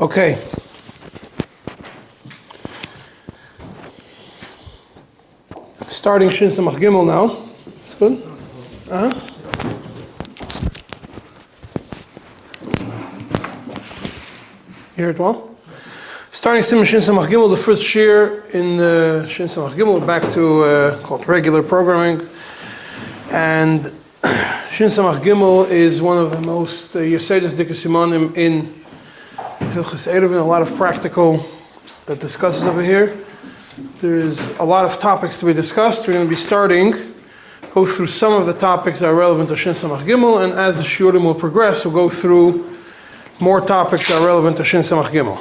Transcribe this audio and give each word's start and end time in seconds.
Okay. 0.00 0.38
Starting 5.90 6.30
Shin 6.30 6.48
Samach 6.48 6.76
Gimel 6.76 7.04
now. 7.04 7.36
It's 7.84 7.94
good? 7.96 8.22
Uh-huh. 8.90 9.12
You 14.96 15.04
hear 15.04 15.10
it 15.10 15.18
well? 15.18 15.54
Starting 16.30 16.62
Sim 16.62 16.82
Shin 16.86 17.00
Samach 17.00 17.26
Gimel, 17.26 17.50
the 17.50 17.56
first 17.58 17.94
year 17.94 18.44
in 18.54 18.80
uh, 18.80 19.26
Shin 19.26 19.48
Samach 19.48 19.74
Gimel, 19.74 20.06
back 20.06 20.22
to 20.30 20.62
uh, 20.62 20.98
called 21.02 21.28
regular 21.28 21.62
programming. 21.62 22.26
And 23.32 23.82
Shin 24.70 24.88
Samach 24.88 25.20
Gimel 25.20 25.68
is 25.68 26.00
one 26.00 26.16
of 26.16 26.30
the 26.30 26.40
most 26.46 26.96
uh, 26.96 27.00
Yesedis 27.00 27.62
Dikasimonim 27.62 28.34
in 28.34 28.79
Hilchas 29.70 30.12
Eruvin, 30.12 30.40
a 30.40 30.44
lot 30.44 30.62
of 30.62 30.74
practical 30.74 31.36
uh, 31.36 31.42
that 32.06 32.18
discusses 32.18 32.66
over 32.66 32.82
here. 32.82 33.16
There's 34.00 34.58
a 34.58 34.64
lot 34.64 34.84
of 34.84 34.98
topics 34.98 35.38
to 35.40 35.46
be 35.46 35.52
discussed. 35.52 36.08
We're 36.08 36.14
going 36.14 36.26
to 36.26 36.28
be 36.28 36.34
starting, 36.34 36.90
go 37.72 37.86
through 37.86 38.08
some 38.08 38.32
of 38.32 38.46
the 38.46 38.52
topics 38.52 38.98
that 38.98 39.06
are 39.06 39.14
relevant 39.14 39.48
to 39.50 39.56
Shin 39.56 39.72
Samach 39.72 40.02
Gimel, 40.02 40.42
and 40.44 40.52
as 40.54 40.78
the 40.78 40.84
Shurim 40.84 41.22
will 41.22 41.36
progress, 41.36 41.84
we'll 41.84 41.94
go 41.94 42.10
through 42.10 42.68
more 43.38 43.60
topics 43.60 44.08
that 44.08 44.20
are 44.20 44.26
relevant 44.26 44.56
to 44.56 44.64
Shin 44.64 44.80
Samach 44.80 45.10
Gimel. 45.10 45.38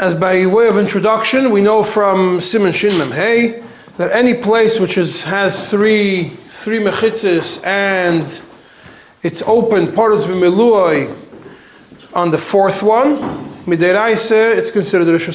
As 0.00 0.14
by 0.14 0.46
way 0.46 0.68
of 0.68 0.78
introduction, 0.78 1.50
we 1.50 1.60
know 1.60 1.82
from 1.82 2.40
Simon 2.40 2.72
Shin 2.72 2.96
Mem 2.96 3.10
Hey 3.10 3.64
that 3.96 4.12
any 4.12 4.34
place 4.34 4.78
which 4.78 4.96
is, 4.96 5.24
has 5.24 5.70
three 5.70 6.28
three 6.28 6.78
mechitzas 6.78 7.66
and 7.66 8.42
it's 9.22 9.42
open 9.42 9.88
pardos 9.88 10.26
b'miluoi 10.26 11.14
on 12.14 12.30
the 12.30 12.38
fourth 12.38 12.82
one, 12.82 13.16
midiraisa, 13.66 14.56
it's 14.56 14.70
considered 14.70 15.08
a 15.08 15.12
Rosh. 15.12 15.28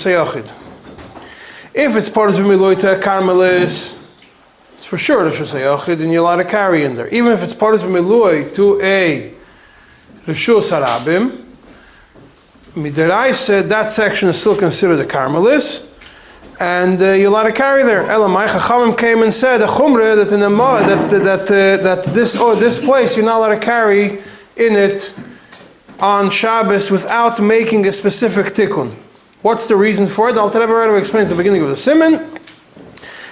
If 1.74 1.96
it's 1.96 2.10
pardos 2.10 2.40
b'miluoi 2.40 2.80
to 2.80 2.98
a 2.98 3.00
Carmelis, 3.00 4.02
it's 4.74 4.86
for 4.86 4.98
sure 4.98 5.24
Rosh 5.24 5.40
Yachid, 5.40 6.02
and 6.02 6.12
you're 6.12 6.22
allowed 6.22 6.38
to 6.38 6.46
carry 6.46 6.84
in 6.84 6.96
there. 6.96 7.08
Even 7.10 7.32
if 7.32 7.44
it's 7.44 7.54
pardos 7.54 7.84
b'miluoi 7.84 8.56
to 8.56 8.82
a 8.82 9.34
Rishus 10.26 10.72
Harabim, 10.72 11.44
that 13.70 13.92
section 13.92 14.30
is 14.30 14.40
still 14.40 14.58
considered 14.58 15.00
a 15.00 15.06
Carmelis 15.06 15.85
and 16.60 17.02
uh, 17.02 17.12
you're 17.12 17.28
allowed 17.28 17.44
to 17.44 17.52
carry 17.52 17.84
there. 17.84 18.04
Elamai 18.04 18.48
Chachamim 18.48 18.98
came 18.98 19.24
and 19.24 19.34
said 19.34 19.62
a 19.62 19.68
that 19.68 20.32
in 20.32 20.40
the 20.40 20.50
that 20.50 21.10
that 21.10 21.42
uh, 21.42 21.84
that 21.84 22.04
this 22.06 22.38
oh, 22.40 22.56
this 22.56 22.84
place 22.84 23.18
you're 23.18 23.26
not 23.26 23.38
allowed 23.38 23.60
to 23.60 23.66
carry 23.66 24.22
in 24.56 24.74
it 24.74 25.18
on 26.00 26.30
Shabbos 26.30 26.92
without 26.92 27.42
making 27.42 27.86
a 27.88 27.92
specific 27.92 28.54
tikkun. 28.54 28.92
What's 29.42 29.68
the 29.68 29.76
reason 29.76 30.08
for 30.08 30.30
it? 30.30 30.38
I'll 30.38 30.54
Al 30.54 30.62
Rebbe 30.62 30.74
Rebbe 30.74 30.98
explains 30.98 31.30
the 31.30 31.36
beginning 31.36 31.62
of 31.62 31.70
the 31.70 31.76
simon. 31.76 32.14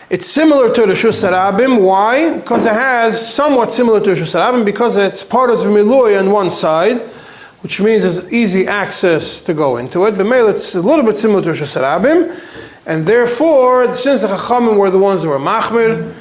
It's 0.09 0.27
similar 0.27 0.71
to 0.73 0.85
the 0.85 0.93
Shus 0.93 1.27
Harabim. 1.27 1.81
Why? 1.81 2.37
Because 2.37 2.65
it 2.65 2.73
has 2.73 3.33
somewhat 3.33 3.71
similar 3.71 3.99
to 3.99 4.13
the 4.13 4.21
Shus 4.21 4.35
Harabim 4.35 4.63
because 4.65 4.95
it's 4.95 5.23
part 5.23 5.49
of 5.49 5.57
Miloy 5.59 6.19
on 6.19 6.29
one 6.29 6.51
side, 6.51 6.99
which 7.63 7.81
means 7.81 8.03
there's 8.03 8.31
easy 8.31 8.67
access 8.67 9.41
to 9.41 9.53
go 9.53 9.77
into 9.77 10.05
it. 10.05 10.17
But 10.17 10.27
it's 10.49 10.75
a 10.75 10.81
little 10.81 11.03
bit 11.03 11.15
similar 11.15 11.41
to 11.41 11.53
the 11.53 11.55
Harabim. 11.81 12.29
And 12.85 13.05
therefore, 13.05 13.93
since 13.93 14.21
the 14.21 14.27
Chachamim 14.27 14.77
were 14.77 14.89
the 14.89 14.99
ones 14.99 15.21
that 15.21 15.29
were 15.29 15.39
Machmir, 15.39 16.13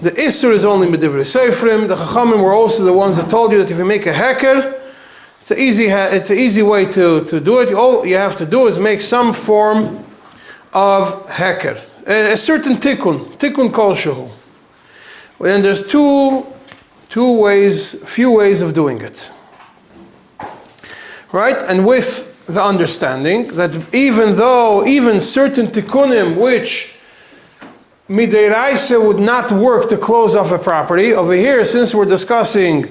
the 0.00 0.10
Isser 0.10 0.52
is 0.52 0.64
only 0.64 0.88
Medivri 0.88 1.22
Seifrim. 1.22 1.86
The 1.86 1.94
Chachamim 1.94 2.42
were 2.42 2.52
also 2.52 2.84
the 2.84 2.92
ones 2.92 3.16
that 3.16 3.30
told 3.30 3.52
you 3.52 3.58
that 3.58 3.70
if 3.70 3.78
you 3.78 3.84
make 3.84 4.06
a 4.06 4.12
heker, 4.12 4.80
it's 5.40 5.52
an 5.52 5.58
easy, 5.58 5.84
it's 5.84 6.30
an 6.30 6.38
easy 6.38 6.62
way 6.62 6.86
to, 6.86 7.24
to 7.24 7.40
do 7.40 7.60
it. 7.60 7.72
All 7.72 8.04
you 8.04 8.16
have 8.16 8.34
to 8.36 8.46
do 8.46 8.66
is 8.66 8.78
make 8.78 9.00
some 9.00 9.32
form 9.32 10.04
of 10.72 11.26
heker. 11.28 11.80
A, 12.06 12.32
a 12.32 12.36
certain 12.36 12.76
tikkun, 12.76 13.24
tikkun 13.38 13.72
kol 13.72 13.92
shehu. 13.92 14.30
And 15.40 15.64
there's 15.64 15.86
two, 15.86 16.46
two 17.08 17.32
ways, 17.38 18.02
few 18.12 18.32
ways 18.32 18.60
of 18.60 18.74
doing 18.74 19.00
it. 19.00 19.32
Right? 21.30 21.56
And 21.68 21.86
with 21.86 22.34
the 22.48 22.64
understanding 22.64 23.48
that 23.48 23.94
even 23.94 24.34
though 24.34 24.86
even 24.86 25.20
certain 25.20 25.66
tikkunim 25.66 26.40
which 26.40 26.98
midiraisa 28.08 29.06
would 29.06 29.18
not 29.18 29.52
work 29.52 29.90
to 29.90 29.98
close 29.98 30.34
off 30.34 30.50
a 30.50 30.58
property 30.58 31.12
over 31.12 31.34
here 31.34 31.62
since 31.62 31.94
we're 31.94 32.06
discussing 32.06 32.88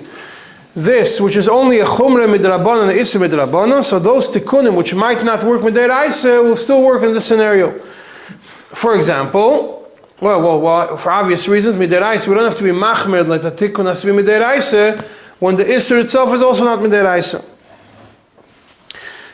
this 0.75 1.19
which 1.19 1.35
is 1.35 1.49
only 1.49 1.79
a 1.79 1.85
chumra 1.85 2.27
midrabanan 2.27 2.91
and 2.91 2.99
isra 2.99 3.27
midrabanan 3.27 3.83
so 3.83 3.97
those 3.97 4.29
tikkunim 4.29 4.77
which 4.77 4.93
might 4.93 5.23
not 5.23 5.43
work 5.43 5.61
midiraisa 5.61 6.43
will 6.43 6.55
still 6.55 6.83
work 6.83 7.01
in 7.01 7.13
this 7.13 7.25
scenario. 7.25 7.71
For 7.71 8.95
example 8.95 9.91
well, 10.21 10.39
well, 10.39 10.61
well 10.61 10.97
for 10.97 11.11
obvious 11.11 11.47
reasons 11.47 11.77
midiraisa 11.77 12.27
we 12.27 12.35
don't 12.35 12.43
have 12.43 12.55
to 12.57 12.63
be 12.63 12.69
machmer 12.69 13.27
like 13.27 13.41
the 13.41 13.51
tikkun 13.51 13.85
has 13.85 14.01
to 14.01 14.13
be 14.13 14.21
midiraisa 14.21 15.01
when 15.39 15.55
the 15.55 15.63
isra 15.63 15.99
itself 15.99 16.31
is 16.31 16.43
also 16.43 16.63
not 16.63 16.77
midiraisa 16.77 17.43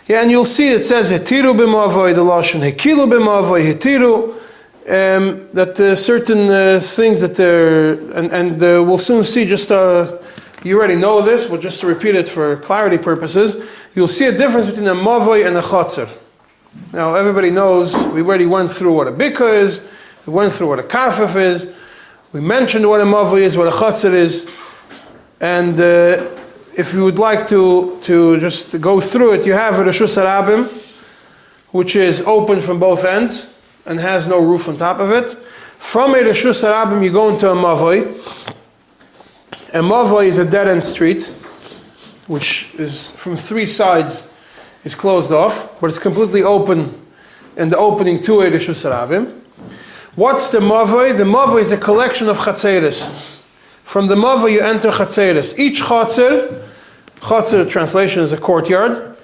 yeah, 0.07 0.21
and 0.21 0.31
you'll 0.31 0.45
see 0.45 0.69
it 0.69 0.83
says 0.83 1.11
hetiru 1.11 1.55
b'mavoy, 1.55 2.13
the 2.13 2.21
lashon 2.21 2.61
hekilu 2.61 3.09
b'mavoy, 3.11 3.73
hetiru. 3.73 4.39
Um, 4.85 5.47
that 5.53 5.79
uh, 5.79 5.95
certain 5.95 6.49
uh, 6.49 6.77
things 6.81 7.21
that 7.21 7.35
they're, 7.37 7.93
and, 8.17 8.29
and 8.33 8.55
uh, 8.61 8.83
we'll 8.83 8.97
soon 8.97 9.23
see. 9.23 9.45
Just 9.45 9.71
uh, 9.71 10.17
you 10.61 10.77
already 10.77 10.97
know 10.97 11.21
this, 11.21 11.45
but 11.45 11.61
just 11.61 11.79
to 11.81 11.87
repeat 11.87 12.15
it 12.15 12.27
for 12.27 12.57
clarity 12.57 12.97
purposes, 12.97 13.65
you'll 13.95 14.09
see 14.09 14.25
a 14.25 14.37
difference 14.37 14.67
between 14.67 14.87
a 14.87 14.93
mavoy 14.93 15.47
and 15.47 15.55
a 15.55 15.61
chotzer. 15.61 16.09
Now 16.91 17.13
everybody 17.15 17.49
knows 17.49 17.95
we 18.07 18.21
already 18.21 18.45
went 18.45 18.71
through 18.71 18.93
what 18.93 19.07
a 19.07 19.11
bika 19.11 19.57
is, 19.57 19.89
we 20.25 20.33
went 20.33 20.51
through 20.51 20.67
what 20.67 20.79
a 20.79 20.83
kafif 20.83 21.35
is, 21.35 21.77
we 22.33 22.41
mentioned 22.41 22.87
what 22.87 22.99
a 22.99 23.05
mavoy 23.05 23.41
is, 23.41 23.55
what 23.55 23.67
a 23.67 23.71
chotzer 23.71 24.13
is, 24.13 24.49
and 25.39 25.79
uh, 25.79 26.27
if 26.75 26.93
you 26.93 27.03
would 27.03 27.19
like 27.19 27.47
to, 27.47 27.99
to 28.01 28.39
just 28.39 28.79
go 28.81 28.99
through 28.99 29.33
it, 29.33 29.45
you 29.45 29.53
have 29.53 29.79
a 29.79 29.83
Rishus 29.83 30.17
Harabim, 30.17 30.67
which 31.71 31.95
is 31.95 32.21
open 32.21 32.61
from 32.61 32.79
both 32.79 33.05
ends 33.05 33.61
and 33.85 33.99
has 33.99 34.27
no 34.27 34.39
roof 34.39 34.67
on 34.67 34.77
top 34.77 34.99
of 34.99 35.11
it. 35.11 35.31
From 35.31 36.15
a 36.15 36.17
Rishus 36.17 36.63
Harabim, 36.63 37.03
you 37.03 37.11
go 37.11 37.29
into 37.29 37.49
a 37.49 37.55
Mavoy. 37.55 38.05
A 39.73 39.81
Mavoy 39.81 40.25
is 40.25 40.39
a 40.39 40.49
dead 40.49 40.67
end 40.67 40.83
street, 40.83 41.27
which 42.27 42.73
is 42.75 43.11
from 43.11 43.35
three 43.35 43.65
sides 43.65 44.31
is 44.83 44.95
closed 44.95 45.31
off, 45.31 45.79
but 45.79 45.87
it's 45.87 45.99
completely 45.99 46.43
open 46.43 46.93
in 47.55 47.69
the 47.69 47.77
opening 47.77 48.21
to 48.23 48.41
a 48.41 48.49
Rishus 48.49 48.83
Harabim. 48.89 49.41
What's 50.15 50.51
the 50.51 50.59
Mavoy? 50.59 51.15
The 51.15 51.23
Mavoy 51.23 51.61
is 51.61 51.71
a 51.71 51.77
collection 51.77 52.29
of 52.29 52.39
Chatzeris. 52.39 53.31
From 53.83 54.07
the 54.07 54.15
Mava 54.15 54.51
you 54.51 54.61
enter 54.61 54.89
Chatzeris. 54.89 55.59
Each 55.59 55.81
Chatzer, 55.81 56.62
Chatzer 57.23 57.69
translation 57.69 58.21
is 58.21 58.33
a 58.33 58.37
courtyard. 58.37 59.15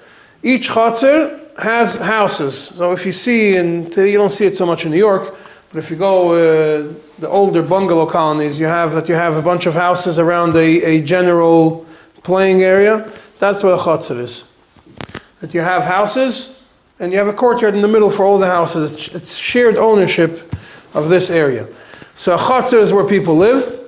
Each 0.42 0.70
Chatzer 0.70 1.38
has 1.58 1.96
houses. 1.96 2.56
So 2.56 2.92
if 2.92 3.04
you 3.04 3.12
see, 3.12 3.56
and 3.56 3.94
you 3.94 4.16
don't 4.16 4.30
see 4.30 4.46
it 4.46 4.56
so 4.56 4.64
much 4.64 4.86
in 4.86 4.90
New 4.90 4.96
York, 4.96 5.36
but 5.68 5.78
if 5.78 5.90
you 5.90 5.98
go 5.98 6.32
uh, 6.32 6.94
the 7.18 7.28
older 7.28 7.62
bungalow 7.62 8.06
colonies, 8.06 8.58
you 8.58 8.64
have 8.64 8.92
that 8.92 9.06
you 9.06 9.14
have 9.14 9.36
a 9.36 9.42
bunch 9.42 9.66
of 9.66 9.74
houses 9.74 10.18
around 10.18 10.56
a, 10.56 10.82
a 10.82 11.02
general 11.02 11.84
playing 12.22 12.62
area. 12.62 13.12
That's 13.38 13.62
what 13.62 13.74
a 13.74 13.76
Chatzer 13.76 14.18
is. 14.18 14.50
That 15.40 15.52
you 15.52 15.60
have 15.60 15.84
houses 15.84 16.66
and 16.98 17.12
you 17.12 17.18
have 17.18 17.28
a 17.28 17.34
courtyard 17.34 17.74
in 17.74 17.82
the 17.82 17.88
middle 17.88 18.10
for 18.10 18.24
all 18.24 18.38
the 18.38 18.46
houses. 18.46 19.14
It's 19.14 19.36
shared 19.36 19.76
ownership 19.76 20.54
of 20.94 21.10
this 21.10 21.30
area. 21.30 21.68
So 22.14 22.34
a 22.34 22.38
Chatzer 22.38 22.80
is 22.80 22.94
where 22.94 23.06
people 23.06 23.36
live. 23.36 23.79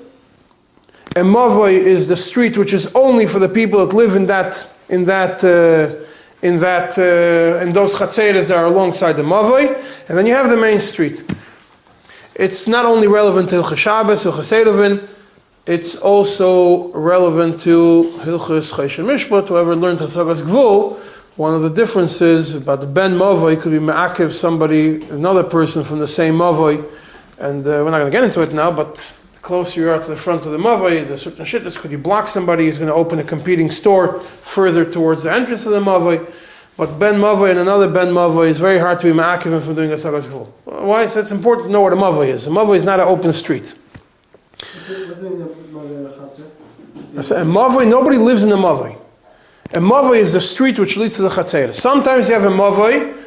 And 1.14 1.28
Mavoy 1.28 1.72
is 1.72 2.08
the 2.08 2.16
street 2.16 2.56
which 2.56 2.72
is 2.72 2.90
only 2.94 3.26
for 3.26 3.38
the 3.38 3.48
people 3.48 3.84
that 3.84 3.94
live 3.94 4.16
in 4.16 4.26
that 4.28 4.72
in 4.88 5.04
that 5.04 5.44
uh, 5.44 6.06
in 6.40 6.58
that 6.60 6.98
uh, 6.98 7.62
in 7.62 7.72
those 7.74 7.94
chatzeres 7.94 8.48
that 8.48 8.56
are 8.56 8.64
alongside 8.64 9.14
the 9.14 9.22
Mavoy, 9.22 9.66
and 10.08 10.16
then 10.16 10.26
you 10.26 10.32
have 10.32 10.48
the 10.48 10.56
main 10.56 10.80
street. 10.80 11.22
It's 12.34 12.66
not 12.66 12.86
only 12.86 13.08
relevant 13.08 13.50
to 13.50 13.56
Hilchas 13.56 13.76
Shabbos, 13.76 14.24
Hilchas 14.24 15.08
it's 15.66 15.96
also 15.96 16.90
relevant 16.92 17.60
to 17.60 18.10
Hilchas 18.24 18.72
Choshen 18.72 19.04
Mishpat. 19.04 19.48
Whoever 19.48 19.76
learned 19.76 19.98
Hasagas 19.98 20.42
Gvul, 20.42 20.98
one 21.36 21.54
of 21.54 21.60
the 21.60 21.70
differences 21.70 22.54
about 22.54 22.80
the 22.80 22.86
Ben 22.86 23.12
Mavoy 23.12 23.60
could 23.60 23.70
be 23.70 23.78
Ma'akiv 23.78 24.32
somebody, 24.32 25.04
another 25.10 25.44
person 25.44 25.84
from 25.84 25.98
the 25.98 26.08
same 26.08 26.34
Mavoy, 26.34 26.82
and 27.38 27.66
uh, 27.66 27.84
we're 27.84 27.90
not 27.90 27.98
going 27.98 28.10
to 28.10 28.18
get 28.18 28.24
into 28.24 28.40
it 28.40 28.54
now, 28.54 28.72
but 28.72 29.21
closer 29.42 29.80
you 29.80 29.90
are 29.90 30.00
to 30.00 30.08
the 30.08 30.16
front 30.16 30.46
of 30.46 30.52
the 30.52 30.58
mavai, 30.58 31.04
there's 31.06 31.22
certain 31.22 31.44
shittas. 31.44 31.78
Could 31.78 31.90
you 31.90 31.98
block 31.98 32.28
somebody 32.28 32.64
who's 32.64 32.78
going 32.78 32.88
to 32.88 32.94
open 32.94 33.18
a 33.18 33.24
competing 33.24 33.70
store 33.70 34.20
further 34.20 34.84
towards 34.90 35.24
the 35.24 35.32
entrance 35.32 35.66
of 35.66 35.72
the 35.72 35.80
mavai? 35.80 36.24
But 36.76 36.98
ben 36.98 37.14
mavai 37.14 37.50
and 37.50 37.58
another 37.58 37.90
ben 37.90 38.08
mavai 38.14 38.48
is 38.48 38.58
very 38.58 38.78
hard 38.78 39.00
to 39.00 39.12
be 39.12 39.18
ma'akiv 39.18 39.62
from 39.62 39.74
doing 39.74 39.92
a 39.92 39.98
sagas 39.98 40.28
gvul. 40.28 40.46
Why? 40.64 41.06
So 41.06 41.20
it's 41.20 41.32
important 41.32 41.68
to 41.68 41.72
know 41.72 41.82
what 41.82 41.92
a 41.92 41.96
mavai 41.96 42.28
is. 42.28 42.46
A 42.46 42.50
mavai 42.50 42.76
is 42.76 42.84
not 42.84 43.00
an 43.00 43.08
open 43.08 43.32
street. 43.32 43.74
A 47.14 47.44
mavai, 47.44 47.90
nobody 47.90 48.16
lives 48.16 48.44
in 48.44 48.52
a 48.52 48.56
mavai. 48.56 48.96
A 49.74 49.78
mavoi 49.78 50.20
is 50.20 50.32
the 50.32 50.40
street 50.40 50.78
which 50.78 50.96
leads 50.96 51.16
to 51.16 51.22
the 51.22 51.28
chatzeres. 51.28 51.74
Sometimes 51.74 52.28
you 52.28 52.34
have 52.34 52.44
a 52.44 52.54
mavoi 52.54 53.18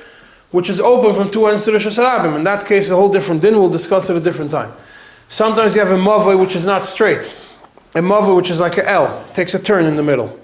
which 0.52 0.70
is 0.70 0.80
open 0.80 1.14
from 1.14 1.30
two 1.30 1.46
ends 1.48 1.66
to 1.66 1.72
the 1.72 1.78
Shasarabim. 1.78 2.38
In 2.38 2.44
that 2.46 2.66
case, 2.66 2.90
a 2.90 2.96
whole 2.96 3.12
different 3.12 3.42
din. 3.42 3.56
We'll 3.56 3.70
discuss 3.70 4.10
it 4.10 4.16
at 4.16 4.22
a 4.22 4.24
different 4.24 4.52
time. 4.52 4.72
Sometimes 5.36 5.76
you 5.76 5.82
have 5.82 5.92
a 5.92 6.02
mavoi 6.02 6.40
which 6.40 6.56
is 6.56 6.66
not 6.66 6.86
straight. 6.86 7.36
A 7.94 8.00
mavoi 8.00 8.38
which 8.38 8.50
is 8.50 8.62
like 8.62 8.78
a 8.78 8.90
L, 8.90 9.26
takes 9.34 9.54
a 9.54 9.62
turn 9.62 9.84
in 9.84 9.98
the 9.98 10.02
middle. 10.02 10.40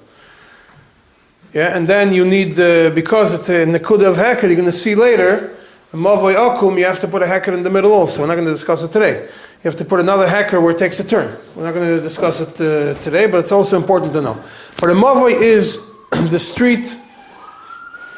Yeah, 1.54 1.78
and 1.78 1.88
then 1.88 2.14
you 2.14 2.26
need, 2.26 2.58
the, 2.58 2.92
because 2.94 3.32
it's 3.32 3.48
a 3.48 3.66
Nakuda 3.66 4.08
of 4.12 4.18
Heker, 4.18 4.50
you're 4.50 4.56
going 4.56 4.66
to 4.66 4.74
see 4.74 4.96
later, 4.96 5.56
a 5.94 5.96
Mavoi 5.96 6.36
Akum, 6.36 6.78
you 6.78 6.84
have 6.84 7.00
to 7.00 7.08
put 7.08 7.22
a 7.22 7.26
Heker 7.26 7.54
in 7.54 7.64
the 7.64 7.70
middle 7.70 7.94
also. 7.94 8.20
We're 8.20 8.28
not 8.28 8.36
going 8.36 8.48
to 8.48 8.52
discuss 8.52 8.84
it 8.84 8.92
today. 8.92 9.22
You 9.22 9.64
have 9.64 9.78
to 9.78 9.86
put 9.86 10.02
another 10.02 10.26
Heker 10.26 10.62
where 10.62 10.72
it 10.72 10.78
takes 10.78 11.00
a 11.00 11.08
turn. 11.08 11.38
We're 11.56 11.64
not 11.64 11.74
going 11.74 11.96
to 11.96 12.02
discuss 12.04 12.42
it 12.42 12.60
uh, 12.60 13.00
today, 13.00 13.28
but 13.28 13.38
it's 13.38 13.54
also 13.54 13.78
important 13.78 14.12
to 14.12 14.22
know. 14.22 14.44
But 14.82 14.90
a 14.90 14.94
Mavoi 14.94 15.42
is 15.42 15.90
the 16.32 16.40
street 16.40 16.98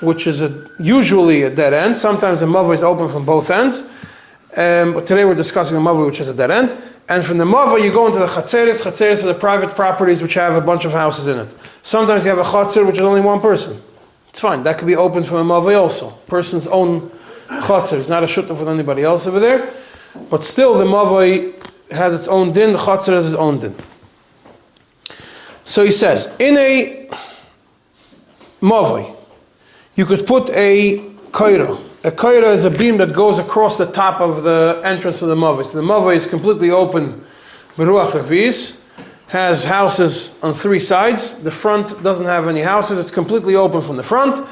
which 0.01 0.25
is 0.25 0.41
a, 0.41 0.67
usually 0.79 1.43
a 1.43 1.51
dead 1.51 1.73
end. 1.73 1.95
Sometimes 1.95 2.41
a 2.41 2.47
Mavoi 2.47 2.73
is 2.73 2.81
open 2.81 3.09
from 3.09 3.27
both 3.27 3.51
ends. 3.51 3.93
Um, 4.55 4.93
but 4.93 5.07
today 5.07 5.25
we're 5.25 5.33
discussing 5.33 5.75
a 5.75 5.79
Mavoi 5.79 6.05
which 6.05 6.19
is 6.19 6.29
a 6.29 6.33
dead 6.33 6.51
end. 6.51 6.77
And 7.09 7.25
from 7.25 7.37
the 7.39 7.45
Mavoi 7.45 7.83
you 7.83 7.91
go 7.91 8.05
into 8.05 8.19
the 8.19 8.27
Chatzeres. 8.27 8.83
Chatzeres 8.83 9.23
are 9.23 9.27
the 9.27 9.39
private 9.39 9.75
properties 9.75 10.21
which 10.21 10.35
have 10.35 10.53
a 10.55 10.61
bunch 10.61 10.85
of 10.85 10.91
houses 10.91 11.27
in 11.27 11.39
it. 11.39 11.55
Sometimes 11.81 12.23
you 12.23 12.29
have 12.29 12.39
a 12.39 12.43
Chatzer 12.43 12.85
which 12.85 12.97
is 12.97 13.01
only 13.01 13.21
one 13.21 13.39
person. 13.41 13.77
It's 14.29 14.39
fine. 14.39 14.63
That 14.63 14.77
could 14.77 14.87
be 14.87 14.95
open 14.95 15.23
from 15.23 15.49
a 15.49 15.53
Mavoi 15.53 15.77
also. 15.77 16.11
Person's 16.27 16.67
own 16.67 17.09
Chatzer. 17.47 17.99
It's 17.99 18.09
not 18.09 18.23
a 18.23 18.27
shutuf 18.27 18.59
with 18.59 18.69
anybody 18.69 19.03
else 19.03 19.25
over 19.25 19.39
there. 19.39 19.73
But 20.29 20.43
still 20.43 20.75
the 20.75 20.85
Mavoi 20.85 21.53
has 21.91 22.13
its 22.13 22.27
own 22.27 22.51
din. 22.51 22.73
The 22.73 22.77
Chatzer 22.77 23.13
has 23.13 23.25
its 23.25 23.35
own 23.35 23.59
din. 23.59 23.75
So 25.65 25.83
he 25.83 25.91
says, 25.91 26.35
in 26.39 26.57
a 26.57 27.07
Mavoi, 28.61 29.15
you 29.95 30.05
could 30.05 30.27
put 30.27 30.49
a 30.51 30.99
Kaira. 31.31 31.92
A 32.05 32.11
Kaira 32.11 32.53
is 32.53 32.65
a 32.65 32.69
beam 32.69 32.97
that 32.97 33.13
goes 33.13 33.39
across 33.39 33.77
the 33.77 33.85
top 33.85 34.19
of 34.19 34.43
the 34.43 34.81
entrance 34.83 35.21
of 35.21 35.29
the 35.29 35.35
Mavoi. 35.35 35.63
So 35.63 35.79
the 35.79 35.87
Mavoi 35.87 36.17
is 36.17 36.25
completely 36.25 36.69
open. 36.69 37.21
Beruach 37.77 38.11
Revis 38.11 38.85
has 39.29 39.63
houses 39.63 40.37
on 40.43 40.51
three 40.51 40.81
sides. 40.81 41.41
The 41.43 41.51
front 41.51 42.03
doesn't 42.03 42.25
have 42.25 42.49
any 42.49 42.59
houses. 42.59 42.99
It's 42.99 43.09
completely 43.09 43.55
open 43.55 43.81
from 43.81 43.95
the 43.95 44.03
front. 44.03 44.45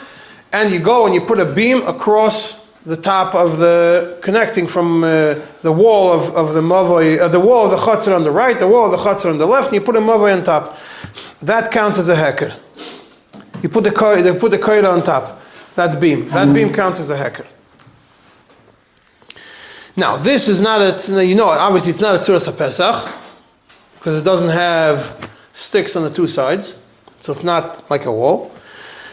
And 0.53 0.71
you 0.71 0.79
go 0.79 1.05
and 1.05 1.13
you 1.13 1.19
put 1.19 1.39
a 1.39 1.45
beam 1.45 1.85
across 1.85 2.69
the 2.85 2.95
top 2.95 3.35
of 3.35 3.57
the 3.57 4.17
connecting 4.21 4.65
from 4.65 5.03
uh, 5.03 5.35
the 5.61 5.73
wall 5.73 6.13
of, 6.13 6.33
of 6.33 6.53
the 6.53 6.61
mavoi, 6.61 7.19
uh, 7.19 7.27
the 7.27 7.39
wall 7.41 7.65
of 7.65 7.71
the 7.71 7.77
chutzner 7.85 8.15
on 8.15 8.23
the 8.23 8.31
right, 8.31 8.57
the 8.59 8.67
wall 8.67 8.85
of 8.85 8.91
the 8.91 8.97
chutzner 8.97 9.29
on 9.29 9.37
the 9.37 9.45
left, 9.45 9.67
and 9.67 9.75
you 9.75 9.81
put 9.81 9.97
a 9.97 9.99
mavoi 9.99 10.33
on 10.37 10.41
top. 10.45 10.77
That 11.41 11.69
counts 11.69 11.97
as 11.97 12.07
a 12.07 12.15
hecker. 12.15 12.55
You 13.61 13.67
put 13.67 13.83
the 13.83 14.21
they 14.23 14.39
put 14.39 14.51
the 14.51 14.57
koira 14.57 14.89
on 14.89 15.03
top. 15.03 15.40
That 15.75 15.99
beam. 15.99 16.29
That 16.29 16.53
beam 16.53 16.73
counts 16.73 16.99
as 16.99 17.09
a 17.09 17.17
hecker. 17.17 17.45
Now, 19.95 20.17
this 20.17 20.47
is 20.47 20.61
not 20.61 20.81
a, 20.81 21.25
you 21.25 21.35
know, 21.35 21.47
obviously 21.47 21.91
it's 21.91 22.01
not 22.01 22.15
a 22.15 22.19
tzuras 22.19 22.57
pesach 22.57 23.13
because 23.95 24.21
it 24.21 24.25
doesn't 24.25 24.49
have 24.49 25.35
sticks 25.53 25.95
on 25.95 26.03
the 26.03 26.09
two 26.09 26.27
sides, 26.27 26.81
so 27.19 27.31
it's 27.31 27.43
not 27.43 27.89
like 27.91 28.05
a 28.05 28.11
wall. 28.11 28.51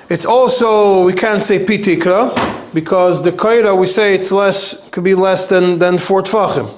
It's 0.08 0.24
also 0.24 1.04
we 1.04 1.12
can't 1.12 1.42
say 1.42 1.64
pitikra 1.64 2.72
because 2.72 3.22
the 3.22 3.32
koira 3.32 3.78
we 3.78 3.86
say 3.86 4.14
it's 4.14 4.32
less 4.32 4.88
could 4.90 5.04
be 5.04 5.14
less 5.14 5.46
than 5.46 5.78
than 5.78 5.98
four 5.98 6.22
tfachim. 6.22 6.72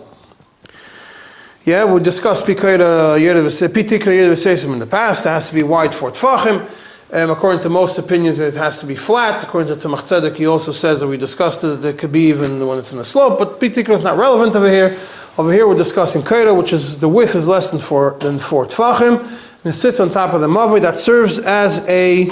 Yeah, 1.64 1.84
we 1.84 2.00
discussed 2.02 2.46
pitikra 2.46 3.16
yerev 3.20 4.72
in 4.72 4.78
the 4.80 4.86
past. 4.86 5.26
It 5.26 5.28
has 5.28 5.48
to 5.50 5.54
be 5.54 5.62
wide 5.62 5.94
four 5.94 6.10
tfachim. 6.10 6.66
Um, 7.12 7.30
according 7.30 7.60
to 7.62 7.68
most 7.68 7.98
opinions, 7.98 8.38
it 8.38 8.54
has 8.54 8.78
to 8.78 8.86
be 8.86 8.94
flat. 8.94 9.42
According 9.42 9.74
to 9.74 9.74
Tzemach 9.74 10.02
Tzedek, 10.02 10.36
he 10.36 10.46
also 10.46 10.70
says 10.70 11.00
that 11.00 11.08
we 11.08 11.16
discussed 11.16 11.64
it, 11.64 11.80
that 11.80 11.88
it 11.88 11.98
could 11.98 12.12
be 12.12 12.28
even 12.28 12.64
when 12.64 12.78
it's 12.78 12.92
in 12.92 13.00
a 13.00 13.04
slope, 13.04 13.36
but 13.36 13.58
Pitikra 13.58 13.90
is 13.90 14.04
not 14.04 14.16
relevant 14.16 14.54
over 14.54 14.70
here. 14.70 14.96
Over 15.36 15.52
here, 15.52 15.66
we're 15.66 15.76
discussing 15.76 16.22
Kaira, 16.22 16.56
which 16.56 16.72
is 16.72 17.00
the 17.00 17.08
width 17.08 17.34
is 17.34 17.48
less 17.48 17.72
than 17.72 17.80
four, 17.80 18.16
than 18.20 18.38
four 18.38 18.64
Tfachim, 18.64 19.18
and 19.18 19.66
it 19.66 19.72
sits 19.72 19.98
on 19.98 20.12
top 20.12 20.34
of 20.34 20.40
the 20.40 20.46
Mavoi 20.46 20.80
that 20.82 20.98
serves 20.98 21.40
as 21.40 21.84
a 21.88 22.26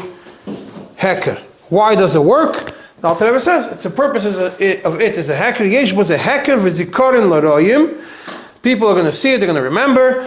Heker. 0.96 1.40
Why 1.70 1.96
does 1.96 2.14
it 2.14 2.22
work? 2.22 2.72
The 3.00 3.08
Alter 3.08 3.26
Rebbe 3.26 3.40
says 3.40 3.66
its 3.72 3.82
the 3.82 3.90
purpose 3.90 4.24
of 4.26 4.60
it 4.60 5.18
is 5.18 5.28
a 5.28 5.34
Heker. 5.34 5.68
Yesh 5.68 5.92
was 5.92 6.10
a 6.10 6.18
Heker 6.18 6.56
v'zikorin 6.56 7.28
l'royim. 7.28 8.62
People 8.62 8.86
are 8.86 8.94
going 8.94 9.06
to 9.06 9.12
see 9.12 9.34
it, 9.34 9.38
they're 9.38 9.48
going 9.48 9.56
to 9.56 9.62
remember 9.62 10.22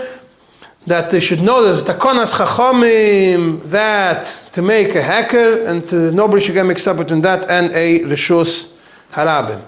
that 0.87 1.09
they 1.09 1.19
should 1.19 1.41
know 1.41 1.63
there's 1.63 1.83
takonas 1.83 2.33
chachamim 2.33 3.63
that 3.69 4.25
to 4.51 4.61
make 4.61 4.95
a 4.95 5.01
hacker 5.01 5.65
and 5.65 5.87
to, 5.87 6.11
nobody 6.11 6.43
should 6.43 6.55
get 6.55 6.65
mixed 6.65 6.87
up 6.87 6.97
between 6.97 7.21
that 7.21 7.49
and 7.49 7.71
a 7.71 7.99
rishus 8.01 8.79
harabim. 9.11 9.61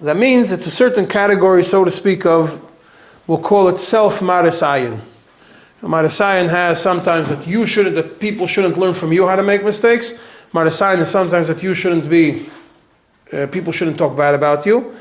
That 0.00 0.16
means 0.16 0.52
it's 0.52 0.66
a 0.66 0.70
certain 0.70 1.06
category, 1.06 1.64
so 1.64 1.84
to 1.84 1.90
speak, 1.90 2.24
of 2.24 2.64
we'll 3.26 3.38
call 3.38 3.68
it 3.68 3.78
self 3.78 4.20
marisayan. 4.20 5.00
Marisayan 5.82 6.48
has 6.48 6.80
sometimes 6.80 7.30
that 7.30 7.46
you 7.46 7.66
shouldn't, 7.66 7.96
that 7.96 8.20
people 8.20 8.46
shouldn't 8.46 8.76
learn 8.76 8.94
from 8.94 9.12
you 9.12 9.26
how 9.26 9.36
to 9.36 9.42
make 9.42 9.64
mistakes. 9.64 10.22
Marisayan 10.52 10.98
is 10.98 11.10
sometimes 11.10 11.48
that 11.48 11.62
you 11.62 11.74
shouldn't 11.74 12.08
be, 12.08 12.46
uh, 13.32 13.46
people 13.46 13.72
shouldn't 13.72 13.98
talk 13.98 14.16
bad 14.16 14.34
about 14.34 14.66
you. 14.66 14.94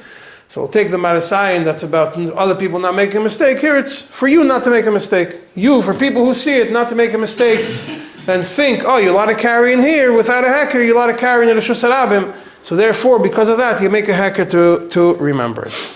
So 0.49 0.61
we'll 0.61 0.71
take 0.71 0.89
the 0.89 0.97
Marasayan 0.97 1.63
that's 1.63 1.83
about 1.83 2.17
other 2.17 2.55
people 2.55 2.79
not 2.79 2.95
making 2.95 3.17
a 3.17 3.23
mistake. 3.23 3.59
Here 3.59 3.77
it's 3.77 4.01
for 4.01 4.27
you 4.27 4.43
not 4.43 4.63
to 4.63 4.71
make 4.71 4.87
a 4.87 4.91
mistake. 4.91 5.41
You, 5.53 5.79
for 5.79 5.93
people 5.93 6.25
who 6.25 6.33
see 6.33 6.57
it, 6.57 6.71
not 6.71 6.89
to 6.89 6.95
make 6.95 7.13
a 7.13 7.19
mistake 7.19 7.59
and 8.27 8.43
think, 8.43 8.81
oh, 8.83 8.97
you're 8.97 9.13
allowed 9.13 9.27
to 9.27 9.35
carry 9.35 9.73
in 9.73 9.79
here 9.79 10.11
without 10.11 10.43
a 10.43 10.47
hacker, 10.47 10.81
you're 10.81 10.95
allowed 10.95 11.11
to 11.11 11.17
carry 11.17 11.47
in 11.47 11.55
the 11.55 11.61
Shusarabim. 11.61 12.33
So 12.63 12.75
therefore, 12.75 13.19
because 13.19 13.47
of 13.47 13.57
that, 13.57 13.79
you 13.79 13.91
make 13.91 14.07
a 14.07 14.13
hacker 14.15 14.43
to, 14.45 14.89
to 14.89 15.13
remember 15.17 15.65
it. 15.65 15.95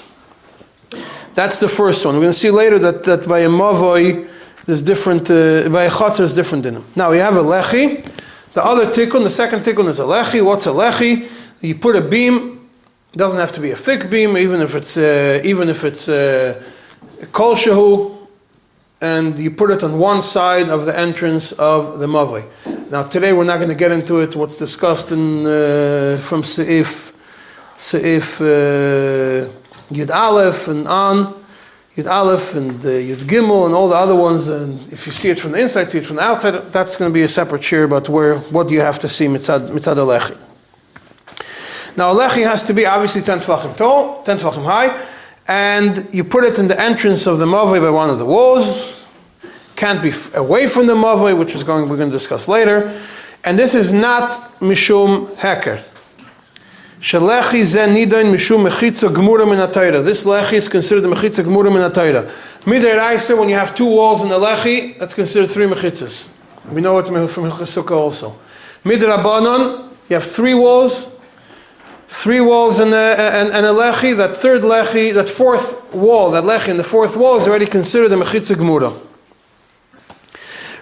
That's 1.33 1.59
the 1.59 1.67
first 1.67 2.05
one. 2.05 2.13
We're 2.13 2.21
going 2.21 2.33
to 2.33 2.37
see 2.37 2.51
later 2.51 2.77
that, 2.77 3.05
that 3.05 3.27
by 3.27 3.39
a 3.39 3.49
Mavoi, 3.49 4.29
there's 4.67 4.83
different, 4.83 5.31
uh, 5.31 5.67
by 5.69 5.85
a 5.85 5.89
Chatzar 5.89 6.25
is 6.25 6.35
different 6.35 6.67
in 6.67 6.75
them. 6.75 6.85
Now 6.95 7.09
we 7.09 7.17
have 7.17 7.37
a 7.37 7.41
Lechi. 7.41 8.05
The 8.53 8.63
other 8.63 8.85
tikkun, 8.85 9.23
the 9.23 9.31
second 9.31 9.61
tikkun 9.61 9.87
is 9.87 9.97
a 9.97 10.03
Lechi. 10.03 10.45
What's 10.45 10.67
a 10.67 10.69
Lechi? 10.69 11.27
You 11.63 11.73
put 11.73 11.95
a 11.95 12.01
beam 12.01 12.62
it 13.13 13.17
doesn't 13.17 13.39
have 13.39 13.51
to 13.51 13.61
be 13.61 13.69
a 13.69 13.75
thick 13.75 14.09
beam, 14.09 14.35
even 14.37 14.59
if 14.59 14.73
it's 14.73 14.97
uh, 14.97 15.39
even 15.43 15.69
if 15.69 15.83
it's 15.83 16.09
uh, 16.09 16.61
kol 17.31 17.55
shehu, 17.55 18.11
and 19.01 19.37
you 19.37 19.51
put 19.51 19.69
it 19.69 19.83
on 19.83 19.99
one 19.99 20.23
side 20.23 20.67
of 20.67 20.85
the 20.87 20.97
entrance 20.97 21.51
of 21.51 21.99
the 21.99 22.07
mavoi. 22.07 22.43
Now 22.89 23.03
today 23.03 23.31
we're 23.31 23.43
not 23.43 23.57
going 23.57 23.69
to 23.69 23.75
get 23.75 23.91
into 23.91 24.19
it. 24.21 24.35
What's 24.35 24.57
discussed 24.57 25.11
in 25.11 25.45
uh, 25.45 26.19
from 26.21 26.41
Seif 26.41 27.13
Seif 27.77 28.41
uh, 28.41 29.47
Yud 29.93 30.09
Aleph 30.09 30.67
and 30.67 30.87
on. 30.87 31.43
Yud 31.95 32.09
Aleph 32.09 32.55
and 32.55 32.83
uh, 32.83 32.89
Yud 32.89 33.17
Gimel 33.17 33.67
and 33.67 33.75
all 33.75 33.87
the 33.87 33.95
other 33.95 34.15
ones, 34.15 34.47
and 34.47 34.81
if 34.91 35.05
you 35.05 35.11
see 35.11 35.29
it 35.29 35.39
from 35.39 35.51
the 35.51 35.61
inside, 35.61 35.87
see 35.87 35.99
it 35.99 36.05
from 36.07 36.15
the 36.15 36.23
outside, 36.23 36.53
that's 36.71 36.97
going 36.97 37.11
to 37.11 37.13
be 37.13 37.21
a 37.21 37.27
separate 37.27 37.63
share 37.63 37.83
about 37.83 38.09
where, 38.09 38.39
what 38.39 38.67
do 38.67 38.73
you 38.73 38.81
have 38.81 38.97
to 38.97 39.07
see 39.07 39.27
mitzad, 39.27 39.69
mitzad 39.69 39.97
alechi. 39.97 40.35
Now 41.95 42.11
a 42.11 42.15
lechi 42.15 42.43
has 42.43 42.65
to 42.67 42.73
be 42.73 42.85
obviously 42.85 43.21
10 43.21 43.39
tefachim 43.39 43.75
tall, 43.77 44.23
10 44.23 44.37
tefachim 44.37 44.65
high, 44.65 45.05
and 45.47 46.07
you 46.13 46.23
put 46.23 46.43
it 46.43 46.57
in 46.57 46.67
the 46.67 46.79
entrance 46.79 47.27
of 47.27 47.37
the 47.37 47.45
mavoi 47.45 47.81
by 47.81 47.89
one 47.89 48.09
of 48.09 48.17
the 48.17 48.25
walls. 48.25 49.07
Can't 49.75 50.01
be 50.01 50.11
away 50.35 50.67
from 50.67 50.87
the 50.87 50.95
mavoi, 50.95 51.37
which 51.37 51.53
is 51.53 51.63
going 51.63 51.87
we're 51.89 51.97
going 51.97 52.09
to 52.09 52.15
discuss 52.15 52.47
later. 52.47 52.99
And 53.43 53.59
this 53.59 53.75
is 53.75 53.91
not 53.91 54.31
mishum 54.59 55.35
heker. 55.35 55.83
Shalechi 56.99 57.63
zen 57.65 57.93
nidain 57.93 58.33
mishum 58.33 58.67
mechitza 58.67 59.13
gemura 59.13 59.45
min 59.45 60.03
This 60.03 60.25
lechi 60.25 60.53
is 60.53 60.69
considered 60.69 61.01
the 61.01 61.09
mechitza 61.09 61.43
gemura 61.43 61.71
min 61.71 61.91
atayra. 61.91 62.23
Midiraisa, 62.63 63.37
when 63.37 63.49
you 63.49 63.55
have 63.55 63.75
two 63.75 63.85
walls 63.85 64.23
in 64.23 64.29
the 64.29 64.39
lechi, 64.39 64.97
that's 64.97 65.13
considered 65.13 65.47
three 65.47 65.65
mechitzas. 65.65 66.33
We 66.71 66.79
know 66.79 66.97
it 66.99 67.07
from 67.07 67.43
Hilchasukkah 67.43 67.91
also. 67.91 68.31
Midrabanon, 68.85 69.91
you 70.09 70.13
have 70.13 70.23
three 70.23 70.53
walls, 70.53 71.12
three 72.13 72.39
walls 72.39 72.77
and 72.77 72.93
a, 72.93 73.15
and, 73.17 73.49
and 73.51 73.65
a 73.65 73.69
lechi, 73.69 74.15
that 74.15 74.35
third 74.35 74.61
lechi, 74.61 75.11
that 75.13 75.27
fourth 75.27 75.93
wall, 75.93 76.29
that 76.29 76.43
lechi 76.43 76.69
in 76.69 76.77
the 76.77 76.83
fourth 76.83 77.17
wall 77.17 77.37
is 77.37 77.47
already 77.47 77.65
considered 77.65 78.11
a 78.11 78.15
mechitza 78.15 78.55
gemura. 78.55 78.93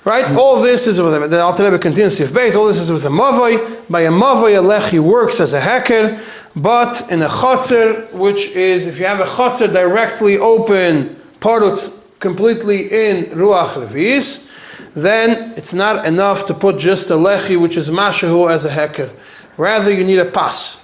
Right? 0.04 0.30
All 0.36 0.62
this 0.62 0.88
is 0.88 1.00
with 1.00 1.30
the 1.30 1.40
Alter 1.40 1.66
Rebbe 1.66 1.80
continues 1.80 2.20
if 2.20 2.34
base. 2.34 2.56
All 2.56 2.68
this 2.68 2.80
is 2.80 2.92
with 2.92 3.06
a 3.06 3.10
mavoi. 3.10 3.88
By 3.90 4.02
a 4.02 4.12
mavoi, 4.12 4.58
a 4.58 4.62
lechi 4.62 5.00
works 5.00 5.40
as 5.40 5.54
a 5.54 5.62
hacker, 5.62 6.20
but 6.56 7.10
in 7.10 7.22
a 7.22 7.28
chotzer, 7.28 8.12
which 8.14 8.50
is 8.56 8.88
if 8.88 9.00
you 9.00 9.06
have 9.06 9.20
a 9.20 9.26
chotzer 9.26 9.72
directly 9.72 10.38
open, 10.38 11.16
parutz 11.40 12.04
completely 12.20 12.88
in 12.88 13.26
ruach 13.26 13.78
levis, 13.78 14.52
then 14.96 15.54
it's 15.56 15.74
not 15.74 16.06
enough 16.06 16.46
to 16.48 16.54
put 16.54 16.78
just 16.78 17.10
a 17.10 17.16
lechi, 17.16 17.60
which 17.62 17.78
is 17.78 17.90
mashahu, 17.90 18.52
as 18.52 18.66
a 18.66 18.72
hacker. 18.72 19.12
Rather, 19.56 19.94
you 19.94 20.04
need 20.04 20.20
a 20.20 20.26
pas. 20.26 20.82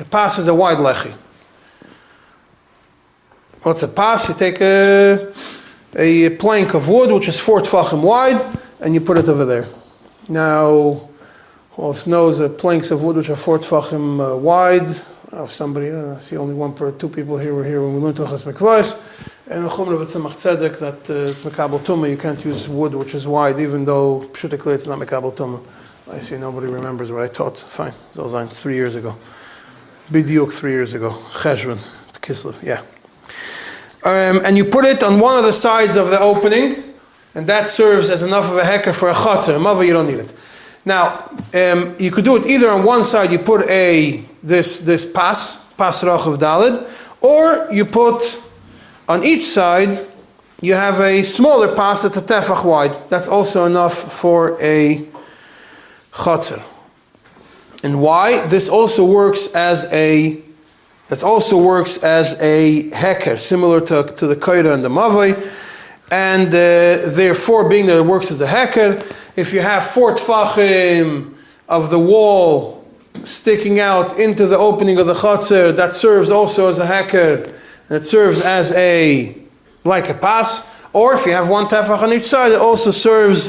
The 0.00 0.06
pas 0.06 0.38
is 0.38 0.48
a 0.48 0.54
wide 0.54 0.78
lechi. 0.78 1.12
What's 3.62 3.82
a 3.82 3.88
pas? 3.88 4.26
You 4.30 4.34
take 4.34 4.58
a, 4.62 5.30
a 5.94 6.30
plank 6.36 6.72
of 6.72 6.88
wood, 6.88 7.12
which 7.12 7.28
is 7.28 7.38
four 7.38 7.60
tfachim 7.60 8.00
wide, 8.00 8.40
and 8.80 8.94
you 8.94 9.02
put 9.02 9.18
it 9.18 9.28
over 9.28 9.44
there. 9.44 9.66
Now, 10.26 11.06
Who 11.72 11.82
else 11.82 12.06
knows 12.06 12.40
uh, 12.40 12.48
planks 12.48 12.90
of 12.90 13.02
wood 13.02 13.16
which 13.16 13.28
are 13.28 13.36
four 13.36 13.58
tfachim 13.58 14.32
uh, 14.32 14.38
wide? 14.38 14.88
Of 15.32 15.52
somebody, 15.52 15.90
uh, 15.90 16.14
I 16.14 16.16
see 16.16 16.38
only 16.38 16.54
one 16.54 16.72
per 16.72 16.92
two 16.92 17.10
people 17.10 17.36
here 17.36 17.52
were 17.52 17.66
here 17.66 17.82
when 17.82 17.94
we 17.94 18.00
learned 18.00 18.16
Hilchas 18.16 18.50
Mikvahs. 18.50 18.96
And 19.48 19.68
Chumra 19.68 20.00
of 20.00 20.08
Tzemach 20.08 20.32
Tzedek 20.32 20.78
that 20.78 21.10
uh, 21.10 21.28
it's 21.28 21.42
Mekabel 21.42 21.78
Tumah, 21.80 22.08
you 22.08 22.16
can't 22.16 22.42
use 22.42 22.66
wood 22.70 22.94
which 22.94 23.14
is 23.14 23.26
wide, 23.26 23.60
even 23.60 23.84
though 23.84 24.20
Pshutikli 24.32 24.76
it's 24.76 24.86
not 24.86 24.98
Mekabel 24.98 25.34
Tumah. 25.34 25.62
I 26.10 26.20
see 26.20 26.38
nobody 26.38 26.68
remembers 26.68 27.12
what 27.12 27.22
I 27.22 27.28
taught. 27.28 27.58
Fine, 27.58 27.92
are 28.18 28.46
three 28.46 28.76
years 28.76 28.96
ago. 28.96 29.14
Bidyuk 30.10 30.52
three 30.52 30.72
years 30.72 30.92
ago. 30.92 31.10
Cheshvan, 31.10 31.78
Kislev, 32.20 32.60
yeah. 32.64 32.80
Um, 34.02 34.44
and 34.44 34.56
you 34.56 34.64
put 34.64 34.84
it 34.84 35.04
on 35.04 35.20
one 35.20 35.38
of 35.38 35.44
the 35.44 35.52
sides 35.52 35.94
of 35.96 36.10
the 36.10 36.18
opening, 36.18 36.82
and 37.34 37.46
that 37.46 37.68
serves 37.68 38.10
as 38.10 38.22
enough 38.22 38.50
of 38.50 38.56
a 38.56 38.64
hecker 38.64 38.92
for 38.92 39.08
a 39.08 39.14
chatzar. 39.14 39.54
A 39.54 39.58
mava, 39.58 39.86
you 39.86 39.92
don't 39.92 40.06
need 40.06 40.18
it. 40.18 40.32
Now, 40.84 41.30
um, 41.54 41.94
you 42.00 42.10
could 42.10 42.24
do 42.24 42.34
it 42.34 42.46
either 42.46 42.68
on 42.70 42.84
one 42.84 43.04
side, 43.04 43.30
you 43.30 43.38
put 43.38 43.68
a 43.68 44.24
this 44.42 44.80
this 44.80 45.04
pas, 45.04 45.72
pas 45.74 46.02
rach 46.02 46.26
of 46.26 46.40
dalid, 46.40 46.88
or 47.20 47.68
you 47.72 47.84
put 47.84 48.42
on 49.08 49.22
each 49.22 49.46
side, 49.46 49.92
you 50.60 50.74
have 50.74 50.98
a 51.00 51.22
smaller 51.22 51.76
pass 51.76 52.02
that's 52.02 52.16
a 52.16 52.22
tefach 52.22 52.64
wide. 52.64 52.96
That's 53.10 53.28
also 53.28 53.64
enough 53.64 53.94
for 53.94 54.60
a 54.60 55.06
chatzar. 56.12 56.79
And 57.82 58.02
why? 58.02 58.46
This 58.46 58.68
also 58.68 59.04
works 59.04 59.54
as 59.54 59.90
a 59.92 60.42
this 61.08 61.24
also 61.24 61.60
works 61.60 62.04
as 62.04 62.40
a 62.40 62.88
heker, 62.90 63.36
similar 63.36 63.80
to, 63.80 64.04
to 64.16 64.28
the 64.28 64.36
kaira 64.36 64.72
and 64.72 64.84
the 64.84 64.88
mavai. 64.88 65.34
And 66.12 66.46
uh, 66.48 67.10
therefore, 67.10 67.68
being 67.68 67.86
that 67.86 67.96
it 67.96 68.04
works 68.04 68.30
as 68.30 68.40
a 68.40 68.46
heker, 68.46 69.00
if 69.36 69.52
you 69.52 69.60
have 69.60 69.82
four 69.84 70.14
tfachim 70.14 71.34
of 71.68 71.90
the 71.90 71.98
wall 71.98 72.88
sticking 73.24 73.80
out 73.80 74.20
into 74.20 74.46
the 74.46 74.56
opening 74.56 74.98
of 75.00 75.08
the 75.08 75.14
chatzar, 75.14 75.74
that 75.74 75.94
serves 75.94 76.30
also 76.30 76.68
as 76.68 76.78
a 76.78 76.86
heker 76.86 77.44
and 77.88 77.96
it 77.96 78.04
serves 78.04 78.40
as 78.40 78.70
a 78.72 79.36
like 79.82 80.08
a 80.08 80.14
pass. 80.14 80.68
Or 80.92 81.14
if 81.14 81.26
you 81.26 81.32
have 81.32 81.48
one 81.48 81.66
tefach 81.66 82.02
on 82.02 82.12
each 82.12 82.24
side, 82.24 82.52
it 82.52 82.60
also 82.60 82.92
serves 82.92 83.48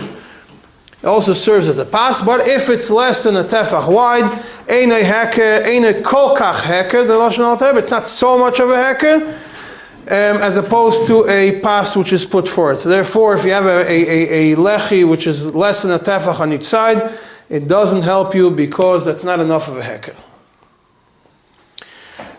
it 1.02 1.08
also 1.08 1.34
serves 1.34 1.68
as 1.68 1.78
a 1.78 1.86
pass. 1.86 2.22
But 2.22 2.48
if 2.48 2.70
it's 2.70 2.90
less 2.90 3.24
than 3.24 3.36
a 3.36 3.44
tefach 3.44 3.92
wide, 3.92 4.24
ein 4.70 4.92
a 4.92 5.02
heker, 5.02 5.66
ein 5.66 5.84
a 5.84 6.00
kolkach 6.02 6.62
heker, 6.62 7.08
the 7.08 7.14
lashon 7.14 7.40
al 7.40 7.78
it's 7.78 7.92
not 7.92 8.08
so 8.08 8.38
much 8.38 8.60
of 8.60 8.70
a 8.70 8.74
heker. 8.74 9.38
Um, 10.04 10.42
as 10.42 10.58
opposed 10.58 11.08
to 11.08 11.26
a 11.30 11.62
pass 11.62 11.96
which 11.96 12.12
is 12.12 12.26
put 12.26 12.50
forward. 12.50 12.80
So 12.80 12.90
therefore, 12.90 13.36
if 13.36 13.46
you 13.46 13.52
have 13.52 13.66
a, 13.66 13.90
a, 13.90 14.52
a, 14.52 14.54
a 14.54 14.56
lechi 14.58 15.08
which 15.08 15.26
is 15.26 15.56
less 15.56 15.84
than 15.84 15.92
a 15.92 16.00
tefach 16.00 16.40
on 16.40 16.52
each 16.52 16.64
side, 16.64 17.18
it 17.50 17.68
doesn't 17.68 18.02
help 18.02 18.34
you 18.34 18.50
because 18.50 19.06
that's 19.06 19.24
not 19.24 19.40
enough 19.40 19.68
of 19.68 19.78
a 19.78 19.82
heker. 19.82 20.16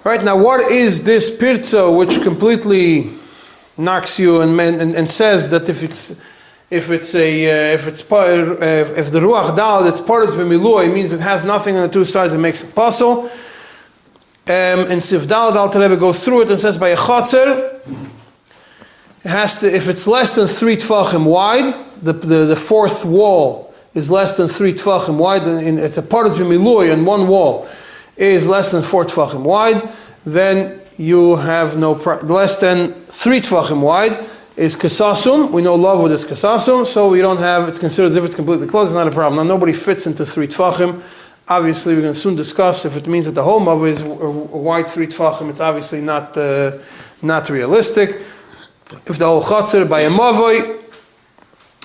Right 0.05 0.23
now, 0.25 0.37
what 0.37 0.73
is 0.73 1.05
this 1.05 1.35
pirza 1.35 1.91
which 1.91 2.21
completely 2.23 3.11
knocks 3.79 4.19
you 4.19 4.41
and, 4.41 4.61
and, 4.61 4.95
and 4.95 5.09
says 5.09 5.51
that 5.51 5.69
if 5.69 5.83
it's 5.83 6.21
if 6.73 6.91
it's 6.91 7.15
a 7.15 7.29
uh, 7.51 7.75
if 7.75 7.87
it's 7.87 8.11
uh, 8.11 8.95
if 8.97 9.11
the 9.11 9.21
ruach 9.21 9.55
dal 9.55 9.85
that's 9.85 10.01
part 10.01 10.27
of 10.27 10.31
b'milui 10.31 10.89
it 10.89 10.95
means 10.95 11.13
it 11.13 11.21
has 11.21 11.45
nothing 11.45 11.77
on 11.77 11.83
the 11.83 11.89
two 11.89 12.07
sides 12.07 12.33
it 12.33 12.39
makes 12.39 12.63
a 12.65 12.73
puzzle. 12.73 13.31
Um, 14.45 14.91
and 14.91 15.01
Sif 15.01 15.29
Dal 15.29 15.53
Rebbe 15.69 15.97
goes 15.97 16.25
through 16.25 16.43
it 16.43 16.51
and 16.51 16.59
says 16.59 16.79
by 16.79 16.89
a 16.89 16.97
chotzer 16.97 17.79
it 19.23 19.29
has 19.29 19.61
to 19.61 19.67
if 19.73 19.87
it's 19.87 20.07
less 20.07 20.35
than 20.35 20.49
three 20.49 20.77
tfachim 20.77 21.27
wide 21.27 21.75
the, 22.03 22.15
the, 22.15 22.47
the 22.47 22.57
fourth 22.57 23.05
wall 23.05 23.73
is 23.93 24.11
less 24.11 24.39
than 24.39 24.49
three 24.49 24.73
tfachim 24.73 25.19
wide 25.19 25.43
and 25.43 25.79
it's 25.79 25.99
a 25.99 26.03
part 26.03 26.27
of 26.27 26.33
b'milui 26.33 26.91
and 26.91 27.07
one 27.07 27.29
wall 27.29 27.69
is 28.17 28.49
less 28.49 28.73
than 28.73 28.83
four 28.83 29.05
tfachim 29.05 29.43
wide, 29.43 29.87
then 30.25 30.81
you 30.97 31.37
have 31.37 31.77
no 31.77 31.95
pro- 31.95 32.19
less 32.21 32.59
than 32.59 32.95
three 33.07 33.41
tfachim 33.41 33.83
wide 33.83 34.19
is 34.57 34.77
kasasum. 34.77 35.51
We 35.51 35.63
know 35.63 35.75
love 35.75 36.03
with 36.03 36.13
is 36.13 36.25
kasasum, 36.25 36.87
so 36.87 37.09
we 37.09 37.21
don't 37.21 37.39
have. 37.39 37.69
It's 37.69 37.79
considered 37.79 38.09
as 38.09 38.17
if 38.17 38.25
it's 38.25 38.35
completely 38.35 38.67
closed. 38.67 38.91
It's 38.91 38.95
not 38.95 39.09
a 39.09 39.11
problem. 39.11 39.47
Now 39.47 39.55
nobody 39.55 39.73
fits 39.73 40.07
into 40.07 40.27
three 40.27 40.47
tfachim. 40.47 41.03
Obviously, 41.49 41.95
we're 41.95 42.03
going 42.03 42.15
to 42.15 42.19
soon 42.19 42.37
discuss 42.37 42.85
if 42.85 42.97
it 42.97 43.07
means 43.07 43.25
that 43.27 43.33
the 43.33 43.43
whole 43.43 43.61
mother 43.61 43.87
is 43.87 44.01
a 44.01 44.07
wide 44.07 44.87
three 44.87 45.07
tfachim. 45.07 45.49
It's 45.49 45.61
obviously 45.61 46.01
not 46.01 46.37
uh, 46.37 46.79
not 47.23 47.49
realistic. 47.49 48.11
If 48.91 49.19
the 49.19 49.27
whole 49.27 49.43
chatzir 49.43 49.89
by 49.89 50.01
a 50.01 50.11
mavoi, 50.11 50.81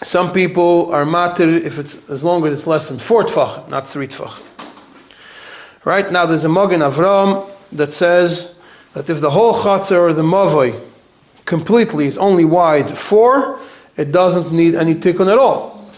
some 0.04 0.32
people 0.32 0.92
are 0.94 1.06
matir 1.06 1.62
if 1.62 1.80
it's 1.80 2.10
as 2.10 2.24
long 2.24 2.46
as 2.46 2.54
it's 2.54 2.68
less 2.68 2.90
than 2.90 3.00
four 3.00 3.24
tfachim, 3.24 3.70
not 3.70 3.88
three 3.88 4.08
tfachim. 4.08 4.44
Right 5.86 6.12
now, 6.12 6.26
there's 6.26 6.44
a 6.44 6.50
Magen 6.50 6.82
Avram 6.82 7.50
that 7.72 7.94
says 7.94 8.60
that 8.94 9.10
if 9.10 9.22
the 9.22 9.30
whole 9.32 9.54
chatzar 9.54 10.00
or 10.00 10.14
the 10.14 10.22
mavoi 10.22 10.78
completely 11.48 12.06
is 12.06 12.18
only 12.20 12.46
wide 12.46 12.96
four, 12.96 13.60
it 13.96 14.12
doesn't 14.12 14.52
need 14.52 14.76
any 14.76 14.94
tikkun 14.94 15.32
at 15.32 15.40
all. 15.40 15.90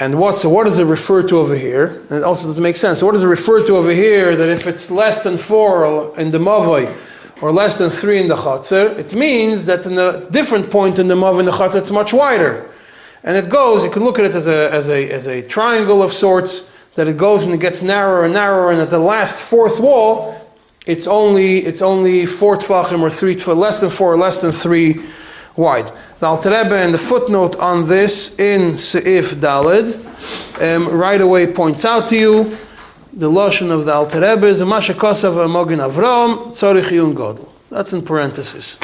And 0.00 0.18
what, 0.18 0.36
so 0.36 0.48
what 0.48 0.64
does 0.64 0.78
it 0.78 0.84
refer 0.84 1.26
to 1.26 1.38
over 1.38 1.56
here? 1.56 2.02
And 2.08 2.18
it 2.18 2.22
also 2.22 2.46
doesn't 2.46 2.62
make 2.62 2.76
sense. 2.76 3.00
So 3.00 3.06
what 3.06 3.12
does 3.12 3.24
it 3.24 3.26
refer 3.26 3.66
to 3.66 3.76
over 3.76 3.90
here 3.90 4.36
that 4.36 4.48
if 4.48 4.66
it's 4.68 4.90
less 4.90 5.24
than 5.24 5.36
four 5.36 6.16
in 6.16 6.30
the 6.30 6.38
mavoi 6.38 6.86
or 7.42 7.50
less 7.50 7.78
than 7.78 7.90
three 7.90 8.20
in 8.20 8.28
the 8.28 8.36
chatzar, 8.36 8.96
it 8.96 9.12
means 9.12 9.66
that 9.66 9.84
in 9.86 9.98
a 9.98 10.24
different 10.30 10.70
point 10.70 11.00
in 11.00 11.08
the 11.08 11.16
mavoi 11.16 11.40
in 11.40 11.46
the 11.46 11.52
chatzar 11.52 11.80
it's 11.80 11.90
much 11.90 12.12
wider. 12.12 12.70
And 13.24 13.36
it 13.36 13.50
goes, 13.50 13.82
you 13.82 13.90
can 13.90 14.04
look 14.04 14.20
at 14.20 14.24
it 14.24 14.34
as 14.36 14.46
a, 14.46 14.72
as 14.72 14.88
a, 14.88 15.10
as 15.10 15.26
a 15.26 15.42
triangle 15.42 16.00
of 16.00 16.12
sorts 16.12 16.72
that 16.94 17.08
it 17.08 17.16
goes 17.16 17.44
and 17.44 17.52
it 17.52 17.60
gets 17.60 17.82
narrower 17.82 18.24
and 18.24 18.34
narrower, 18.34 18.70
and 18.70 18.80
at 18.80 18.90
the 18.90 19.00
last 19.00 19.50
fourth 19.50 19.80
wall, 19.80 20.47
it's 20.88 21.06
only 21.06 21.58
it's 21.58 21.82
only 21.82 22.24
four 22.24 22.56
tfachim 22.56 23.02
or 23.02 23.10
three 23.10 23.36
tfachim, 23.36 23.58
less 23.58 23.80
than 23.82 23.90
four, 23.90 24.16
less 24.16 24.40
than 24.40 24.52
three 24.52 25.04
wide. 25.54 25.92
The 26.18 26.26
Alter 26.26 26.50
Rebbe 26.50 26.74
and 26.74 26.94
the 26.94 26.98
footnote 26.98 27.56
on 27.56 27.86
this 27.86 28.40
in 28.40 28.72
Seif 28.72 29.34
Dalid 29.34 29.86
um, 30.60 30.88
right 30.88 31.20
away 31.20 31.52
points 31.52 31.84
out 31.84 32.08
to 32.08 32.16
you 32.16 32.44
the 33.12 33.30
lashon 33.30 33.70
of 33.70 33.84
the 33.84 33.92
Alter 33.92 34.20
Rebbe 34.20 34.46
is 34.46 34.60
a 34.62 34.64
mashakosav 34.64 35.34
Mogen 35.48 35.86
Avram 35.86 36.48
tzorich 36.48 36.90
yun 36.90 37.14
godel. 37.14 37.48
That's 37.68 37.92
in 37.92 38.02
parentheses. 38.02 38.78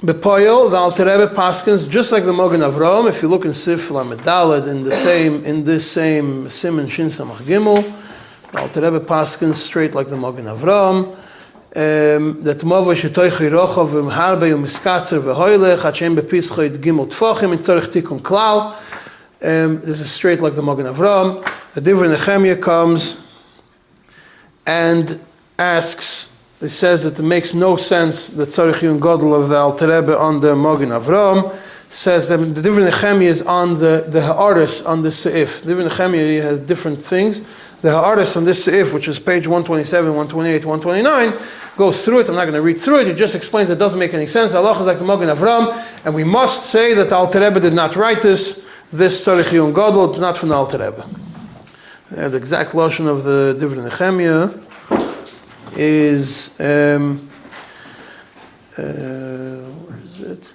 Bepoil, 0.00 0.70
the 0.70 0.76
Alter 0.76 1.06
Rebbe 1.06 1.34
Paskins, 1.34 1.90
just 1.90 2.12
like 2.12 2.24
the 2.24 2.32
Mogen 2.32 2.60
Avram, 2.70 3.08
if 3.08 3.22
you 3.22 3.28
look 3.28 3.44
in 3.44 3.54
Sif 3.54 3.88
Lamedalad 3.88 4.68
in 4.68 4.84
the 4.84 4.92
same 4.92 5.44
in 5.44 5.64
this 5.64 5.90
same 5.90 6.48
Simon 6.50 6.86
Shin 6.86 7.08
Samach 7.08 7.38
Gimel, 7.38 8.05
the 8.52 8.60
Alter 8.60 8.80
Rebbe 8.80 9.00
Paskins 9.00 9.56
straight 9.56 9.94
like 9.94 10.08
the 10.08 10.16
Mogen 10.16 10.44
Avram, 10.44 11.14
um, 11.76 12.42
that 12.42 12.58
Mova 12.58 12.94
Shetoichi 12.94 13.50
Rochov 13.50 13.88
V'mharbe 13.90 14.50
U'miskatzer 14.50 15.20
V'hoylech 15.20 15.80
Hachem 15.80 16.16
Bepischoit 16.16 16.76
Gimel 16.78 17.06
Tfochim 17.06 17.52
in 17.52 17.58
Tzorich 17.58 17.92
Tikkun 17.92 18.20
Klal. 18.20 18.72
Um, 19.42 19.80
this 19.82 20.00
is 20.00 20.10
straight 20.10 20.40
like 20.40 20.54
the 20.54 20.62
Mogen 20.62 20.92
Avram. 20.92 21.44
The 21.74 21.80
Divrei 21.80 22.08
Nehemiah 22.08 22.56
comes 22.56 23.26
and 24.66 25.20
asks 25.58 26.32
it 26.60 26.70
says 26.70 27.04
that 27.04 27.18
it 27.18 27.22
makes 27.22 27.52
no 27.52 27.76
sense 27.76 28.28
that 28.30 28.48
Tzarech 28.48 28.80
Yun 28.80 28.98
Godel 28.98 29.38
of 29.38 29.50
the 29.50 29.56
Alter 29.56 29.88
Rebbe 29.88 30.18
on 30.18 30.40
the 30.40 30.54
Mogen 30.54 30.98
Avram 30.98 31.54
says 31.90 32.28
that 32.30 32.38
the 32.38 32.62
Divrei 32.62 32.90
Nehemiah 32.90 33.28
is 33.28 33.42
on 33.42 33.74
the, 33.74 34.06
the 34.08 34.22
Ha'aris 34.22 34.86
on 34.86 35.02
the 35.02 35.10
Seif. 35.10 35.62
The 35.62 35.74
Divrei 35.74 35.90
Nehemiah 35.90 36.42
has 36.42 36.60
different 36.60 37.02
things. 37.02 37.46
The 37.86 37.92
Ha'aris 37.92 38.36
on 38.36 38.44
this 38.44 38.66
Seif, 38.66 38.92
which 38.92 39.06
is 39.06 39.20
page 39.20 39.46
127, 39.46 40.08
128, 40.10 40.64
129, 40.64 41.76
goes 41.76 42.04
through 42.04 42.18
it. 42.18 42.28
I'm 42.28 42.34
not 42.34 42.42
going 42.42 42.54
to 42.54 42.60
read 42.60 42.78
through 42.78 43.02
it. 43.02 43.06
It 43.06 43.16
just 43.16 43.36
explains 43.36 43.70
it 43.70 43.78
doesn't 43.78 44.00
make 44.00 44.12
any 44.12 44.26
sense. 44.26 44.54
Allah 44.54 44.76
is 44.80 44.86
like 44.86 44.98
the 44.98 45.04
Mogen 45.04 45.32
Avram, 45.32 45.72
and 46.04 46.12
we 46.12 46.24
must 46.24 46.68
say 46.68 46.94
that 46.94 47.10
the 47.10 47.14
Alter 47.14 47.38
Rebbe 47.38 47.60
did 47.60 47.74
not 47.74 47.94
write 47.94 48.22
this. 48.22 48.68
This 48.90 49.24
Tzarech 49.24 49.52
Yun 49.52 49.72
Godel 49.72 50.12
is 50.12 50.20
not 50.20 50.36
from 50.36 50.48
the 50.48 50.56
Alter 50.56 50.78
Rebbe. 50.78 51.06
Yeah, 52.16 52.26
the 52.26 52.38
exact 52.38 52.74
lotion 52.74 53.06
of 53.06 53.22
the 53.22 53.56
Divrei 53.56 53.84
Nehemiah 53.84 54.50
is 55.76 56.58
um, 56.58 57.30
uh, 58.76 58.82
where 58.82 60.00
is 60.02 60.20
it? 60.22 60.54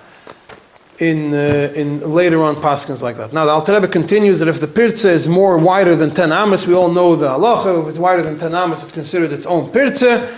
in, 1.01 1.33
uh, 1.33 1.73
in 1.75 2.13
later 2.13 2.43
on 2.43 2.55
paskins 2.55 3.01
like 3.01 3.17
that. 3.17 3.33
Now 3.33 3.45
the 3.45 3.51
Alter 3.51 3.87
continues 3.87 4.39
that 4.39 4.47
if 4.47 4.59
the 4.59 4.67
pirza 4.67 5.09
is 5.09 5.27
more 5.27 5.57
wider 5.57 5.95
than 5.95 6.11
10 6.11 6.31
amas, 6.31 6.67
we 6.67 6.75
all 6.75 6.91
know 6.91 7.15
the 7.15 7.27
halacha, 7.27 7.81
if 7.81 7.89
it's 7.89 7.97
wider 7.97 8.21
than 8.21 8.37
10 8.37 8.53
amas, 8.53 8.83
it's 8.83 8.91
considered 8.91 9.31
its 9.31 9.47
own 9.47 9.71
pirza. 9.71 10.31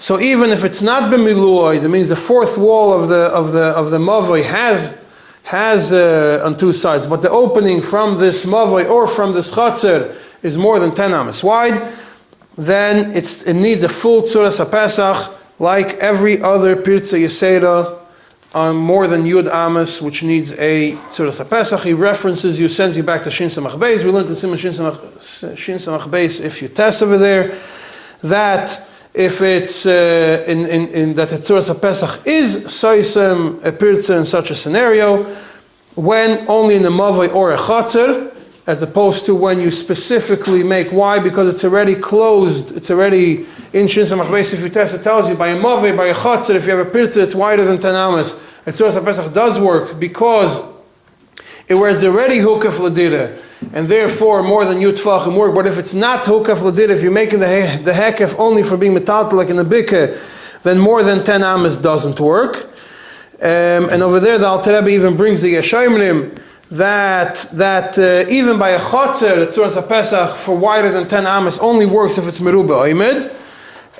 So 0.00 0.18
even 0.18 0.50
if 0.50 0.64
it's 0.64 0.82
not 0.82 1.12
b'miluoy, 1.12 1.80
that 1.80 1.88
means 1.88 2.08
the 2.08 2.16
fourth 2.16 2.58
wall 2.58 2.92
of 2.92 3.08
the 3.08 3.26
of 3.26 3.52
the 3.52 3.66
of 3.76 3.92
the 3.92 3.98
mavoi 3.98 4.44
has 4.44 5.04
has 5.44 5.92
uh, 5.92 6.42
on 6.44 6.56
two 6.56 6.72
sides, 6.72 7.06
but 7.06 7.22
the 7.22 7.30
opening 7.30 7.80
from 7.80 8.18
this 8.18 8.44
mavoi 8.44 8.88
or 8.90 9.06
from 9.06 9.32
this 9.32 9.54
chatzir 9.54 10.14
is 10.42 10.58
more 10.58 10.80
than 10.80 10.92
ten 10.94 11.12
amas 11.12 11.44
wide, 11.44 11.92
then 12.56 13.12
it's 13.12 13.42
it 13.42 13.54
needs 13.54 13.84
a 13.84 13.88
full 13.88 14.22
tzuras 14.22 14.58
pesach 14.70 15.34
like 15.60 15.94
every 15.98 16.40
other 16.42 16.76
pirza 16.76 17.16
yeseda 17.16 17.97
on 18.54 18.76
more 18.76 19.06
than 19.06 19.24
Yud 19.24 19.46
Amos, 19.52 20.00
which 20.00 20.22
needs 20.22 20.52
a 20.52 20.92
Tzuras 21.08 21.44
HaPesach. 21.44 21.84
He 21.84 21.92
references 21.92 22.58
you, 22.58 22.68
sends 22.68 22.96
you 22.96 23.02
back 23.02 23.22
to 23.24 23.30
Shin 23.30 23.48
Samach 23.48 23.78
Beis. 23.78 24.04
We 24.04 24.10
learned 24.10 24.28
in 24.28 24.34
Simon 24.34 24.56
Shin 24.56 24.72
Samach 24.72 26.08
Beis, 26.08 26.44
if 26.44 26.62
you 26.62 26.68
test 26.68 27.02
over 27.02 27.18
there, 27.18 27.58
that 28.22 28.88
if 29.12 29.42
it's 29.42 29.84
uh, 29.84 30.44
in, 30.46 30.60
in, 30.60 30.88
in 30.88 31.14
that 31.14 31.28
Tzuras 31.28 31.72
HaPesach 31.74 32.26
is 32.26 32.66
Soisem 32.66 33.64
a 33.64 33.72
Pirza 33.72 34.18
in 34.18 34.24
such 34.24 34.50
a 34.50 34.56
scenario, 34.56 35.24
when 35.94 36.46
only 36.48 36.76
in 36.76 36.84
a 36.86 36.90
Mavai 36.90 37.34
or 37.34 37.52
a 37.52 37.58
Chatzar, 37.58 38.34
as 38.68 38.82
opposed 38.82 39.24
to 39.24 39.34
when 39.34 39.58
you 39.58 39.70
specifically 39.70 40.62
make 40.62 40.88
why 40.88 41.18
because 41.18 41.48
it's 41.48 41.64
already 41.64 41.94
closed 41.94 42.76
it's 42.76 42.90
already 42.90 43.46
in 43.72 43.86
Shin 43.86 44.04
Samach 44.04 44.28
Beis 44.28 44.54
if 44.54 44.64
it 44.64 45.02
tells 45.02 45.28
you 45.28 45.34
by 45.34 45.48
a 45.48 45.54
Mave, 45.56 45.96
by 45.96 46.06
a 46.06 46.14
Chatzar 46.14 46.54
if 46.54 46.66
you 46.66 46.76
have 46.76 46.86
a 46.86 46.90
Pirza 46.90 47.22
it's 47.22 47.34
wider 47.34 47.64
than 47.64 47.78
10 47.78 47.94
amas 47.94 48.32
and 48.64 48.74
Tzuras 48.74 48.98
HaPesach 48.98 49.32
does 49.34 49.58
work 49.58 49.98
because 49.98 50.60
it 51.68 51.74
was 51.74 52.02
already 52.04 52.36
Hukaf 52.38 52.80
Ladira. 52.80 53.44
And 53.74 53.88
therefore 53.88 54.42
more 54.42 54.64
than 54.64 54.78
Yud 54.78 54.92
Tvachim 55.02 55.36
work. 55.36 55.54
But 55.54 55.66
if 55.66 55.78
it's 55.78 55.92
not 55.92 56.24
Hukaf 56.24 56.58
Ladira 56.58 56.90
if 56.90 57.02
you're 57.02 57.12
making 57.12 57.40
the, 57.40 57.48
he- 57.48 57.82
the 57.82 57.92
Hekef 57.92 58.38
only 58.38 58.62
for 58.62 58.76
being 58.76 58.94
metal 58.94 59.30
like 59.32 59.48
in 59.48 59.56
the 59.56 59.64
Bikke 59.64 60.62
then 60.62 60.78
more 60.78 61.02
than 61.02 61.24
10 61.24 61.42
amas 61.42 61.76
doesn't 61.76 62.18
work. 62.20 62.64
Um, 63.40 63.88
and 63.90 64.02
over 64.02 64.18
there, 64.18 64.38
the 64.38 64.46
Alter 64.46 64.74
Rebbe 64.74 64.90
even 64.90 65.16
brings 65.16 65.42
the 65.42 65.54
Yeshayimrim 65.54 66.36
that 66.72 67.36
that 67.52 67.96
uh, 67.98 68.28
even 68.28 68.58
by 68.58 68.70
a 68.70 68.78
chotzer, 68.78 69.36
the 69.36 69.46
Tzuras 69.46 69.80
HaPesach 69.80 70.44
for 70.44 70.56
wider 70.56 70.90
than 70.90 71.06
10 71.06 71.26
amas 71.26 71.58
only 71.60 71.86
works 71.86 72.18
if 72.18 72.26
it's 72.26 72.40
Merubah 72.40 72.92
Oimid, 72.92 73.32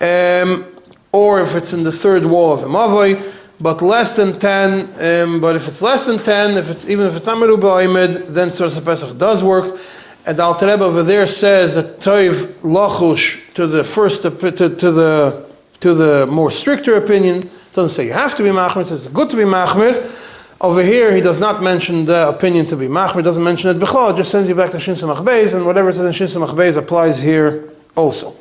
um, 0.01 0.65
or 1.13 1.41
if 1.41 1.57
it's 1.57 1.73
in 1.73 1.85
the 1.85 1.93
third 1.93 2.25
wall 2.25 2.53
of 2.53 2.63
a 2.63 2.67
Mavoi, 2.67 3.35
but 3.61 3.83
less 3.83 4.15
than 4.15 4.39
10, 4.39 5.25
um, 5.27 5.41
but 5.41 5.57
if 5.57 5.67
it's 5.67 5.83
less 5.83 6.07
than 6.07 6.19
10, 6.19 6.57
if 6.57 6.71
it's 6.71 6.89
even 6.89 7.07
if 7.07 7.17
it's 7.17 7.27
not 7.27 7.39
Merubah 7.39 7.85
Oimid, 7.85 8.29
then 8.29 8.49
Tzuras 8.49 8.79
HaPesach 8.79 9.19
does 9.19 9.43
work. 9.43 9.81
And 10.27 10.39
Alter 10.39 10.67
Rebbe 10.67 10.85
over 10.85 11.03
there 11.03 11.27
says 11.27 11.75
that 11.75 12.01
Toiv 12.01 12.45
Lachush 12.61 13.55
to 13.55 13.67
the 13.67 13.83
first, 13.83 14.23
to, 14.23 14.31
to 14.31 14.69
the, 14.69 15.47
to 15.81 15.95
the 15.95 16.27
more 16.27 16.51
stricter 16.51 16.95
opinion, 16.95 17.51
doesn't 17.73 17.91
say 17.91 18.07
you 18.07 18.13
have 18.13 18.35
to 18.37 18.43
be 18.43 18.51
machmir, 18.51 18.83
it 18.83 18.85
says 18.87 19.07
it's 19.07 19.15
good 19.15 19.31
to 19.31 19.37
be 19.37 19.45
machmir. 19.45 20.15
Over 20.61 20.83
here, 20.83 21.15
he 21.15 21.21
does 21.21 21.41
not 21.41 21.63
mention 21.63 22.05
the 22.05 22.29
opinion 22.29 22.67
to 22.67 22.77
be 22.77 22.87
machmir, 22.87 23.25
doesn't 23.25 23.43
mention 23.43 23.71
it 23.71 23.81
b'chol, 23.81 24.17
just 24.17 24.31
sends 24.31 24.49
you 24.49 24.55
back 24.55 24.71
to 24.73 24.81
Shin 24.81 24.95
Beis, 24.95 25.55
and 25.55 25.65
whatever 25.65 25.89
it 25.89 25.95
says 25.95 26.07
in 26.07 26.13
Shin 26.13 26.43
Beis 26.43 26.77
applies 26.77 27.19
here 27.19 27.71
also. 27.97 28.39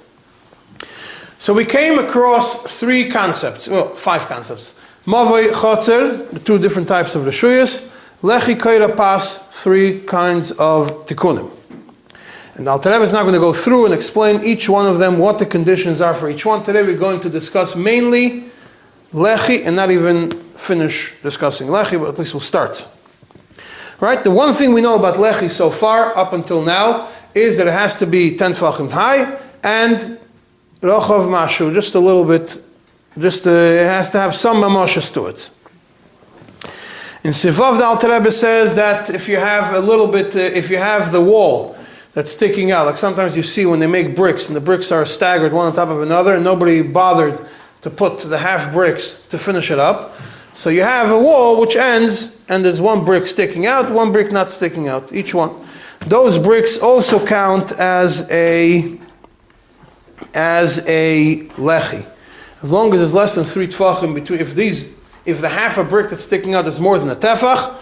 So 1.40 1.54
we 1.54 1.66
came 1.66 2.00
across 2.00 2.80
three 2.80 3.10
concepts, 3.10 3.70
well, 3.70 3.90
five 3.90 4.26
concepts. 4.28 4.74
Mavoi 5.06 5.52
Chotzer, 5.52 6.30
the 6.32 6.40
two 6.40 6.58
different 6.58 6.88
types 6.88 7.16
of 7.16 7.24
Rishuyas, 7.24 7.94
Lechi 8.22 8.56
Koira 8.56 8.96
Pas, 8.98 9.64
three 9.64 10.02
kinds 10.02 10.52
of 10.54 11.06
Tikkunim. 11.06 11.52
And 12.56 12.68
Alter 12.68 12.90
Rebbe 12.90 13.04
is 13.04 13.14
now 13.14 13.22
going 13.22 13.36
to 13.36 13.40
go 13.40 13.54
through 13.54 13.86
and 13.86 13.94
explain 13.94 14.44
each 14.44 14.68
one 14.68 14.88
of 14.88 14.98
them, 14.98 15.20
what 15.20 15.38
the 15.38 15.46
conditions 15.46 16.02
are 16.02 16.16
for 16.16 16.28
each 16.28 16.44
one. 16.44 16.64
Today 16.64 16.82
we're 16.82 16.98
going 16.98 17.20
to 17.20 17.30
discuss 17.30 17.76
mainly 17.76 18.46
Lechi 19.14 19.64
and 19.64 19.76
not 19.76 19.92
even 19.92 20.32
finish 20.32 21.22
discussing 21.22 21.68
Lechi, 21.68 22.00
but 22.00 22.10
at 22.10 22.18
least 22.18 22.34
we'll 22.34 22.42
start. 22.42 22.88
Right? 24.00 24.24
The 24.24 24.32
one 24.32 24.54
thing 24.54 24.74
we 24.74 24.82
know 24.82 24.96
about 24.98 25.16
Lechi 25.16 25.52
so 25.52 25.70
far, 25.70 26.18
up 26.18 26.34
until 26.34 26.64
now, 26.64 27.10
is 27.36 27.58
that 27.60 27.68
it 27.68 27.74
has 27.74 28.00
to 28.00 28.08
be 28.08 28.36
10 28.36 28.54
Tvachim 28.54 28.90
high 28.90 29.40
and 29.64 30.20
Rochav 30.82 31.28
Mashu, 31.28 31.74
just 31.74 31.96
a 31.96 32.00
little 32.00 32.24
bit, 32.24 32.56
just 33.18 33.48
uh, 33.48 33.50
it 33.50 33.88
has 33.88 34.12
to 34.12 34.20
have 34.20 34.36
some 34.36 34.58
mamashas 34.58 35.12
to 35.14 35.26
it. 35.26 35.50
In 37.24 37.32
Sivav, 37.34 37.80
the 37.80 37.84
Alter 37.84 38.12
Rebbe 38.12 38.32
says 38.32 38.76
that 38.76 39.10
if 39.10 39.28
you 39.28 39.38
have 39.38 39.74
a 39.74 39.80
little 39.80 40.08
bit, 40.08 40.36
uh, 40.36 40.40
if 40.40 40.70
you 40.70 40.78
have 40.78 41.12
the 41.12 41.20
wall 41.20 41.76
that's 42.14 42.32
sticking 42.32 42.72
out, 42.72 42.86
like 42.86 42.98
sometimes 42.98 43.36
you 43.36 43.42
see 43.42 43.66
when 43.66 43.80
they 43.80 43.88
make 43.88 44.16
bricks 44.16 44.50
and 44.50 44.56
the 44.56 44.62
bricks 44.62 44.92
are 44.92 45.06
staggered 45.06 45.52
one 45.52 45.66
on 45.66 45.74
top 45.74 45.90
of 45.90 46.02
another 46.02 46.36
and 46.36 46.44
nobody 46.44 46.84
bothered 46.84 47.42
to 47.82 47.90
put 47.90 48.20
the 48.20 48.38
half 48.38 48.72
bricks 48.72 49.26
to 49.30 49.40
finish 49.40 49.72
it 49.72 49.80
up. 49.80 50.14
So 50.54 50.70
you 50.70 50.84
have 50.84 51.10
a 51.10 51.20
wall 51.20 51.60
which 51.60 51.76
ends 51.76 52.40
and 52.50 52.64
there's 52.64 52.80
one 52.80 53.04
brick 53.04 53.26
sticking 53.26 53.66
out, 53.66 53.92
one 53.92 54.12
brick 54.12 54.32
not 54.32 54.52
sticking 54.52 54.88
out, 54.88 55.12
each 55.12 55.34
one. 55.34 55.56
Those 56.02 56.38
bricks 56.38 56.78
also 56.78 57.26
count 57.26 57.72
as 57.74 58.30
a 58.32 59.00
as 60.34 60.86
a 60.88 61.40
lechi. 61.58 62.08
As 62.64 62.72
long 62.72 62.94
as 62.94 63.00
there's 63.00 63.14
less 63.14 63.36
than 63.36 63.44
three 63.44 63.68
tefachim 63.68 64.16
between, 64.16 64.40
if 64.40 64.56
these, 64.56 64.98
if 65.26 65.42
the 65.42 65.50
half 65.50 65.78
a 65.78 65.84
brick 65.84 66.10
that's 66.10 66.24
sticking 66.24 66.56
out 66.56 66.68
is 66.68 66.80
more 66.80 66.98
than 66.98 67.10
a 67.10 67.16
tefach, 67.16 67.76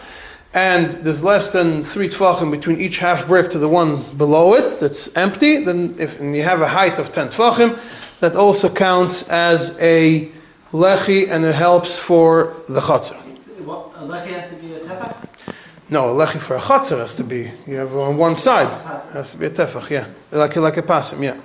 and 0.54 0.92
there's 1.04 1.24
less 1.24 1.52
than 1.52 1.84
three 1.84 2.08
tefachim 2.08 2.50
between 2.50 2.80
each 2.80 3.00
half 3.00 3.28
brick 3.28 3.50
to 3.52 3.60
the 3.60 3.68
one 3.68 4.02
below 4.18 4.54
it 4.54 4.80
that's 4.80 5.16
empty, 5.18 5.64
then 5.64 5.96
if 6.00 6.20
and 6.20 6.36
you 6.36 6.44
have 6.44 6.62
a 6.62 6.68
height 6.68 6.98
of 6.98 7.12
10 7.12 7.28
tefachim, 7.28 8.20
that 8.20 8.36
also 8.36 8.74
counts 8.74 9.30
as 9.30 9.78
a 9.82 10.30
lechi 10.72 11.30
and 11.30 11.46
it 11.46 11.56
helps 11.56 12.00
for 12.00 12.56
the 12.70 12.80
chatzar. 12.80 13.22
What, 13.66 13.92
a 13.96 14.08
lechi 14.08 14.28
has 14.28 14.50
to 14.50 14.56
be 14.56 14.74
a 14.74 14.80
tefach? 14.80 15.54
No, 15.90 16.10
a 16.10 16.26
lechi 16.26 16.42
for 16.42 16.56
a 16.56 16.60
chatzar 16.60 17.00
has 17.00 17.16
to 17.16 17.24
be, 17.24 17.52
you 17.68 17.76
have 17.76 17.94
on 17.96 18.18
one 18.18 18.36
side, 18.36 18.72
has 19.14 19.34
to 19.34 19.38
be 19.38 19.46
a 19.46 19.50
tefach, 19.50 19.90
yeah, 19.90 20.08
like, 20.32 20.56
like 20.56 20.78
a 20.78 20.82
pasim, 20.82 21.22
yeah. 21.22 21.38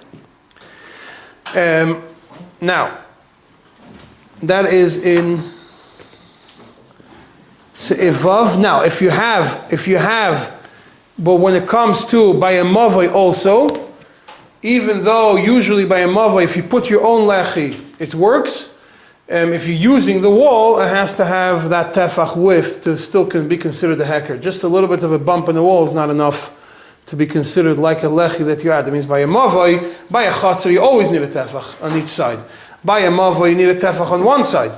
Um, 1.55 2.05
now, 2.61 2.97
that 4.43 4.67
is 4.67 5.05
in 5.05 5.39
Se'ivav. 7.75 8.61
Now, 8.61 8.83
if 8.83 9.03
you 9.03 9.11
have, 9.11 9.67
if 9.73 9.89
you 9.89 9.99
have, 9.99 10.71
but 11.19 11.37
when 11.37 11.55
it 11.55 11.67
comes 11.67 12.07
to 12.11 12.35
by 12.35 12.53
a 12.53 12.65
mavoi 12.65 13.13
also, 13.13 13.91
even 14.63 15.03
though 15.03 15.37
usually 15.37 15.87
by 15.87 16.01
a 16.01 16.09
mavoi, 16.09 16.45
if 16.45 16.57
you 16.57 16.63
put 16.63 16.89
your 16.89 17.03
own 17.05 17.27
lechi, 17.27 17.75
it 18.01 18.15
works. 18.15 18.87
Um, 19.29 19.53
if 19.53 19.67
you're 19.67 19.95
using 19.95 20.23
the 20.23 20.31
wall, 20.31 20.81
it 20.81 20.89
has 20.89 21.15
to 21.15 21.25
have 21.25 21.69
that 21.71 21.95
tefach 21.95 22.37
width 22.37 22.85
to 22.85 22.97
still 22.97 23.27
can 23.27 23.49
be 23.49 23.57
considered 23.57 24.01
a 24.01 24.05
hacker. 24.05 24.37
Just 24.37 24.63
a 24.63 24.69
little 24.69 24.89
bit 24.89 25.03
of 25.03 25.11
a 25.11 25.19
bump 25.19 25.49
in 25.49 25.57
the 25.57 25.63
wall 25.63 25.85
is 25.87 25.95
not 25.95 26.11
enough 26.11 26.60
to 27.11 27.17
be 27.17 27.27
considered 27.27 27.77
like 27.77 28.05
a 28.05 28.07
lechi 28.07 28.45
that 28.47 28.63
you 28.63 28.71
add. 28.71 28.87
That 28.87 28.93
means 28.93 29.05
by 29.05 29.19
a 29.19 29.27
mavoi, 29.27 30.09
by 30.13 30.23
a 30.23 30.31
chatzar, 30.31 30.71
you 30.71 30.81
always 30.81 31.11
need 31.11 31.23
a 31.23 31.27
tefach 31.27 31.83
on 31.83 31.99
each 31.99 32.09
side. 32.09 32.39
By 32.85 33.01
a 33.01 33.11
mavoi, 33.11 33.51
you 33.51 33.57
need 33.57 33.69
a 33.69 33.75
tefach 33.75 34.13
on 34.13 34.23
one 34.23 34.45
side. 34.45 34.71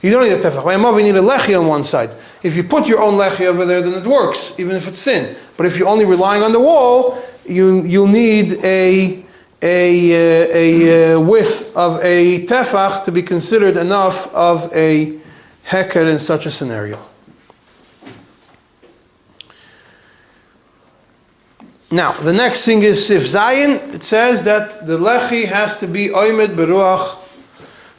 You 0.00 0.12
don't 0.12 0.22
need 0.22 0.34
a 0.34 0.38
tefach. 0.38 0.64
By 0.64 0.74
a 0.74 0.78
mavoi, 0.78 0.98
you 0.98 1.12
need 1.12 1.18
a 1.18 1.22
lechi 1.22 1.58
on 1.58 1.66
one 1.66 1.82
side. 1.82 2.10
If 2.44 2.54
you 2.54 2.62
put 2.62 2.86
your 2.86 3.02
own 3.02 3.14
lechi 3.14 3.46
over 3.46 3.66
there, 3.66 3.82
then 3.82 3.94
it 3.94 4.06
works, 4.06 4.60
even 4.60 4.76
if 4.76 4.86
it's 4.86 5.02
thin. 5.02 5.34
But 5.56 5.66
if 5.66 5.76
you're 5.76 5.88
only 5.88 6.04
relying 6.04 6.44
on 6.44 6.52
the 6.52 6.60
wall, 6.60 7.20
you 7.44 7.82
you'll 7.82 8.06
need 8.06 8.62
a 8.62 9.24
a, 9.60 10.12
uh, 10.12 10.54
a 10.54 11.14
uh, 11.14 11.20
width 11.20 11.76
of 11.76 11.98
a 12.04 12.46
tefach 12.46 13.02
to 13.04 13.10
be 13.10 13.22
considered 13.22 13.76
enough 13.76 14.32
of 14.32 14.72
a 14.72 15.18
heker 15.66 16.08
in 16.08 16.20
such 16.20 16.46
a 16.46 16.52
scenario. 16.52 17.00
Now, 21.94 22.10
the 22.10 22.32
next 22.32 22.64
thing 22.64 22.82
is 22.82 23.06
Sif 23.06 23.22
Zayin. 23.22 23.94
It 23.94 24.02
says 24.02 24.42
that 24.42 24.84
the 24.84 24.98
lechi 24.98 25.44
has 25.44 25.78
to 25.78 25.86
be 25.86 26.08
oimed 26.08 26.56
beruach, 26.56 27.04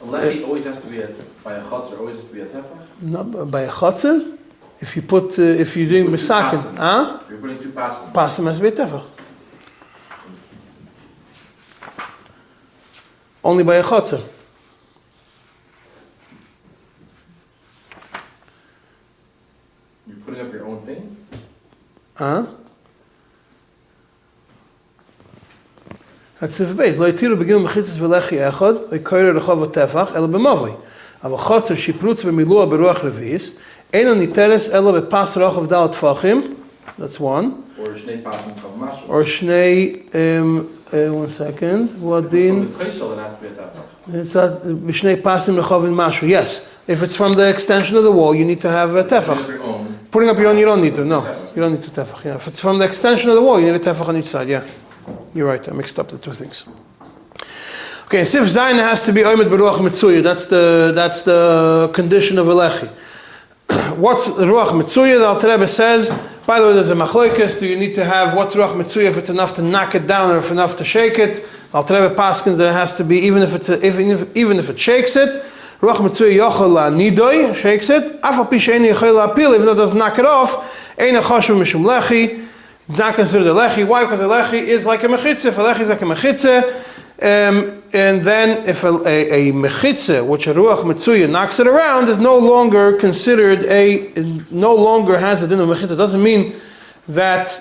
A 0.02 0.04
lechi 0.04 0.44
always 0.44 0.64
has 0.64 0.78
to 0.82 0.88
be 0.88 1.00
a, 1.00 1.08
by 1.42 1.54
a 1.54 1.62
chutzer, 1.62 1.98
always 1.98 2.16
has 2.16 2.28
to 2.28 2.34
be 2.34 2.40
a 2.42 2.46
tefach. 2.46 2.76
not 3.00 3.50
by 3.50 3.62
a 3.62 3.70
chotzer. 3.70 4.36
If 4.80 4.96
you 4.96 5.00
put, 5.00 5.38
uh, 5.38 5.42
if 5.42 5.74
you're 5.78 5.88
doing 5.88 6.08
misakin, 6.08 6.58
pasim. 6.60 6.76
huh? 6.76 7.20
You're 7.30 7.38
putting 7.38 7.58
two 7.62 7.72
passes. 7.72 8.12
Pasim 8.12 8.44
has 8.48 8.58
to 8.58 8.62
be 8.64 8.68
a 8.68 8.72
tefach. 8.72 9.04
Only 13.42 13.64
by 13.64 13.76
a 13.76 13.82
chotzer. 13.82 14.20
You're 20.06 20.16
putting 20.18 20.46
up 20.46 20.52
your 20.52 20.66
own 20.66 20.82
thing? 20.82 21.16
Huh? 22.14 22.46
הצף 26.42 26.72
בייס, 26.72 26.98
לא 26.98 27.06
יתירו 27.08 27.36
בגיל 27.36 27.56
מחיצס 27.56 27.96
ולחי 28.00 28.48
אחד, 28.48 28.72
ויקוירו 28.92 29.38
רחוב 29.38 29.62
הטפח, 29.62 30.08
אלא 30.16 30.26
במובוי. 30.26 30.70
אבל 31.24 31.36
חוצר 31.36 31.74
שיפרוץ 31.74 32.24
במילוע 32.24 32.64
ברוח 32.66 33.04
רביעיס, 33.04 33.56
אינו 33.94 34.14
ניתרס 34.14 34.70
אלא 34.70 34.92
בפס 34.92 35.36
רוחב 35.38 35.66
דל 35.66 35.86
טפחים, 35.92 36.54
that's 37.00 37.20
one, 37.20 37.44
Or 37.78 37.88
shnei 37.94 38.22
pasim 38.22 38.54
chav 38.62 38.80
mashu. 38.80 39.08
or 39.08 39.24
שני, 39.24 39.96
um, 40.12 40.66
uh, 40.92 41.14
one 41.14 41.30
second, 41.30 42.00
what 42.00 42.24
From 42.24 42.30
דין, 42.30 42.66
the 42.78 42.84
kaisel, 42.84 43.12
it 43.12 43.18
has 43.18 43.34
to 43.34 43.40
be 43.40 43.46
a 43.46 43.50
tefach. 43.50 44.22
It's 44.22 44.32
that 44.32 44.62
Vishnei 44.64 45.20
Pasim 45.20 45.60
Lechovin 45.60 45.94
Mashu. 45.94 46.28
Yes. 46.28 46.72
If 46.86 47.02
it's 47.02 47.16
from 47.16 47.32
the 47.34 47.48
extension 47.50 47.96
of 47.96 48.04
the 48.04 48.12
wall, 48.12 48.32
you 48.36 48.44
need 48.44 48.60
to 48.60 48.68
have 48.70 48.94
a 48.94 49.02
tefach. 49.02 49.42
Putting 50.12 50.28
up 50.28 50.38
your 50.38 50.48
own, 50.50 50.58
you 50.58 50.64
don't 50.64 50.80
need 50.80 50.94
to. 50.94 51.04
No, 51.04 51.20
you 51.54 51.60
don't 51.62 51.72
need 51.72 51.82
to 51.82 51.90
tefach. 51.90 52.24
Yeah. 52.24 52.36
If 52.36 52.46
it's 52.46 52.60
from 52.60 52.78
the 52.78 52.84
extension 52.84 53.28
of 53.30 53.34
the 53.34 53.42
wall, 53.42 53.58
you 53.60 53.66
need 53.66 53.80
a 53.82 53.84
tefach 53.88 54.08
on 54.08 54.16
each 54.16 54.26
side. 54.34 54.48
Yeah. 54.48 54.62
You're 55.36 55.46
right. 55.46 55.68
I 55.68 55.72
mixed 55.72 55.98
up 55.98 56.08
the 56.08 56.16
two 56.16 56.32
things. 56.32 56.66
Okay, 58.06 58.24
Sif 58.24 58.44
Zayin 58.44 58.78
has 58.78 59.04
to 59.04 59.12
be 59.12 59.20
Oimet 59.20 59.50
Beruach 59.50 59.76
Mitzuya. 59.86 60.22
That's 60.22 60.46
the, 60.46 60.92
that's 60.94 61.24
the 61.24 61.90
condition 61.92 62.38
of 62.38 62.48
a 62.48 62.54
lechi. 62.54 62.88
what's 63.98 64.30
Ruach 64.30 64.68
Mitzuya? 64.68 65.18
The 65.18 65.26
Alter 65.26 65.66
says, 65.66 66.08
by 66.46 66.58
the 66.58 66.68
way, 66.68 66.72
there's 66.72 66.88
a 66.88 66.94
machlokes. 66.94 67.60
Do 67.60 67.66
you 67.66 67.78
need 67.78 67.92
to 67.96 68.04
have 68.04 68.34
what's 68.34 68.56
Ruach 68.56 68.72
Mitzuya 68.72 69.10
if 69.10 69.18
it's 69.18 69.28
enough 69.28 69.54
to 69.56 69.62
knock 69.62 69.94
it 69.94 70.06
down 70.06 70.30
or 70.30 70.38
if 70.38 70.50
enough 70.50 70.74
to 70.78 70.86
shake 70.86 71.18
it? 71.18 71.46
Alter 71.74 72.00
Rebbe 72.00 72.14
paskins 72.14 72.56
that 72.56 72.68
it 72.68 72.72
has 72.72 72.96
to 72.96 73.04
be 73.04 73.18
even 73.18 73.42
if 73.42 73.54
it's 73.54 73.68
a, 73.68 73.86
even 73.86 74.10
if 74.10 74.34
even 74.34 74.56
if 74.56 74.70
it 74.70 74.78
shakes 74.78 75.16
it. 75.16 75.44
Ruach 75.80 75.96
Mitzuya 75.96 76.34
Yochel 76.48 76.96
Nidoy 76.96 77.54
shakes 77.54 77.90
it. 77.90 78.22
Afal 78.22 78.48
Pi 78.48 78.56
Sheini 78.56 78.90
Yochel 78.94 79.28
Apil 79.28 79.54
even 79.54 79.66
though 79.66 79.72
it 79.72 79.76
doesn't 79.76 79.98
knock 79.98 80.18
it 80.18 80.24
off. 80.24 80.98
Ein 80.98 81.12
Chashu 81.16 81.60
Mishum 81.60 81.84
Lechi. 81.84 82.45
It's 82.88 82.98
not 82.98 83.16
considered 83.16 83.48
a 83.48 83.54
lechi. 83.54 83.86
Why? 83.86 84.04
Because 84.04 84.20
a 84.20 84.24
lechi 84.24 84.62
is 84.62 84.86
like 84.86 85.02
a 85.02 85.08
mechitza. 85.08 85.46
If 85.46 85.58
a 85.58 85.62
lechi 85.62 85.80
is 85.80 85.88
like 85.88 86.02
a 86.02 86.04
mechitza, 86.04 86.62
um, 87.22 87.82
and 87.92 88.22
then 88.22 88.66
if 88.68 88.84
a, 88.84 88.92
a, 89.06 89.48
a 89.48 89.52
mechitza, 89.52 90.24
which 90.24 90.46
a 90.46 90.54
ruach 90.54 90.82
mitzuya 90.82 91.28
knocks 91.28 91.58
it 91.58 91.66
around, 91.66 92.08
is 92.08 92.18
no 92.18 92.38
longer 92.38 92.92
considered 92.92 93.64
a, 93.64 94.12
no 94.50 94.74
longer 94.74 95.18
has 95.18 95.42
a 95.42 95.48
din 95.48 95.58
of 95.58 95.68
mechitza. 95.68 95.92
It 95.92 95.96
doesn't 95.96 96.22
mean 96.22 96.54
that 97.08 97.60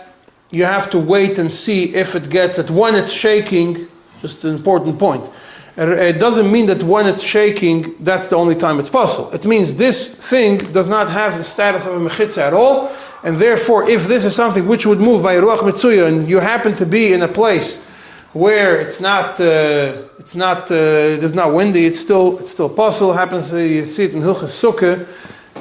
you 0.52 0.66
have 0.66 0.90
to 0.92 1.00
wait 1.00 1.40
and 1.40 1.52
see 1.52 1.96
if 1.96 2.16
it 2.16 2.30
gets 2.30 2.60
it 2.60 2.70
when 2.70 2.94
it's 2.94 3.12
shaking. 3.12 3.88
Just 4.22 4.44
an 4.44 4.56
important 4.56 5.00
point. 5.00 5.30
It 5.76 5.90
it 5.90 6.20
doesn't 6.20 6.52
mean 6.52 6.68
that 6.68 6.84
when 6.84 7.08
it's 7.08 7.24
shaking, 7.24 7.96
that's 8.00 8.28
the 8.30 8.36
only 8.36 8.56
time 8.56 8.80
it's 8.80 8.90
possible. 8.90 9.32
It 9.32 9.46
means 9.46 9.76
this 9.76 10.30
thing 10.30 10.58
does 10.58 10.88
not 10.88 11.10
have 11.10 11.38
the 11.38 11.44
status 11.44 11.88
of 11.88 11.94
a 11.94 12.10
mechitza 12.10 12.44
at 12.44 12.54
all, 12.54 12.92
and 13.26 13.38
therefore, 13.38 13.90
if 13.90 14.08
this 14.08 14.24
is 14.24 14.36
something 14.36 14.68
which 14.68 14.86
would 14.86 15.00
move 15.00 15.22
by 15.24 15.36
ruach 15.36 15.60
mitzuya, 15.60 16.08
and 16.08 16.30
you 16.30 16.40
happen 16.40 16.76
to 16.76 16.86
be 16.86 17.12
in 17.12 17.22
a 17.24 17.28
place 17.28 17.90
where 18.34 18.80
it's 18.80 19.00
not, 19.02 19.40
uh, 19.40 20.08
it's 20.20 20.36
not, 20.36 20.70
uh, 20.72 21.24
it's 21.26 21.34
not 21.34 21.54
windy, 21.54 21.86
it's 21.86 22.00
still, 22.00 22.40
it's 22.40 22.52
still 22.52 22.70
possible. 22.70 23.14
Happens 23.14 23.54
uh, 23.54 23.58
you 23.58 23.86
see 23.86 24.06
it 24.06 24.14
in 24.14 24.22
Hilchas 24.22 24.54
Sukkah 24.64 25.08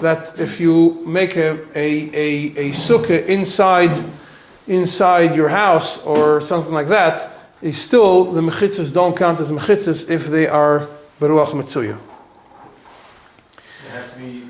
that 0.01 0.39
if 0.39 0.61
you 0.61 1.03
make 1.07 1.37
a 1.37 1.51
a, 1.75 1.87
a, 2.13 2.29
a 2.65 2.71
sukkah 2.73 3.25
inside 3.27 3.93
inside 4.67 5.37
your 5.37 5.49
house 5.49 6.05
or 6.05 6.41
something 6.41 6.75
like 6.75 6.89
that, 6.89 7.29
is 7.63 7.81
still 7.81 8.25
the 8.33 8.41
mechitzas 8.41 8.93
don't 8.93 9.17
count 9.17 9.41
as 9.41 9.51
mechitzas 9.51 10.11
if 10.11 10.27
they 10.27 10.47
are 10.47 10.89
beruach 11.21 11.53
mitzuya. 11.53 11.97
It 13.87 13.91
has 13.93 14.13
to 14.13 14.19
be 14.19 14.47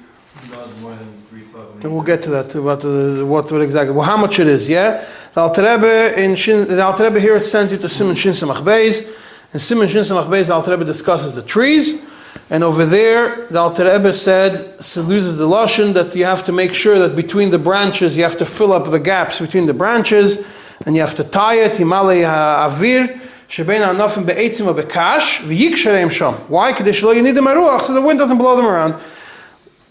not 0.50 0.80
more 0.80 0.94
than 0.94 1.12
three 1.28 1.42
twelve. 1.42 1.73
And 1.84 1.92
we'll 1.92 2.02
get 2.02 2.22
to 2.22 2.30
that, 2.30 2.54
what, 2.54 2.82
uh, 2.82 3.26
what, 3.26 3.52
what 3.52 3.60
exactly, 3.60 3.94
well, 3.94 4.06
how 4.06 4.16
much 4.16 4.38
it 4.38 4.46
is, 4.46 4.70
yeah? 4.70 5.06
The 5.34 5.42
Alter 5.42 5.60
Rebbe, 5.60 6.14
in 6.18 6.34
Shin, 6.34 6.66
the 6.66 7.20
here 7.20 7.38
sends 7.38 7.72
you 7.72 7.78
to 7.78 7.90
Simon 7.90 8.16
Shin 8.16 8.32
Samach 8.32 8.62
Beis. 8.62 9.06
And 9.52 9.60
Simon 9.60 9.86
Shin 9.88 10.00
Samach 10.00 10.26
Beis, 10.26 10.46
the 10.46 10.54
Alter 10.54 10.70
Rebbe 10.70 10.86
discusses 10.86 11.34
the 11.34 11.42
trees. 11.42 12.10
And 12.48 12.64
over 12.64 12.86
there, 12.86 13.44
the 13.48 13.58
Alter 13.58 13.84
Rebbe 13.84 14.14
said, 14.14 14.82
so 14.82 15.02
loses 15.02 15.36
the 15.36 15.46
Lashon, 15.46 15.92
that 15.92 16.16
you 16.16 16.24
have 16.24 16.42
to 16.46 16.52
make 16.52 16.72
sure 16.72 16.98
that 17.00 17.14
between 17.14 17.50
the 17.50 17.58
branches, 17.58 18.16
you 18.16 18.22
have 18.22 18.38
to 18.38 18.46
fill 18.46 18.72
up 18.72 18.90
the 18.90 18.98
gaps 18.98 19.38
between 19.40 19.66
the 19.66 19.74
branches, 19.74 20.42
and 20.86 20.94
you 20.94 21.02
have 21.02 21.14
to 21.16 21.24
tie 21.24 21.56
it, 21.56 21.72
Himalei 21.72 22.24
Avir, 22.24 23.20
Shebein 23.46 23.82
Anofim 23.82 24.24
Be'etzim 24.24 24.74
Be'kash, 24.74 25.40
V'yik 25.40 25.74
Shom. 25.74 26.34
Why? 26.48 26.72
So 26.72 27.92
the 27.92 28.00
wind 28.00 28.18
doesn't 28.18 28.38
blow 28.38 28.56
them 28.56 28.64
around. 28.64 28.98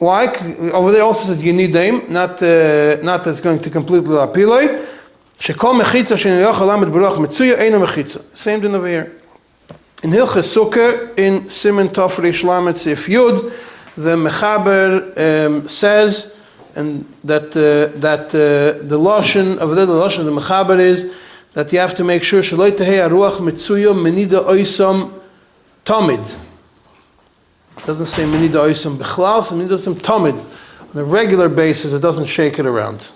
Why? 0.03 0.27
Over 0.73 0.93
there 0.93 1.03
also 1.03 1.27
says 1.27 1.43
you 1.43 1.53
need 1.53 1.73
them, 1.73 2.03
not 2.09 2.41
uh, 2.43 2.99
not 3.03 3.25
that's 3.25 3.41
going 3.41 3.61
to 3.61 3.71
completely 3.71 4.17
apiloi. 4.17 4.69
שכל 5.41 5.75
מחיצה 5.75 6.17
שנלך 6.17 6.61
עולם 6.61 6.83
את 6.83 6.89
ברוח 6.89 7.19
מצויה 7.19 7.55
אינו 7.55 7.81
מחיצה. 7.81 8.19
Same 8.35 8.61
thing 8.61 8.75
over 8.75 8.87
here. 8.87 9.11
In 10.03 10.11
Hilchas 10.11 10.55
Sukkah, 10.55 11.19
in 11.19 11.51
Simon 11.51 11.89
Tov 11.89 12.19
Reish 12.21 12.45
Lamed 12.45 12.77
Sif 12.77 13.09
Yud, 13.09 13.53
the 13.97 14.15
Mechaber 14.15 15.47
um, 15.47 15.67
says, 15.67 16.37
and 16.77 17.05
that 17.25 17.57
uh, 17.57 17.99
that 17.99 18.27
uh, 18.33 18.87
the 18.87 18.99
lashon 18.99 19.59
of 19.59 19.75
the 19.75 19.87
lashon 19.87 20.21
of 20.21 20.27
the 20.27 20.41
Mechaber 20.41 20.79
is 20.79 21.13
that 21.55 21.73
you 21.73 21.81
have 21.81 21.97
to 21.97 22.05
make 22.05 22.23
sure 22.23 22.41
shaloi 22.41 22.71
tehei 22.71 23.09
aruach 23.09 23.39
mitzuya 23.41 23.93
menida 23.93 24.45
oisam 24.45 25.11
tamid. 25.85 26.39
It 27.84 27.88
doesn't 27.88 28.06
say 28.06 28.24
menida 28.24 28.62
oisam 28.62 28.96
bichlal, 28.96 29.44
so 29.44 29.56
menida 29.56 29.74
oisam 29.74 29.96
tamid. 29.96 30.42
On 30.96 31.02
a 31.02 31.04
regular 31.04 31.50
basis, 31.50 31.92
it 31.92 32.02
doesn't 32.02 32.28
shake 32.28 32.58
it 32.58 32.66
around. 32.66 33.12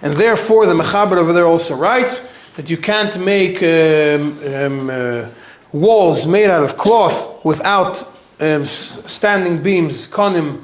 And 0.00 0.12
therefore, 0.12 0.64
the 0.64 0.74
Mechaber 0.74 1.16
over 1.16 1.32
there 1.32 1.44
also 1.44 1.74
writes 1.74 2.52
that 2.52 2.70
you 2.70 2.76
can't 2.76 3.18
make 3.18 3.60
um, 3.64 4.38
um, 4.54 4.90
uh, 4.90 5.28
walls 5.72 6.24
made 6.24 6.50
out 6.50 6.62
of 6.62 6.76
cloth 6.78 7.44
without 7.44 8.04
um, 8.38 8.64
standing 8.64 9.60
beams, 9.60 10.06
konim, 10.06 10.62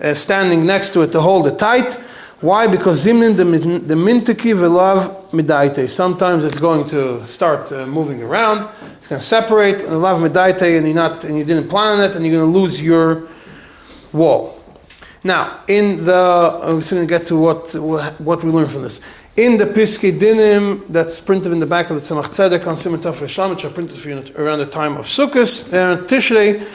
uh, 0.00 0.14
standing 0.14 0.66
next 0.66 0.92
to 0.92 1.02
it 1.02 1.10
to 1.10 1.20
hold 1.20 1.48
it 1.48 1.58
tight. 1.58 1.94
Why? 2.40 2.68
Because 2.68 3.04
zimnin 3.04 3.36
the 3.36 3.44
min- 3.44 3.86
the 3.88 3.94
mintiki 3.94 4.54
velav 4.54 5.15
midaite. 5.32 5.88
Sometimes 5.90 6.44
it's 6.44 6.60
going 6.60 6.86
to 6.88 7.26
start 7.26 7.72
uh, 7.72 7.86
moving 7.86 8.22
around. 8.22 8.68
It's 8.96 9.08
going 9.08 9.20
to 9.20 9.26
separate 9.26 9.82
and 9.82 10.00
lav 10.00 10.20
midaite, 10.20 10.76
and 10.76 10.86
you 10.86 10.94
not 10.94 11.24
and 11.24 11.36
you 11.38 11.44
didn't 11.44 11.68
plan 11.68 11.98
on 11.98 12.10
it, 12.10 12.16
and 12.16 12.24
you're 12.24 12.36
going 12.38 12.52
to 12.52 12.58
lose 12.58 12.80
your 12.80 13.28
wall. 14.12 14.56
Now, 15.24 15.60
in 15.66 16.04
the, 16.04 16.14
uh, 16.14 16.70
we're 16.72 16.80
going 16.82 17.02
to 17.02 17.06
get 17.06 17.26
to 17.26 17.36
what, 17.36 17.72
what 18.20 18.44
we 18.44 18.50
learn 18.50 18.68
from 18.68 18.82
this. 18.82 19.00
In 19.36 19.58
the 19.58 19.66
Piskei 19.66 20.16
Dinim 20.16 20.86
that's 20.86 21.20
printed 21.20 21.52
in 21.52 21.58
the 21.58 21.66
back 21.66 21.90
of 21.90 21.96
the 21.96 22.00
Tzemach 22.00 22.26
Tzedek 22.26 22.66
on 22.66 22.76
Simon 22.76 23.00
Tov 23.00 23.20
Rishlam, 23.20 23.50
which 23.50 23.64
are 23.64 23.70
printed 23.70 23.98
for 23.98 24.08
you 24.08 24.24
around 24.36 24.60
the 24.60 24.66
time 24.66 24.96
of 24.96 25.04
Sukkot, 25.04 25.72
and 25.72 26.08
Tishrei, 26.08 26.66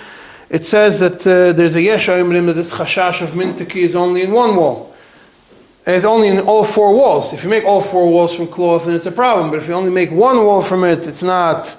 it 0.49 0.65
says 0.65 0.99
that 0.99 1.25
uh, 1.25 1.53
there's 1.53 1.75
a 1.75 1.81
Yesh 1.81 2.09
Ayimrim 2.09 2.45
that 2.47 2.53
this 2.53 2.73
Chashash 2.73 3.21
of 3.21 3.29
Mintiki 3.31 3.83
is 3.83 3.95
only 3.95 4.23
in 4.23 4.33
one 4.33 4.57
wall. 4.57 4.90
It's 5.85 6.05
only 6.05 6.27
in 6.27 6.39
all 6.39 6.63
four 6.63 6.93
walls. 6.93 7.33
If 7.33 7.43
you 7.43 7.49
make 7.49 7.65
all 7.65 7.81
four 7.81 8.11
walls 8.11 8.35
from 8.35 8.47
cloth, 8.47 8.85
then 8.85 8.95
it's 8.95 9.07
a 9.07 9.11
problem. 9.11 9.49
But 9.49 9.57
if 9.57 9.67
you 9.67 9.73
only 9.73 9.91
make 9.91 10.11
one 10.11 10.37
wall 10.45 10.61
from 10.61 10.83
it, 10.83 11.07
it's 11.07 11.23
not, 11.23 11.75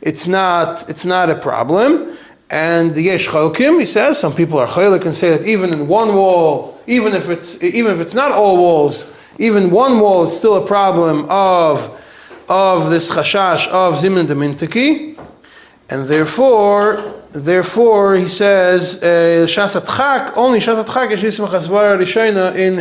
it's 0.00 0.26
not, 0.26 0.88
it's 0.88 1.04
not 1.04 1.28
a 1.28 1.34
problem. 1.34 2.16
And 2.48 2.94
the 2.94 3.02
Yesh 3.02 3.28
Chalkim, 3.28 3.78
he 3.78 3.86
says, 3.86 4.18
some 4.18 4.34
people 4.34 4.58
are 4.58 4.66
chaylik 4.66 5.04
and 5.04 5.14
say 5.14 5.36
that 5.36 5.46
even 5.46 5.72
in 5.72 5.88
one 5.88 6.14
wall, 6.14 6.78
even 6.86 7.14
if 7.14 7.30
it's 7.30 7.62
even 7.62 7.92
if 7.92 8.00
it's 8.00 8.14
not 8.14 8.32
all 8.32 8.56
walls, 8.56 9.16
even 9.38 9.70
one 9.70 10.00
wall 10.00 10.24
is 10.24 10.36
still 10.36 10.62
a 10.62 10.66
problem 10.66 11.26
of 11.30 11.98
of 12.48 12.90
this 12.90 13.10
chashash 13.10 13.68
of 13.68 13.94
zimun 13.94 14.26
demintiki, 14.26 15.11
and 15.90 16.06
therefore, 16.06 17.22
therefore 17.32 18.16
he 18.16 18.28
says 18.28 19.00
chak 19.00 20.36
only 20.36 20.58
shasat 20.58 20.92
chak 20.92 21.10
is 21.10 21.22
yismach 21.22 21.50
asvara 21.50 21.98
rishayna 21.98 22.54
in 22.56 22.78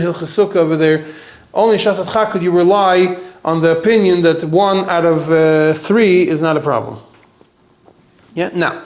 over 0.58 0.78
there. 0.78 1.06
Only 1.54 1.78
chak 1.78 2.32
could 2.32 2.44
you 2.44 2.52
rely 2.52 3.18
on 3.44 3.62
the 3.62 3.78
opinion 3.78 4.22
that 4.22 4.44
one 4.44 4.90
out 4.90 5.06
of 5.06 5.32
uh, 5.32 5.74
three 5.74 6.28
is 6.28 6.42
not 6.42 6.58
a 6.58 6.62
problem. 6.62 7.00
Yeah. 8.34 8.50
Now. 8.54 8.84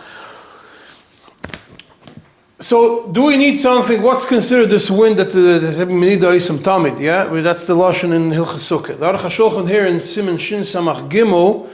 So, 2.57 3.11
do 3.11 3.25
we 3.25 3.37
need 3.37 3.57
something? 3.57 4.01
What's 4.01 4.25
considered 4.25 4.69
this 4.69 4.89
wind 4.89 5.17
that 5.17 5.27
uh, 5.27 5.59
there's 5.59 5.79
a 5.79 5.85
minida 5.85 6.33
isam 6.33 6.59
tamid? 6.59 6.99
Yeah, 6.99 7.25
that's 7.41 7.67
the 7.67 7.75
lashon 7.75 8.13
in 8.15 8.31
Hilchas 8.31 8.63
Sukkah. 8.63 8.97
The 8.97 9.05
Aruch 9.05 9.19
HaShulchan 9.19 9.67
here 9.69 9.85
in 9.85 9.99
Simon 9.99 10.37
Shin 10.37 10.61
Samach 10.61 11.09
Gimel 11.09 11.69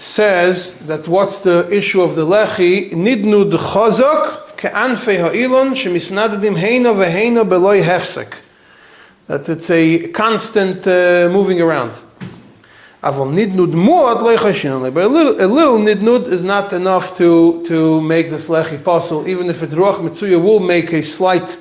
says 0.00 0.78
that 0.86 1.06
what's 1.06 1.42
the 1.42 1.68
issue 1.70 2.00
of 2.00 2.14
the 2.14 2.24
lechi? 2.24 2.90
Nidnu 2.90 3.50
d'chazak 3.50 4.56
ke'anfei 4.56 5.20
ha'ilon 5.20 5.74
shemisnadadim 5.74 6.56
heina 6.56 6.94
veheina 6.94 7.46
beloy 7.46 7.82
hefsek. 7.82 8.40
That 9.26 9.46
it's 9.50 9.70
a 9.70 10.08
constant 10.08 10.86
uh, 10.86 11.28
moving 11.30 11.60
around. 11.60 12.00
Avol 13.02 13.30
nidnud 13.34 13.72
muad 13.72 14.22
leichashin 14.22 14.92
But 14.94 15.04
a 15.04 15.08
little, 15.08 15.34
a 15.34 15.46
little 15.46 15.78
nidnud 15.78 16.28
is 16.28 16.44
not 16.44 16.72
enough 16.72 17.14
to, 17.18 17.62
to 17.66 18.00
make 18.00 18.30
this 18.30 18.48
lechi 18.48 18.82
possible, 18.82 19.28
even 19.28 19.50
if 19.50 19.62
it's 19.62 19.74
ruach 19.74 19.96
mitzuya 19.96 20.42
will 20.42 20.60
make 20.60 20.94
a 20.94 21.02
slight 21.02 21.58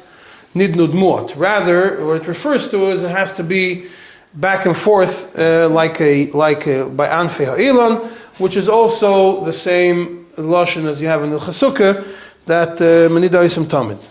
nidnud 0.55 0.93
muad. 0.93 1.33
Rather, 1.35 2.05
what 2.05 2.21
it 2.21 2.27
refers 2.27 2.71
to 2.71 2.89
is 2.89 3.03
it 3.03 3.11
has 3.11 3.33
to 3.33 3.43
be 3.43 3.87
back 4.33 4.65
and 4.65 4.77
forth 4.77 5.37
uh, 5.37 5.67
like 5.69 5.99
a 5.99 6.31
like 6.31 6.67
a, 6.67 6.85
by 6.85 7.07
anfei 7.07 7.45
ha'ilon, 7.45 8.09
which 8.39 8.57
is 8.57 8.67
also 8.67 9.43
the 9.43 9.53
same 9.53 10.25
lashon 10.37 10.85
as 10.85 11.01
you 11.01 11.07
have 11.07 11.23
in 11.23 11.29
the 11.29 11.37
chasukkah 11.37 12.05
that 12.45 12.77
menida 12.77 13.43
isam 13.43 13.65
tamid. 13.65 14.03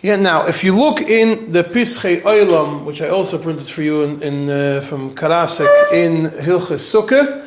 Yeah, 0.00 0.14
now, 0.14 0.46
if 0.46 0.62
you 0.62 0.76
look 0.76 1.00
in 1.00 1.50
the 1.50 1.64
Pischei 1.64 2.20
Oilam, 2.20 2.84
which 2.84 3.02
I 3.02 3.08
also 3.08 3.36
printed 3.36 3.66
for 3.66 3.82
you 3.82 4.02
in, 4.02 4.22
in 4.22 4.48
uh, 4.48 4.80
from 4.80 5.10
Karasek 5.10 5.92
in 5.92 6.26
Hilchas 6.26 6.86
Sukkah, 6.86 7.44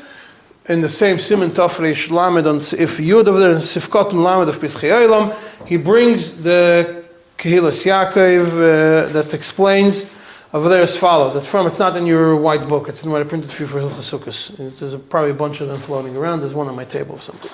in 0.68 0.82
the 0.82 0.90
same 0.90 1.18
Simon 1.18 1.52
Tafresh 1.52 2.12
Lamed 2.12 2.48
on 2.48 2.58
if 2.58 2.98
Yud 2.98 3.28
over 3.28 3.40
there 3.40 3.56
Sifkot 3.56 4.12
Lamed 4.12 4.50
of 4.50 4.60
Pischei 4.60 4.92
Olam, 4.92 5.34
he 5.66 5.78
brings 5.78 6.44
the 6.44 7.06
Kehilas 7.38 7.86
Yaakov 7.86 8.48
uh, 8.48 9.14
that 9.14 9.34
explains 9.34 10.21
over 10.54 10.70
there 10.70 10.82
as 10.82 10.98
follows. 10.98 11.34
That 11.34 11.46
from 11.46 11.68
it's 11.68 11.80
not 11.80 11.96
in 11.96 12.06
your 12.06 12.36
white 12.36 12.68
book. 12.68 12.90
It's 12.90 13.04
in 13.04 13.12
what 13.12 13.22
I 13.22 13.26
printed 13.26 13.52
for 13.52 13.64
you 13.64 13.68
for. 13.68 13.80
There's 13.80 14.94
a, 14.94 15.00
probably 15.00 15.32
a 15.32 15.36
bunch 15.36 15.62
of 15.62 15.68
them 15.68 15.80
floating 15.80 16.16
around. 16.18 16.42
There's 16.42 16.54
one 16.54 16.68
on 16.68 16.76
my 16.76 16.86
table 16.86 17.16
or 17.16 17.20
something. 17.20 17.52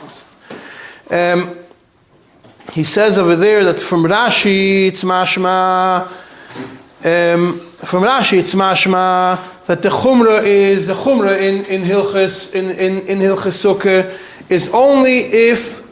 Um, 1.10 1.57
he 2.73 2.83
says 2.83 3.17
over 3.17 3.36
there 3.36 3.63
that 3.65 3.79
from 3.79 4.03
Rashi 4.03 4.88
it's 4.88 5.03
mashma. 5.03 6.07
Um, 7.05 7.60
from 7.60 8.03
Rashi 8.03 8.39
it's 8.39 8.55
mashma 8.55 9.65
that 9.67 9.81
the 9.81 9.89
chumrah 9.89 10.43
is 10.43 10.88
the 10.88 10.93
chumrah 10.93 11.39
in 11.39 11.65
in 11.65 11.81
Hilchas 11.88 12.55
in 12.55 12.71
in 12.71 13.05
in 13.07 13.19
Hilchas 13.19 13.55
Sukkah 13.63 14.17
is 14.49 14.69
only 14.73 15.19
if 15.19 15.86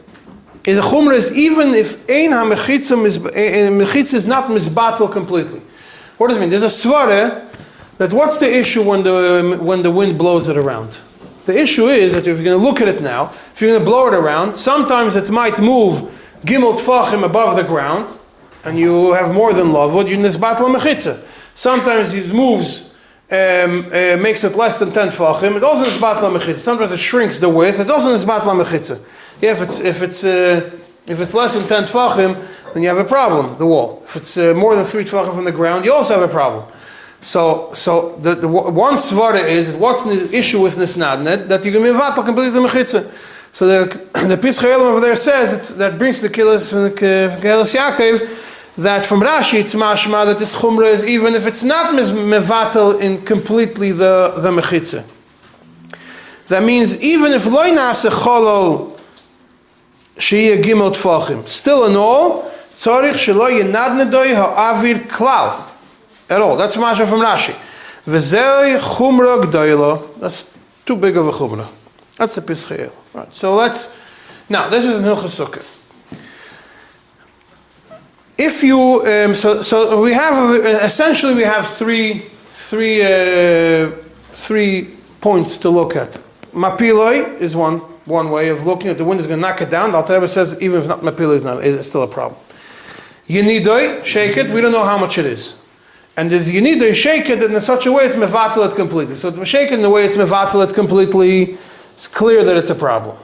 is 0.65 0.77
a 0.77 0.81
chumrah 0.81 1.15
is 1.15 1.37
even 1.37 1.69
if 1.69 2.09
ein 2.09 2.31
hamechitza 2.31 2.97
mechitza 2.97 4.15
is 4.15 4.27
not 4.27 4.45
misbatel 4.45 5.11
completely. 5.11 5.61
What 6.17 6.27
does 6.27 6.37
it 6.37 6.39
mean? 6.39 6.49
There's 6.49 6.63
a 6.63 6.67
svara 6.67 7.45
that 7.97 8.13
what's 8.13 8.39
the 8.39 8.59
issue 8.59 8.83
when 8.83 9.03
the 9.03 9.57
when 9.61 9.81
the 9.83 9.91
wind 9.91 10.17
blows 10.17 10.47
it 10.47 10.57
around? 10.57 11.01
The 11.45 11.59
issue 11.59 11.87
is 11.87 12.15
that 12.15 12.25
if 12.25 12.37
you're 12.37 12.43
going 12.43 12.59
to 12.59 12.65
look 12.65 12.81
at 12.81 12.87
it 12.87 13.01
now, 13.01 13.29
if 13.53 13.61
you're 13.61 13.71
going 13.71 13.83
to 13.83 13.85
blow 13.85 14.07
it 14.07 14.13
around, 14.13 14.55
sometimes 14.55 15.15
it 15.15 15.29
might 15.29 15.59
move 15.59 16.11
gimel 16.43 16.73
tfachim 16.73 17.23
above 17.23 17.55
the 17.55 17.63
ground, 17.63 18.09
and 18.63 18.79
you 18.79 19.13
have 19.13 19.33
more 19.33 19.53
than 19.53 19.67
lavud, 19.67 20.09
you 20.09 20.17
nisbat 20.17 20.57
mechitza. 20.57 21.23
Sometimes 21.55 22.13
it 22.15 22.33
moves, 22.33 22.95
um, 23.31 23.85
uh, 23.93 24.17
makes 24.21 24.43
it 24.43 24.55
less 24.55 24.79
than 24.79 24.91
10 24.91 25.09
tfachim, 25.09 25.55
it 25.55 25.63
also 25.63 25.83
nisbat 25.85 26.17
mechitza. 26.17 26.57
Sometimes 26.57 26.91
it 26.91 26.99
shrinks 26.99 27.39
the 27.39 27.49
width, 27.49 27.79
it 27.79 27.89
also 27.89 28.07
nisbat 28.07 28.41
mechitza. 28.41 28.99
Yeah, 29.41 29.51
if 29.51 29.61
it's, 29.61 29.79
if 29.79 30.01
it's, 30.01 30.23
uh, 30.23 30.71
if 31.05 31.21
it's 31.21 31.33
less 31.35 31.53
than 31.53 31.67
10 31.67 31.83
tfachim, 31.83 32.64
then 32.75 32.83
you 32.83 32.89
have 32.89 32.97
a 32.97 33.05
problem, 33.05 33.57
the 33.57 33.65
wall. 33.65 34.01
If 34.03 34.17
it's 34.17 34.37
uh, 34.37 34.53
more 34.53 34.75
than 34.75 34.83
3 34.83 35.05
tfachim 35.05 35.33
from 35.33 35.45
the 35.45 35.53
ground, 35.53 35.85
you 35.85 35.93
also 35.93 36.19
have 36.19 36.29
a 36.29 36.31
problem. 36.31 36.65
So, 37.21 37.71
so 37.73 38.17
the, 38.17 38.35
the 38.35 38.49
one 38.49 38.95
svara 38.95 39.47
is 39.47 39.71
that 39.71 39.79
what's 39.79 40.03
the 40.03 40.29
issue 40.37 40.61
with 40.61 40.75
nisnadnet 40.75 41.47
that 41.47 41.63
going 41.63 41.73
to 41.73 41.93
be 41.93 41.97
vatal 41.97 42.25
completely 42.25 42.49
the 42.49 42.67
mechitza. 42.67 43.09
So 43.53 43.65
the 43.65 43.97
the 44.27 44.35
Pischei 44.35 44.75
Olam 44.75 44.91
over 44.91 44.99
there 44.99 45.15
says 45.15 45.53
it's, 45.53 45.69
that 45.75 45.97
brings 45.97 46.19
the 46.19 46.27
Kehilas 46.27 46.69
from 46.69 46.83
the 46.83 46.91
Kehilas 46.91 47.73
Yaakov 47.73 48.75
that 48.75 49.05
from 49.05 49.21
Rashi 49.21 49.61
it's 49.61 49.73
mashma 49.73 50.25
that 50.25 50.37
this 50.37 50.53
chumrah 50.53 50.91
is 50.91 51.07
even 51.07 51.33
if 51.33 51.47
it's 51.47 51.63
not 51.63 51.95
mevatel 51.95 52.99
in 52.99 53.21
completely 53.23 53.93
the 53.93 54.33
the 54.35 54.51
mechitza. 54.51 55.09
That 56.49 56.63
means 56.63 57.01
even 57.01 57.31
if 57.31 57.45
loy 57.45 57.69
nase 57.69 58.09
cholol 58.09 58.99
sheyeh 60.17 60.61
gimel 60.61 60.91
tfachim, 60.91 61.47
still 61.47 61.85
in 61.85 61.95
all 61.95 62.51
tzarich 62.75 63.15
shelo 63.15 63.49
yenadnedoi 63.49 64.35
ha'avir 64.35 65.07
klal 65.07 65.71
at 66.29 66.41
all. 66.41 66.57
That's 66.57 66.75
mashma 66.77 67.07
from 67.07 67.21
Rashi. 67.21 67.53
V'zei 68.05 68.79
chumrah 68.79 69.41
gdoilo. 69.43 70.19
That's 70.19 70.51
too 70.85 70.95
big 70.95 71.17
of 71.17 71.27
a 71.27 71.31
chumrah. 71.31 71.69
That's 72.17 72.35
the 72.35 72.41
Pischei 72.41 72.91
Right. 73.13 73.33
So 73.33 73.55
let's 73.55 74.01
now. 74.49 74.69
This 74.69 74.85
is 74.85 74.99
in 74.99 75.03
Hilchas. 75.03 75.71
If 78.37 78.63
you 78.63 79.05
um, 79.05 79.33
so 79.33 79.61
so 79.61 80.01
we 80.01 80.13
have 80.13 80.55
essentially 80.83 81.33
we 81.33 81.43
have 81.43 81.65
three 81.65 82.19
three 82.53 83.01
uh, 83.01 83.91
three 84.31 84.89
points 85.21 85.57
to 85.59 85.69
look 85.69 85.95
at. 85.95 86.19
Mapiloi 86.53 87.39
is 87.39 87.55
one 87.55 87.79
one 88.05 88.29
way 88.29 88.49
of 88.49 88.65
looking 88.65 88.91
at 88.91 88.97
the 88.97 89.05
wind 89.05 89.19
is 89.19 89.27
going 89.27 89.39
to 89.41 89.47
knock 89.47 89.61
it 89.61 89.69
down. 89.69 89.91
The 89.91 89.97
Alter 89.97 90.27
says 90.27 90.61
even 90.61 90.81
if 90.81 90.87
not 90.87 90.99
mapiloi 90.99 91.35
is 91.35 91.43
not 91.43 91.63
is 91.63 91.87
still 91.87 92.03
a 92.03 92.07
problem. 92.07 92.39
Yinidoi, 93.27 94.05
shake 94.05 94.37
it. 94.37 94.49
We 94.51 94.61
don't 94.61 94.71
know 94.71 94.83
how 94.83 94.97
much 94.97 95.17
it 95.17 95.25
is. 95.25 95.63
And 96.17 96.31
there's 96.31 96.49
Yinidoi, 96.49 96.95
shake 96.95 97.29
it 97.29 97.43
in 97.43 97.59
such 97.59 97.85
a 97.85 97.91
way 97.91 98.03
it's 98.03 98.15
mevatel 98.15 98.69
it 98.69 98.75
completely. 98.75 99.15
So 99.15 99.43
shake 99.43 99.71
it 99.71 99.75
in 99.75 99.81
the 99.81 99.89
way 99.89 100.05
it's 100.05 100.17
mevatel 100.17 100.67
it 100.67 100.73
completely 100.73 101.57
it's 101.95 102.07
clear 102.07 102.43
that 102.43 102.57
it's 102.57 102.69
a 102.69 102.75
problem. 102.75 103.17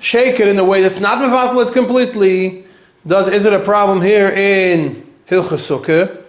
Shake 0.00 0.40
it 0.40 0.48
in 0.48 0.58
a 0.58 0.64
way 0.64 0.82
that's 0.82 1.00
not 1.00 1.18
mevatel 1.18 1.72
completely. 1.72 2.64
Does 3.06 3.28
is 3.28 3.44
it 3.44 3.52
a 3.52 3.60
problem 3.60 4.00
here 4.00 4.28
in 4.28 5.06
Hilchas 5.28 5.62
Sukkah 5.70 6.22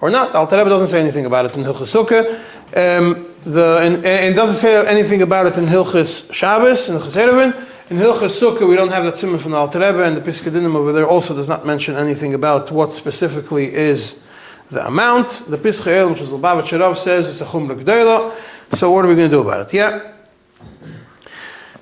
or 0.00 0.10
not? 0.10 0.34
Alter 0.34 0.58
Rebbe 0.58 0.70
doesn't 0.70 0.88
say 0.88 1.00
anything 1.00 1.26
about 1.26 1.46
it 1.46 1.56
in 1.56 1.64
Sukkah. 1.64 2.34
Um, 2.74 3.26
the 3.44 3.78
and, 3.82 4.04
and 4.04 4.36
doesn't 4.36 4.56
say 4.56 4.86
anything 4.86 5.22
about 5.22 5.46
it 5.46 5.58
in 5.58 5.64
Hilchas 5.64 6.32
Shabbos 6.32 6.88
and 6.88 7.00
Hilchas 7.00 7.16
Erevin. 7.16 7.71
In 7.90 7.96
Hilchas 7.96 8.40
Sukkah, 8.40 8.68
we 8.68 8.76
don't 8.76 8.92
have 8.92 9.04
that 9.04 9.16
simmer 9.16 9.38
from 9.38 9.50
the 9.50 9.56
Alter 9.56 9.80
Rebbe, 9.80 10.04
and 10.04 10.16
the 10.16 10.20
Piskei 10.20 10.50
Dinim 10.52 10.76
over 10.76 10.92
there 10.92 11.06
also 11.06 11.34
does 11.34 11.48
not 11.48 11.66
mention 11.66 11.96
anything 11.96 12.32
about 12.32 12.70
what 12.70 12.92
specifically 12.92 13.74
is 13.74 14.24
the 14.70 14.86
amount. 14.86 15.28
The 15.48 15.58
Pischei 15.58 16.08
which 16.08 16.20
is 16.20 16.30
Lubavitch 16.30 16.78
Rav, 16.78 16.96
says 16.96 17.28
it's 17.28 17.40
a 17.40 17.44
Chumra 17.44 17.76
Gdeila. 17.76 18.76
So 18.76 18.92
what 18.92 19.04
are 19.04 19.08
we 19.08 19.16
going 19.16 19.28
to 19.28 19.36
do 19.36 19.40
about 19.40 19.66
it? 19.66 19.74
Yeah. 19.74 20.12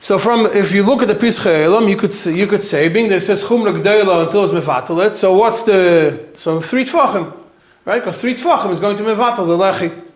So 0.00 0.18
from 0.18 0.46
if 0.46 0.72
you 0.74 0.82
look 0.82 1.02
at 1.02 1.08
the 1.08 1.14
Pischei 1.14 1.64
Elam, 1.64 1.86
you 1.86 1.98
could 1.98 2.12
you 2.26 2.46
could 2.46 2.62
say 2.62 2.88
being 2.88 3.12
it 3.12 3.20
says 3.20 3.44
Chumra 3.44 3.78
Gdeila 3.78 4.24
until 4.24 4.44
it's 4.44 4.52
mevatelet. 4.52 5.12
So 5.12 5.36
what's 5.36 5.64
the 5.64 6.30
so 6.32 6.62
three 6.62 6.84
tfachim, 6.84 7.30
right? 7.84 7.98
Because 7.98 8.18
three 8.22 8.34
tfachim 8.34 8.70
is 8.70 8.80
going 8.80 8.96
to 8.96 9.02
mevatel 9.02 9.46
the 9.46 9.56
lechi. 9.56 10.09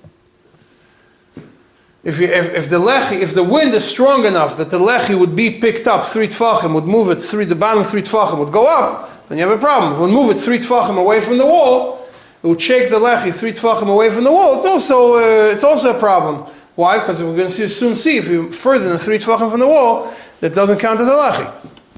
If, 2.04 2.20
you, 2.20 2.26
if, 2.26 2.52
if 2.52 2.68
the 2.68 2.78
lechi, 2.78 3.22
if 3.22 3.32
the 3.32 3.42
wind 3.42 3.72
is 3.72 3.88
strong 3.88 4.26
enough 4.26 4.58
that 4.58 4.68
the 4.68 4.78
lechi 4.78 5.18
would 5.18 5.34
be 5.34 5.58
picked 5.58 5.88
up 5.88 6.04
three 6.04 6.28
tfachim, 6.28 6.74
would 6.74 6.84
move 6.84 7.10
it 7.10 7.22
three, 7.22 7.46
the 7.46 7.54
bottom 7.54 7.82
three 7.82 8.02
tfachim 8.02 8.38
would 8.38 8.52
go 8.52 8.66
up, 8.66 9.28
then 9.28 9.38
you 9.38 9.48
have 9.48 9.56
a 9.56 9.60
problem. 9.60 9.92
If 9.94 9.98
it 9.98 10.02
would 10.02 10.10
move 10.12 10.30
it 10.30 10.36
three 10.36 10.58
tfachim 10.58 10.98
away 10.98 11.20
from 11.20 11.38
the 11.38 11.46
wall, 11.46 12.06
it 12.42 12.46
would 12.46 12.60
shake 12.60 12.90
the 12.90 12.96
lechi 12.96 13.34
three 13.34 13.52
tfachim 13.52 13.88
away 13.90 14.10
from 14.10 14.24
the 14.24 14.32
wall. 14.32 14.56
It's 14.56 14.66
also 14.66 15.14
uh, 15.14 15.50
it's 15.50 15.64
also 15.64 15.96
a 15.96 15.98
problem. 15.98 16.44
Why? 16.74 16.98
Because 16.98 17.22
we're 17.22 17.36
going 17.36 17.48
to 17.48 17.50
see, 17.50 17.68
soon 17.68 17.94
see 17.94 18.18
if 18.18 18.28
you're 18.28 18.52
further 18.52 18.86
than 18.86 18.98
three 18.98 19.16
tefachim 19.18 19.50
from 19.50 19.60
the 19.60 19.68
wall, 19.68 20.12
that 20.40 20.54
doesn't 20.54 20.80
count 20.80 21.00
as 21.00 21.08
a 21.08 21.12
lechi. 21.12 21.50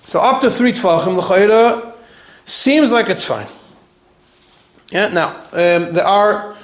So 0.05 0.21
up 0.21 0.41
to 0.43 0.51
three 0.51 0.73
tefachim, 0.73 1.17
l'chayra 1.17 1.95
seems 2.45 2.93
like 2.93 3.09
it's 3.09 3.25
fine. 3.25 3.49
Yeah. 4.93 5.09
Now 5.09 5.31
um, 5.51 5.93
there 5.95 6.07
are 6.07 6.55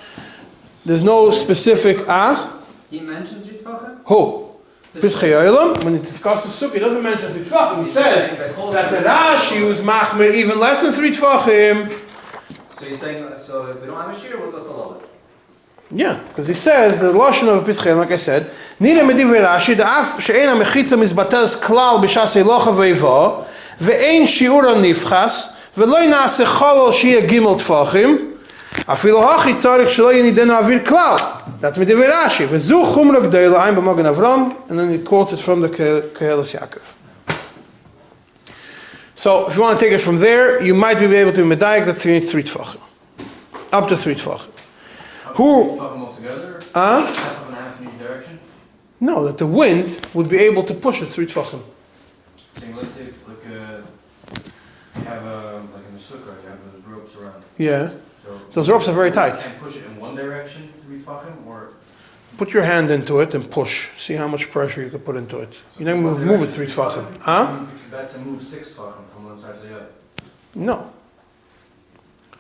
there's 0.86 1.02
no 1.02 1.32
specific 1.32 2.08
ah. 2.08 2.60
He 2.92 3.00
mentions 3.00 3.46
Ritvacha? 3.46 4.00
Who? 4.04 4.50
Piskei 4.94 5.82
when 5.82 5.94
he 5.94 6.00
discusses 6.00 6.52
Sukkot, 6.52 6.74
he 6.74 6.80
doesn't 6.80 7.02
mention 7.02 7.32
three 7.32 7.44
tefachim. 7.44 7.80
He 7.80 7.86
says 7.86 8.36
that 8.36 8.90
the 8.90 8.98
Rashi 8.98 9.66
was 9.66 9.80
machmir 9.80 10.34
even 10.34 10.60
less 10.60 10.82
than 10.82 10.92
three 10.92 11.10
tefachim. 11.10 11.90
So 12.68 12.84
he's 12.84 13.00
saying, 13.00 13.34
so 13.36 13.70
if 13.70 13.80
we 13.80 13.86
don't 13.86 13.96
have 13.96 14.14
a 14.14 14.20
shir, 14.20 14.38
we'll 14.38 14.50
go 14.50 14.62
to 14.62 14.68
Lolot. 14.68 15.02
Yeah, 15.90 16.22
because 16.28 16.48
he 16.48 16.52
says 16.52 17.00
the 17.00 17.12
lashon 17.12 17.48
of 17.48 17.64
Piskei, 17.64 17.96
like 17.96 18.10
I 18.10 18.16
said, 18.16 18.50
Nira 18.78 19.00
medivrei 19.00 19.42
Rashi, 19.42 19.74
da'af 19.74 20.20
she'ena 20.20 20.62
mechitza 20.62 20.98
mizbatelz 20.98 21.62
klal 21.62 21.98
b'shas 21.98 22.36
elocha 22.42 22.74
ve'ivo, 22.76 23.46
ve'en 23.78 24.24
shi'ura 24.24 24.74
nifchas, 24.76 25.72
ve'loi 25.74 26.12
na'aseh 26.12 26.44
cholol 26.44 26.92
shia 26.92 27.26
gimel 27.26 27.56
tefachim, 27.56 28.31
אפילו 28.85 29.31
הכי 29.31 29.53
צריך 29.55 29.89
שלא 29.89 30.13
ינידנו 30.13 30.53
אוויר 30.53 30.85
כלל. 30.85 31.15
That's 31.61 31.79
מדברי 31.79 32.07
רש"י. 32.07 32.45
וזו 32.49 32.85
חומרה 32.85 33.19
גדולה 33.19 33.65
עין 33.65 33.75
במוגן 33.75 34.05
אברום, 34.05 34.55
and 34.69 34.71
then 34.71 34.89
he 34.89 35.09
quotes 35.09 35.33
it 35.33 35.39
from 35.39 35.61
the 35.61 35.69
Kehelas 36.19 36.55
Yaakov. 36.55 36.93
So 39.15 39.47
if 39.47 39.55
you 39.55 39.61
want 39.63 39.79
to 39.79 39.85
take 39.85 39.93
it 39.93 40.01
from 40.01 40.17
there, 40.19 40.61
you 40.61 40.75
might 40.75 40.99
be 40.99 41.05
able 41.15 41.33
to 41.33 41.41
medayik 41.43 41.85
that 41.85 41.97
three 41.97 42.19
three 42.19 42.43
tfachim. 42.43 42.79
Up 43.73 43.87
to 43.89 43.97
three 43.97 44.15
tfachim. 44.15 44.51
Who- 45.37 45.77
Fuck 45.77 45.91
them 45.93 46.03
all 46.03 46.13
together? 46.13 46.59
Huh? 46.73 47.05
Half 47.05 47.47
and 47.47 47.55
half 47.55 47.81
in 47.81 47.87
each 47.89 47.97
direction? 47.99 48.39
No, 48.99 49.25
that 49.25 49.37
the 49.39 49.47
wind 49.47 49.89
would 50.13 50.29
be 50.29 50.37
able 50.49 50.63
to 50.63 50.73
push 50.75 51.01
it 51.01 51.09
three 51.09 51.25
tfachim. 51.25 51.61
Saying, 52.59 52.75
let's 52.75 52.89
say 52.89 53.03
if 53.11 53.27
like 53.27 53.43
uh, 53.47 53.81
you 54.99 55.05
have 55.05 55.25
a, 55.25 55.37
like 55.73 55.85
in 55.89 55.93
the 55.97 56.03
sukkah, 56.09 56.33
you 56.43 56.49
have 56.49 56.59
those 56.65 56.83
ropes 56.93 57.15
around. 57.15 57.41
Yeah. 57.57 57.89
So 58.52 58.60
Those 58.60 58.68
ropes 58.68 58.88
are 58.88 58.92
very 58.92 59.10
tight. 59.10 59.46
And 59.46 59.58
push 59.60 59.76
it 59.76 59.86
in 59.86 59.98
one 59.98 60.14
direction, 60.14 60.68
three 60.74 61.00
or 61.46 61.70
Put 62.36 62.52
your 62.52 62.64
hand 62.64 62.90
into 62.90 63.20
it 63.20 63.34
and 63.34 63.50
push. 63.50 63.88
See 63.96 64.12
how 64.12 64.28
much 64.28 64.50
pressure 64.50 64.82
you 64.82 64.90
can 64.90 64.98
put 65.00 65.16
into 65.16 65.38
it. 65.38 65.58
You 65.78 65.86
then 65.86 66.02
move, 66.02 66.20
move 66.20 66.42
it 66.42 66.48
three 66.48 66.66
tfachim. 66.66 67.18
Huh? 67.20 67.54
Means 67.54 67.68
if 67.72 67.84
you 67.84 67.90
bet 67.90 68.10
to 68.10 68.18
move 68.18 68.42
six 68.42 68.74
tefachim 68.74 69.04
from 69.04 69.24
one 69.24 69.40
side 69.40 69.54
to 69.62 69.68
the 69.68 69.76
other. 69.76 69.86
No. 70.54 70.92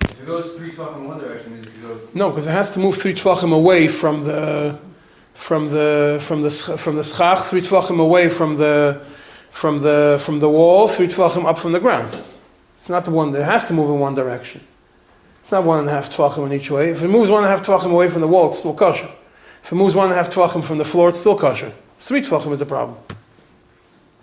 If 0.02 0.20
it 0.20 0.26
goes 0.26 0.54
three 0.54 0.70
tefachim 0.70 0.96
in 0.96 1.08
one 1.08 1.18
direction, 1.18 1.54
means 1.54 1.66
if 1.66 1.76
you 1.78 1.88
go 1.88 1.98
No, 2.12 2.28
because 2.28 2.46
it 2.46 2.50
has 2.50 2.74
to 2.74 2.80
move 2.80 2.94
three 2.94 3.14
tfachim 3.14 3.54
away 3.54 3.88
from 3.88 4.24
the 4.24 4.78
from 5.32 5.70
the 5.70 6.18
from 6.20 6.42
the 6.42 6.50
from 6.50 6.96
the 6.96 7.04
schach, 7.04 7.38
three 7.44 7.62
tfachim 7.62 8.00
away 8.00 8.28
from 8.28 8.58
the 8.58 9.00
from 9.50 9.80
the 9.80 10.18
from 10.20 10.40
the 10.40 10.48
wall, 10.50 10.88
three 10.88 11.08
tfachim 11.08 11.46
up 11.46 11.58
from 11.58 11.72
the 11.72 11.80
ground. 11.80 12.20
It's 12.74 12.90
not 12.90 13.06
the 13.06 13.12
one 13.12 13.32
that 13.32 13.44
has 13.44 13.66
to 13.68 13.72
move 13.72 13.88
in 13.88 13.98
one 13.98 14.14
direction. 14.14 14.60
It's 15.42 15.50
not 15.50 15.64
one 15.64 15.80
and 15.80 15.88
a 15.88 15.90
half 15.90 16.08
tfachim 16.08 16.46
in 16.46 16.52
each 16.52 16.70
way. 16.70 16.90
If 16.90 17.02
it 17.02 17.08
moves 17.08 17.28
one 17.28 17.42
and 17.42 17.52
a 17.52 17.56
half 17.56 17.66
tfachim 17.66 17.90
away 17.90 18.08
from 18.08 18.20
the 18.20 18.28
wall, 18.28 18.46
it's 18.46 18.60
still 18.60 18.76
kosher. 18.76 19.08
If 19.60 19.72
it 19.72 19.74
moves 19.74 19.92
one 19.92 20.04
and 20.04 20.12
a 20.12 20.16
half 20.16 20.30
tfachim 20.30 20.64
from 20.64 20.78
the 20.78 20.84
floor, 20.84 21.08
it's 21.08 21.18
still 21.18 21.36
kosher. 21.36 21.72
Three 21.98 22.20
tefachim 22.20 22.52
is 22.52 22.62
a 22.62 22.66
problem. 22.66 22.96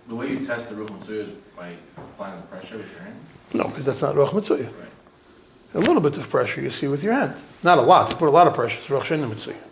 The 0.08 0.16
way 0.16 0.30
you 0.30 0.46
test 0.46 0.70
the 0.70 0.76
Ruach 0.76 0.92
Mitzuyah 0.92 1.24
is 1.24 1.30
by 1.58 1.74
applying 1.98 2.38
the 2.38 2.44
pressure 2.44 2.78
with 2.78 2.90
your 2.94 3.02
hand? 3.02 3.20
No, 3.54 3.64
because 3.66 3.86
that's 3.88 4.02
not 4.02 4.16
Ruach 4.16 4.30
Mitzuyah. 4.30 4.72
Right. 4.80 5.74
A 5.74 5.80
little 5.80 6.00
bit 6.02 6.16
of 6.16 6.30
pressure 6.30 6.62
you 6.62 6.70
see 6.70 6.88
with 6.88 7.04
your 7.04 7.12
hand. 7.12 7.36
Not 7.66 7.80
a 7.80 7.82
lot. 7.82 8.10
You 8.10 8.16
put 8.16 8.30
a 8.30 8.32
lot 8.32 8.48
of 8.48 8.54
pressure. 8.54 8.78
It's 8.78 8.88
Ruach 8.88 9.02
Shein 9.02 9.20
Mitzuyah. 9.20 9.68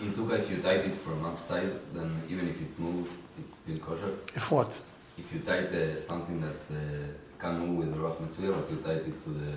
In 0.00 0.06
Sukkah, 0.06 0.38
if 0.38 0.48
you 0.48 0.58
tied 0.62 0.84
it 0.90 0.94
from 0.94 1.24
upside, 1.24 1.72
then 1.92 2.22
even 2.28 2.48
if 2.48 2.62
it 2.62 2.78
moved, 2.78 3.10
it's 3.36 3.56
still 3.58 3.78
kosher. 3.78 4.14
If 4.32 4.52
what? 4.52 4.80
If 5.18 5.32
you 5.34 5.40
tied 5.40 5.72
the, 5.72 5.98
something 5.98 6.40
that 6.40 6.60
uh, 6.70 6.76
can 7.36 7.58
move 7.58 7.78
with 7.78 7.94
the 7.94 8.00
rough 8.00 8.20
material, 8.20 8.60
but 8.60 8.70
you 8.70 8.76
tied 8.76 9.08
it 9.10 9.22
to 9.24 9.30
the. 9.30 9.52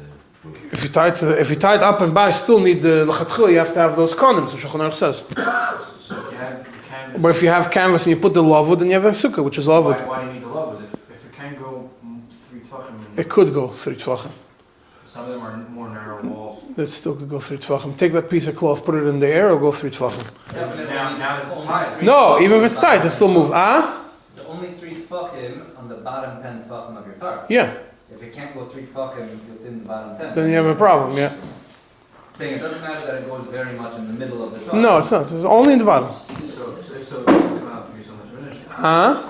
If 0.72 0.84
you 0.84 0.90
tie 0.90 1.08
it, 1.10 1.16
to 1.16 1.26
the, 1.26 1.40
if 1.42 1.50
you 1.50 1.56
tie 1.56 1.76
it 1.76 1.82
up 1.82 2.02
and 2.02 2.14
by, 2.14 2.32
still 2.32 2.60
need 2.60 2.82
the 2.82 3.06
lechatchil. 3.06 3.52
You 3.52 3.58
have 3.60 3.74
to 3.74 3.80
have 3.80 3.96
those 3.96 4.14
condoms. 4.16 4.52
The 4.52 4.58
Shulchan 4.58 4.82
Aruch 4.82 4.94
says. 4.94 5.18
So 5.20 6.16
if 6.18 6.32
you 6.32 6.38
have 6.38 6.64
the 6.64 6.72
canvas. 6.90 7.22
But 7.22 7.30
if 7.30 7.42
you 7.44 7.50
have 7.50 7.72
canvas 7.72 8.06
and 8.06 8.16
you 8.16 8.22
put 8.22 8.34
the 8.34 8.44
lavud, 8.44 8.80
then 8.80 8.88
you 8.88 8.94
have 8.94 9.06
a 9.06 9.10
sukkah, 9.10 9.44
which 9.44 9.58
is 9.58 9.68
Why, 9.68 9.76
lavud. 9.76 10.08
why 10.08 10.22
do 10.22 10.28
you 10.28 10.34
need 10.34 10.42
the 10.44 10.48
love? 10.48 10.84
If, 10.84 10.94
if 10.94 11.26
it 11.26 11.32
can 11.34 11.56
go 11.56 11.90
three 12.50 12.60
tvachim, 12.60 12.90
and 13.10 13.20
It 13.20 13.30
could 13.30 13.54
go 13.54 13.68
three 13.70 13.96
tefachim. 13.96 14.32
some 15.06 15.24
of 15.26 15.30
them 15.32 15.42
are 15.42 15.58
more 15.70 15.90
narrow 15.90 16.24
walls. 16.28 16.64
It 16.78 16.88
still 16.88 17.16
could 17.16 17.30
go 17.30 17.40
three 17.40 17.58
tefachim. 17.58 17.98
Take 17.98 18.12
that 18.12 18.30
piece 18.30 18.48
of 18.48 18.56
cloth, 18.56 18.84
put 18.86 18.96
it 18.96 19.06
in 19.08 19.20
the 19.20 19.28
air, 19.28 19.52
or 19.52 19.60
go 19.60 19.72
three 19.72 19.90
tefachim. 19.90 20.26
Now, 20.54 21.18
now 21.18 21.38
that 21.38 21.48
it's 21.48 21.64
tied. 21.64 22.04
No, 22.04 22.40
even 22.40 22.58
if 22.60 22.66
it's 22.66 22.78
tight, 22.78 23.04
it 23.06 23.10
still 23.10 23.34
move. 23.34 23.50
Ah, 23.54 24.06
It's 24.32 24.40
only 24.42 24.70
three 24.72 24.94
tefachim 24.94 25.78
on 25.80 25.88
the 25.90 25.96
bottom 25.96 26.42
ten 26.44 26.62
tefachim 26.62 26.98
of 26.98 27.06
your 27.08 27.16
tarp. 27.16 27.48
yeah. 27.50 27.74
Can't 28.36 28.54
go 28.54 28.66
three 28.66 28.84
tefachim 28.84 29.30
within 29.50 29.80
the 29.80 29.86
bottom 29.86 30.18
ten. 30.18 30.36
Then 30.36 30.50
you 30.50 30.56
have 30.58 30.66
a 30.66 30.76
problem. 30.76 31.18
Yeah. 31.18 31.34
Saying 32.34 32.56
it 32.56 32.60
doesn't 32.60 32.82
matter 32.82 33.06
that 33.08 33.22
it 33.22 33.28
goes 33.28 33.46
very 33.46 33.74
much 33.78 33.96
in 33.96 34.08
the 34.08 34.14
middle 34.14 34.44
of 34.44 34.52
the 34.52 34.60
tarp. 34.60 34.82
No, 34.82 34.98
it's 34.98 35.10
not. 35.10 35.32
It's 35.32 35.46
only 35.46 35.74
in 35.74 35.80
the 35.80 35.86
bottom. 35.86 36.10
So, 36.48 36.82
so 36.82 37.02
so, 37.02 37.22
it 37.22 37.26
doesn't 37.28 37.60
come 37.60 37.68
out 37.70 37.90
to 37.90 37.98
be 37.98 38.04
so 38.04 38.14
much 38.16 38.28
of 38.28 38.40
an 38.40 38.52
issue. 38.52 38.70
Huh? 38.70 39.30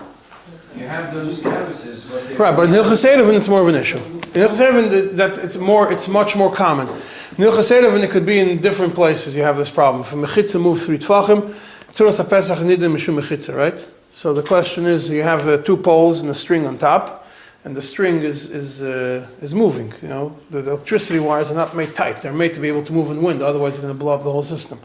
You 0.75 0.87
have 0.87 1.13
those 1.13 1.43
canvases. 1.43 2.07
Right, 2.37 2.55
but 2.55 2.63
in 2.63 2.71
Hilchas 2.71 3.05
Erevin 3.05 3.35
it's 3.37 3.47
more 3.47 3.61
of 3.61 3.67
an 3.67 3.75
issue. 3.75 3.97
In 3.97 4.41
Hilchas 4.41 4.59
Erevin 4.59 5.15
that 5.17 5.37
it's 5.37 5.57
more, 5.57 5.91
it's 5.91 6.07
much 6.07 6.35
more 6.35 6.51
common. 6.51 6.87
In 6.87 7.43
Hilchas 7.45 7.71
Erevin 7.71 8.03
it 8.03 8.09
could 8.09 8.25
be 8.25 8.39
in 8.39 8.59
different 8.59 8.95
places 8.95 9.35
you 9.35 9.43
have 9.43 9.57
this 9.57 9.69
problem. 9.69 10.01
If 10.01 10.13
a 10.13 10.15
mechitza 10.15 10.59
moves 10.59 10.87
three 10.87 10.97
tfachim, 10.97 11.53
tzuras 11.91 12.17
ha-pesach 12.17 12.57
nidin 12.57 12.91
mishum 12.91 13.21
mechitza, 13.21 13.55
right? 13.55 13.87
So 14.09 14.33
the 14.33 14.41
question 14.41 14.87
is, 14.87 15.11
you 15.11 15.21
have 15.21 15.47
uh, 15.47 15.57
two 15.57 15.77
poles 15.77 16.21
and 16.21 16.29
a 16.31 16.33
string 16.33 16.65
on 16.65 16.77
top, 16.79 17.24
and 17.65 17.75
the 17.75 17.82
string 17.82 18.17
is 18.21 18.49
is 18.51 18.82
uh, 18.82 19.28
is 19.41 19.54
moving. 19.54 19.91
You 20.01 20.08
know, 20.08 20.38
the, 20.51 20.62
the 20.62 20.71
electricity 20.71 21.19
wires 21.19 21.51
are 21.51 21.56
not 21.56 21.75
made 21.75 21.95
tight; 21.95 22.21
they're 22.21 22.34
made 22.34 22.54
to 22.54 22.60
be 22.60 22.67
able 22.69 22.84
to 22.84 22.93
move 22.93 23.10
in 23.12 23.21
wind. 23.21 23.41
Otherwise, 23.41 23.75
they're 23.75 23.88
going 23.88 23.97
to 23.97 23.99
blow 23.99 24.13
up 24.13 24.23
the 24.23 24.32
whole 24.32 24.43
system. 24.43 24.80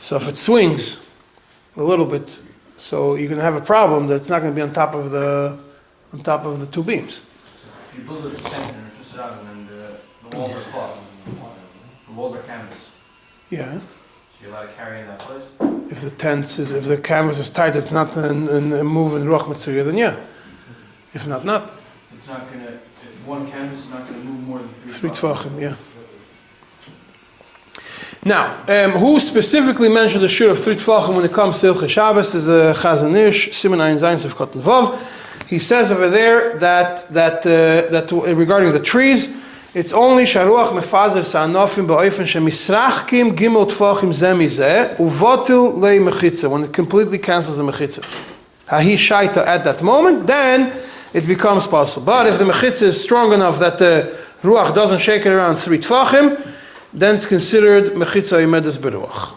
So 0.00 0.16
if 0.16 0.28
it 0.28 0.36
swings 0.36 1.08
a 1.76 1.82
little 1.82 2.06
bit, 2.06 2.40
so 2.76 3.14
you're 3.14 3.28
going 3.28 3.38
to 3.38 3.44
have 3.44 3.56
a 3.56 3.60
problem 3.74 4.06
that 4.08 4.16
it's 4.16 4.30
not 4.30 4.40
going 4.42 4.52
to 4.52 4.56
be 4.56 4.62
on 4.62 4.72
top 4.72 4.94
of 4.94 5.10
the 5.10 5.58
on 6.12 6.20
top 6.22 6.46
of 6.46 6.60
the 6.60 6.66
two 6.66 6.82
beams. 6.82 7.14
So 7.14 7.68
if 7.84 7.98
you 7.98 8.04
build 8.04 8.24
a 8.26 8.30
tent 8.36 8.74
and 8.74 8.86
it's 8.86 8.98
just 8.98 9.18
out 9.18 9.38
and 9.44 9.68
the, 9.68 9.98
the 10.30 10.36
walls 10.36 10.56
are 10.56 10.70
cloth, 10.72 12.06
the 12.06 12.12
walls 12.14 12.34
are 12.36 12.42
canvas, 12.42 12.78
Yeah. 13.50 13.80
you're 14.40 14.50
allowed 14.50 14.66
to 14.66 14.72
carry 14.72 15.00
in 15.02 15.06
that 15.08 15.18
place? 15.18 15.44
If 15.90 16.00
the 16.00 16.10
tent 16.10 16.44
is, 16.58 16.72
if 16.72 16.84
the 16.84 16.96
canvas 16.96 17.38
is 17.38 17.50
tight, 17.50 17.76
it's 17.76 17.90
not 17.90 18.16
in, 18.16 18.48
in, 18.48 18.72
in 18.72 18.86
moving 18.86 19.24
ruach 19.24 19.44
mitzuyah, 19.44 19.84
then 19.84 19.98
yeah. 19.98 20.16
If 21.12 21.26
not, 21.26 21.44
not. 21.44 21.72
It's 22.28 22.36
not 22.38 22.52
gonna, 22.52 22.66
if 22.66 23.26
one 23.26 23.50
canvas 23.50 23.86
is 23.86 23.90
not 23.90 24.06
gonna 24.06 24.18
move 24.18 24.46
more 24.46 24.58
than 24.58 24.68
Three 24.68 25.08
three. 25.08 25.30
tefachim, 25.30 25.58
yeah. 25.62 25.76
Now, 28.22 28.56
um, 28.68 28.90
who 29.00 29.18
specifically 29.18 29.88
mentioned 29.88 30.22
the 30.22 30.28
shir 30.28 30.50
of 30.50 30.58
three 30.58 30.74
tefachim 30.74 31.16
when 31.16 31.24
it 31.24 31.32
comes 31.32 31.58
to 31.60 31.72
Hilchah 31.72 31.88
Shabbos 31.88 32.34
is 32.34 32.46
a 32.48 32.74
Chazon 32.76 33.16
Ish, 33.16 33.56
Simon 33.56 33.80
Ein 33.80 33.96
Zayin 33.96 34.18
Sef 34.18 34.34
Kotten 34.34 34.60
Vav. 34.60 35.48
He 35.48 35.58
says 35.58 35.90
over 35.90 36.10
there 36.10 36.58
that 36.58 37.08
that 37.08 37.46
uh, 37.46 37.90
that 37.92 38.12
regarding 38.36 38.72
the 38.72 38.80
trees, 38.80 39.34
it's 39.74 39.94
only 39.94 40.24
sharuach 40.24 40.68
mefazer 40.68 41.24
sa'anofim 41.24 41.86
ba'oifen 41.86 42.26
shemisrachkim 42.26 43.34
gimel 43.34 43.66
tefachim 43.70 44.12
ze 44.12 44.26
mizeh 44.34 44.96
uvotil 44.96 45.78
lei 45.78 45.98
mechitza 45.98 46.50
when 46.50 46.64
it 46.64 46.74
completely 46.74 47.16
cancels 47.16 47.56
the 47.56 47.62
mechitza. 47.62 48.04
Hahi 48.66 48.96
shaita 48.96 49.46
at 49.46 49.64
that 49.64 49.82
moment, 49.82 50.26
then 50.26 50.70
it 51.14 51.26
becomes 51.26 51.66
possible. 51.66 52.06
But 52.06 52.26
if 52.26 52.38
the 52.38 52.44
mechitza 52.44 52.84
is 52.84 53.00
strong 53.00 53.32
enough 53.32 53.58
that 53.58 53.78
the 53.78 54.14
ruach 54.42 54.74
doesn't 54.74 55.00
shake 55.00 55.26
it 55.26 55.30
around 55.30 55.56
three 55.56 55.78
tefachim, 55.78 56.54
then 56.92 57.14
it's 57.14 57.26
considered 57.26 57.92
mechitza 57.92 58.42
imedes 58.42 58.78
beruach. 58.78 59.34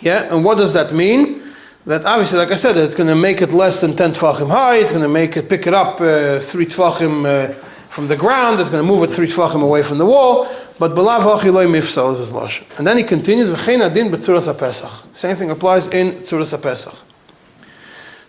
Yeah, 0.00 0.32
and 0.34 0.44
what 0.44 0.56
does 0.56 0.72
that 0.74 0.92
mean? 0.92 1.42
That 1.86 2.04
obviously, 2.04 2.38
like 2.38 2.50
I 2.50 2.56
said, 2.56 2.76
it's 2.76 2.94
going 2.94 3.08
to 3.08 3.14
make 3.14 3.40
it 3.40 3.52
less 3.52 3.80
than 3.80 3.94
10 3.94 4.14
tefachim 4.14 4.50
high, 4.50 4.76
it's 4.76 4.90
going 4.90 5.02
to 5.02 5.08
make 5.08 5.36
it 5.36 5.48
pick 5.48 5.66
it 5.66 5.74
up 5.74 6.00
uh, 6.00 6.40
3 6.40 6.66
tefachim 6.66 7.24
uh, 7.24 7.52
from 7.88 8.08
the 8.08 8.16
ground, 8.16 8.60
it's 8.60 8.68
going 8.68 8.84
to 8.84 8.92
move 8.92 9.02
it 9.04 9.06
3 9.08 9.26
tefachim 9.26 9.62
away 9.62 9.82
from 9.82 9.98
the 9.98 10.06
wall, 10.06 10.48
but 10.78 10.92
belav 10.92 11.24
loy 11.44 11.66
mifsal 11.66 12.12
is 12.14 12.18
his 12.18 12.32
lashon. 12.32 12.66
And 12.78 12.86
then 12.86 12.98
he 12.98 13.04
continues, 13.04 13.50
v'chein 13.50 13.88
adin 13.88 14.10
b'tzuras 14.10 14.46
ha-pesach. 14.46 15.14
Same 15.14 15.36
thing 15.36 15.50
applies 15.50 15.86
in 15.88 16.14
tzuras 16.14 16.50
ha-pesach. 16.50 17.05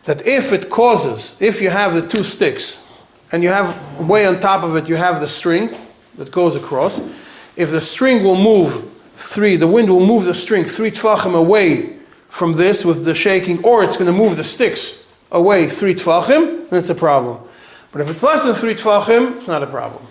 That 0.08 0.26
if 0.26 0.54
it 0.54 0.70
causes, 0.70 1.36
if 1.42 1.62
you 1.62 1.70
have 1.70 1.94
the 1.94 2.02
two 2.02 2.24
sticks, 2.24 2.90
and 3.34 3.44
you 3.44 3.50
have 3.50 4.00
way 4.00 4.26
on 4.26 4.40
top 4.40 4.64
of 4.64 4.74
it, 4.78 4.88
you 4.88 4.96
have 4.96 5.20
the 5.20 5.28
string 5.28 5.70
that 6.18 6.32
goes 6.32 6.56
across, 6.56 7.00
if 7.58 7.72
the 7.72 7.82
string 7.82 8.24
will 8.24 8.42
move 8.42 8.90
three, 9.16 9.58
the 9.58 9.68
wind 9.68 9.90
will 9.90 10.06
move 10.06 10.24
the 10.24 10.34
string 10.34 10.64
three 10.64 10.92
tefachim 10.92 11.36
away 11.36 11.98
from 12.30 12.54
this 12.54 12.86
with 12.86 13.04
the 13.04 13.14
shaking, 13.14 13.62
or 13.66 13.84
it's 13.84 13.98
going 13.98 14.10
to 14.10 14.18
move 14.18 14.38
the 14.38 14.46
sticks 14.46 15.14
away 15.30 15.68
three 15.68 15.94
tefachim, 15.94 16.70
then 16.70 16.80
it's 16.80 16.90
a 16.90 16.96
problem. 16.96 17.46
But 17.92 18.00
if 18.00 18.10
it's 18.10 18.24
less 18.24 18.46
than 18.46 18.54
three 18.54 18.76
tefachim, 18.76 19.36
it's 19.36 19.50
not 19.50 19.62
a 19.62 19.68
problem. 19.68 20.06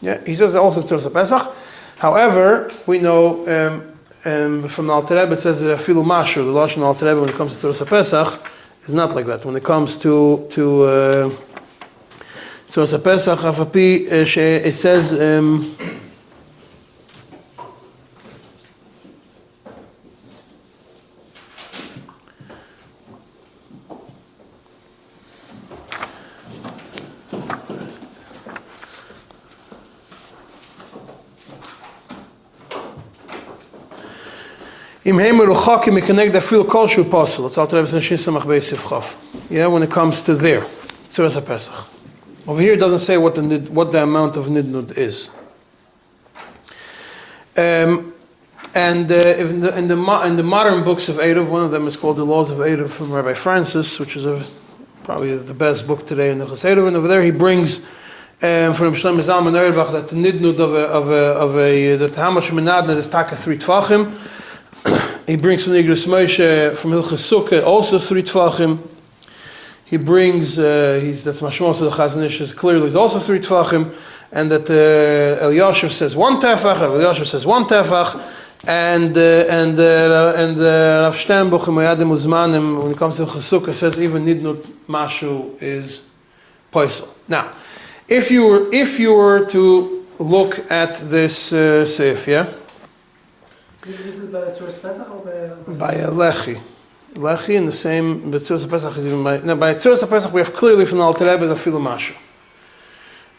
Yeah, 0.00 0.20
he 0.26 0.34
says 0.34 0.56
also 0.56 0.80
Tzuras 0.80 1.12
Pesach. 1.12 1.54
However, 1.98 2.72
we 2.88 2.98
know 2.98 3.46
um, 3.46 3.91
um, 4.24 4.68
from 4.68 4.86
the 4.86 4.92
Alter 4.92 5.14
Rebbe 5.14 5.32
it 5.32 5.36
says 5.36 5.60
that 5.60 5.78
Afilu 5.78 6.04
Mashu, 6.04 6.36
the 6.36 6.52
Lashon 6.52 6.82
Alter 6.82 7.06
Rebbe 7.06 7.20
when 7.20 7.30
it 7.30 7.36
comes 7.36 7.60
to 7.60 7.66
Tzuras 7.66 7.86
Pesach, 7.86 8.50
is 8.86 8.94
not 8.94 9.14
like 9.14 9.26
that. 9.26 9.44
When 9.44 9.56
it 9.56 9.64
comes 9.64 9.98
to 9.98 10.46
to 10.50 10.82
uh, 10.82 11.30
Tzuras 12.68 13.02
Pesach, 13.02 13.44
uh, 13.44 14.66
it 14.66 14.74
says. 14.74 15.20
Um, 15.20 15.76
Im 35.04 35.18
Heimer 35.18 35.46
Ruchakim 35.46 35.98
Mekaneg 35.98 36.30
Dafil 36.30 36.64
Kol 36.64 36.86
Shu 36.86 37.02
Pasul. 37.02 37.46
It's 37.46 37.58
Alter 37.58 37.78
Rebbe 37.78 37.88
says 37.88 38.04
Shin 38.04 38.18
Samach 38.18 38.44
Beis 38.44 38.72
Chav. 38.72 39.16
Yeah, 39.50 39.66
when 39.66 39.82
it 39.82 39.90
comes 39.90 40.22
to 40.22 40.34
there, 40.36 40.60
Tzuras 40.60 41.34
HaPesach. 41.40 42.46
Over 42.46 42.60
here 42.60 42.74
it 42.74 42.76
doesn't 42.76 43.00
say 43.00 43.18
what 43.18 43.34
the 43.34 43.42
what 43.72 43.90
the 43.90 44.00
amount 44.00 44.36
of 44.36 44.46
nidnud 44.46 44.96
is. 44.96 45.30
Um, 47.56 48.14
and 48.76 49.10
uh, 49.10 49.14
in, 49.14 49.60
the, 49.60 49.76
in, 49.76 49.90
the, 49.90 50.22
in 50.28 50.36
the 50.36 50.42
modern 50.44 50.84
books 50.84 51.08
of 51.08 51.16
Erev, 51.16 51.50
one 51.50 51.64
of 51.64 51.72
them 51.72 51.88
is 51.88 51.96
called 51.96 52.16
The 52.16 52.24
Laws 52.24 52.52
of 52.52 52.58
Erev 52.58 52.88
from 52.88 53.10
Rabbi 53.10 53.34
Francis, 53.34 53.98
which 53.98 54.14
is 54.14 54.24
a, 54.24 54.46
probably 55.02 55.36
the 55.36 55.52
best 55.52 55.88
book 55.88 56.06
today 56.06 56.30
in 56.30 56.38
the 56.38 56.46
Erev. 56.46 56.86
And 56.86 56.96
over 56.96 57.08
there 57.08 57.22
he 57.22 57.32
brings 57.32 57.80
um, 58.40 58.72
from 58.72 58.94
Shlomo 58.94 59.18
Zalman 59.18 59.56
Auerbach 59.56 59.90
that 59.90 60.10
the 60.10 60.14
nidnud 60.14 60.60
of 60.60 60.74
a, 60.74 60.86
of 60.86 61.10
a, 61.10 61.14
of 61.14 61.58
a 61.58 61.96
that 61.96 62.14
how 62.14 62.30
much 62.30 62.50
menadnet 62.50 62.96
is 62.96 63.08
taka 63.08 63.34
three 63.34 63.58
tvachim. 63.58 64.40
He 65.26 65.36
brings 65.36 65.64
from 65.64 65.74
the 65.74 65.82
Igros 65.82 66.06
Moshe 66.08 66.76
from 66.76 66.90
Hilchas 66.90 67.22
Sukkah 67.30 67.64
also 67.64 67.98
three 67.98 68.22
tvachim. 68.22 68.78
He 69.84 69.96
brings 69.96 70.58
uh, 70.58 70.98
he's 71.00 71.24
that's 71.24 71.40
mashmos 71.40 71.80
of 71.80 71.90
the 71.90 71.96
Chazon 71.96 72.24
Ish 72.24 72.40
is 72.40 72.52
clearly 72.52 72.88
is 72.88 72.96
also 72.96 73.18
three 73.18 73.38
tvachim, 73.38 73.94
and 74.32 74.50
that 74.50 74.68
uh, 74.68 75.44
Eliashiv 75.44 75.90
says 75.90 76.16
one 76.16 76.40
tefach, 76.40 76.76
Eliashiv 76.76 77.26
says 77.26 77.46
one 77.46 77.64
tefach, 77.64 78.20
and 78.66 79.16
uh, 79.16 79.20
and 79.48 79.78
uh, 79.78 80.34
and 80.36 80.58
uh, 80.58 81.02
Rav 81.04 81.14
Sternbuch 81.14 81.68
in 81.68 81.74
Moyadim 81.74 82.10
Uzmanim 82.10 82.82
when 82.82 82.92
it 82.92 82.98
comes 82.98 83.16
to 83.18 83.22
Hilchas 83.24 83.60
Sukkah 83.60 83.74
says 83.74 84.00
even 84.00 84.24
nidnut 84.24 84.62
mashu 84.88 85.60
is 85.62 86.10
poisel. 86.72 87.16
Now, 87.28 87.52
if 88.08 88.30
you 88.30 88.46
were 88.46 88.68
if 88.72 88.98
you 88.98 89.14
were 89.14 89.44
to 89.46 90.04
look 90.18 90.70
at 90.70 90.96
this 90.96 91.52
uh, 91.52 91.86
yeah. 92.26 92.52
This 93.84 93.98
is 93.98 94.30
by 94.30 94.42
by... 95.66 95.74
by 95.74 95.94
a 95.94 96.08
lechi. 96.08 96.56
Lechi 97.14 97.56
in 97.56 97.66
the 97.66 97.72
same, 97.72 98.30
but 98.30 98.40
Pesach 98.40 98.96
is 98.96 99.06
even 99.06 99.24
by, 99.24 99.40
no, 99.40 99.56
by 99.56 99.74
Tzuras 99.74 100.08
Pesach 100.08 100.32
we 100.32 100.40
have 100.40 100.54
clearly 100.54 100.84
from 100.84 100.98
the 100.98 101.04
Alter 101.04 101.24
Rebbe 101.24 101.48
the 101.48 101.54
Filu 101.54 101.82
Masha. 101.82 102.14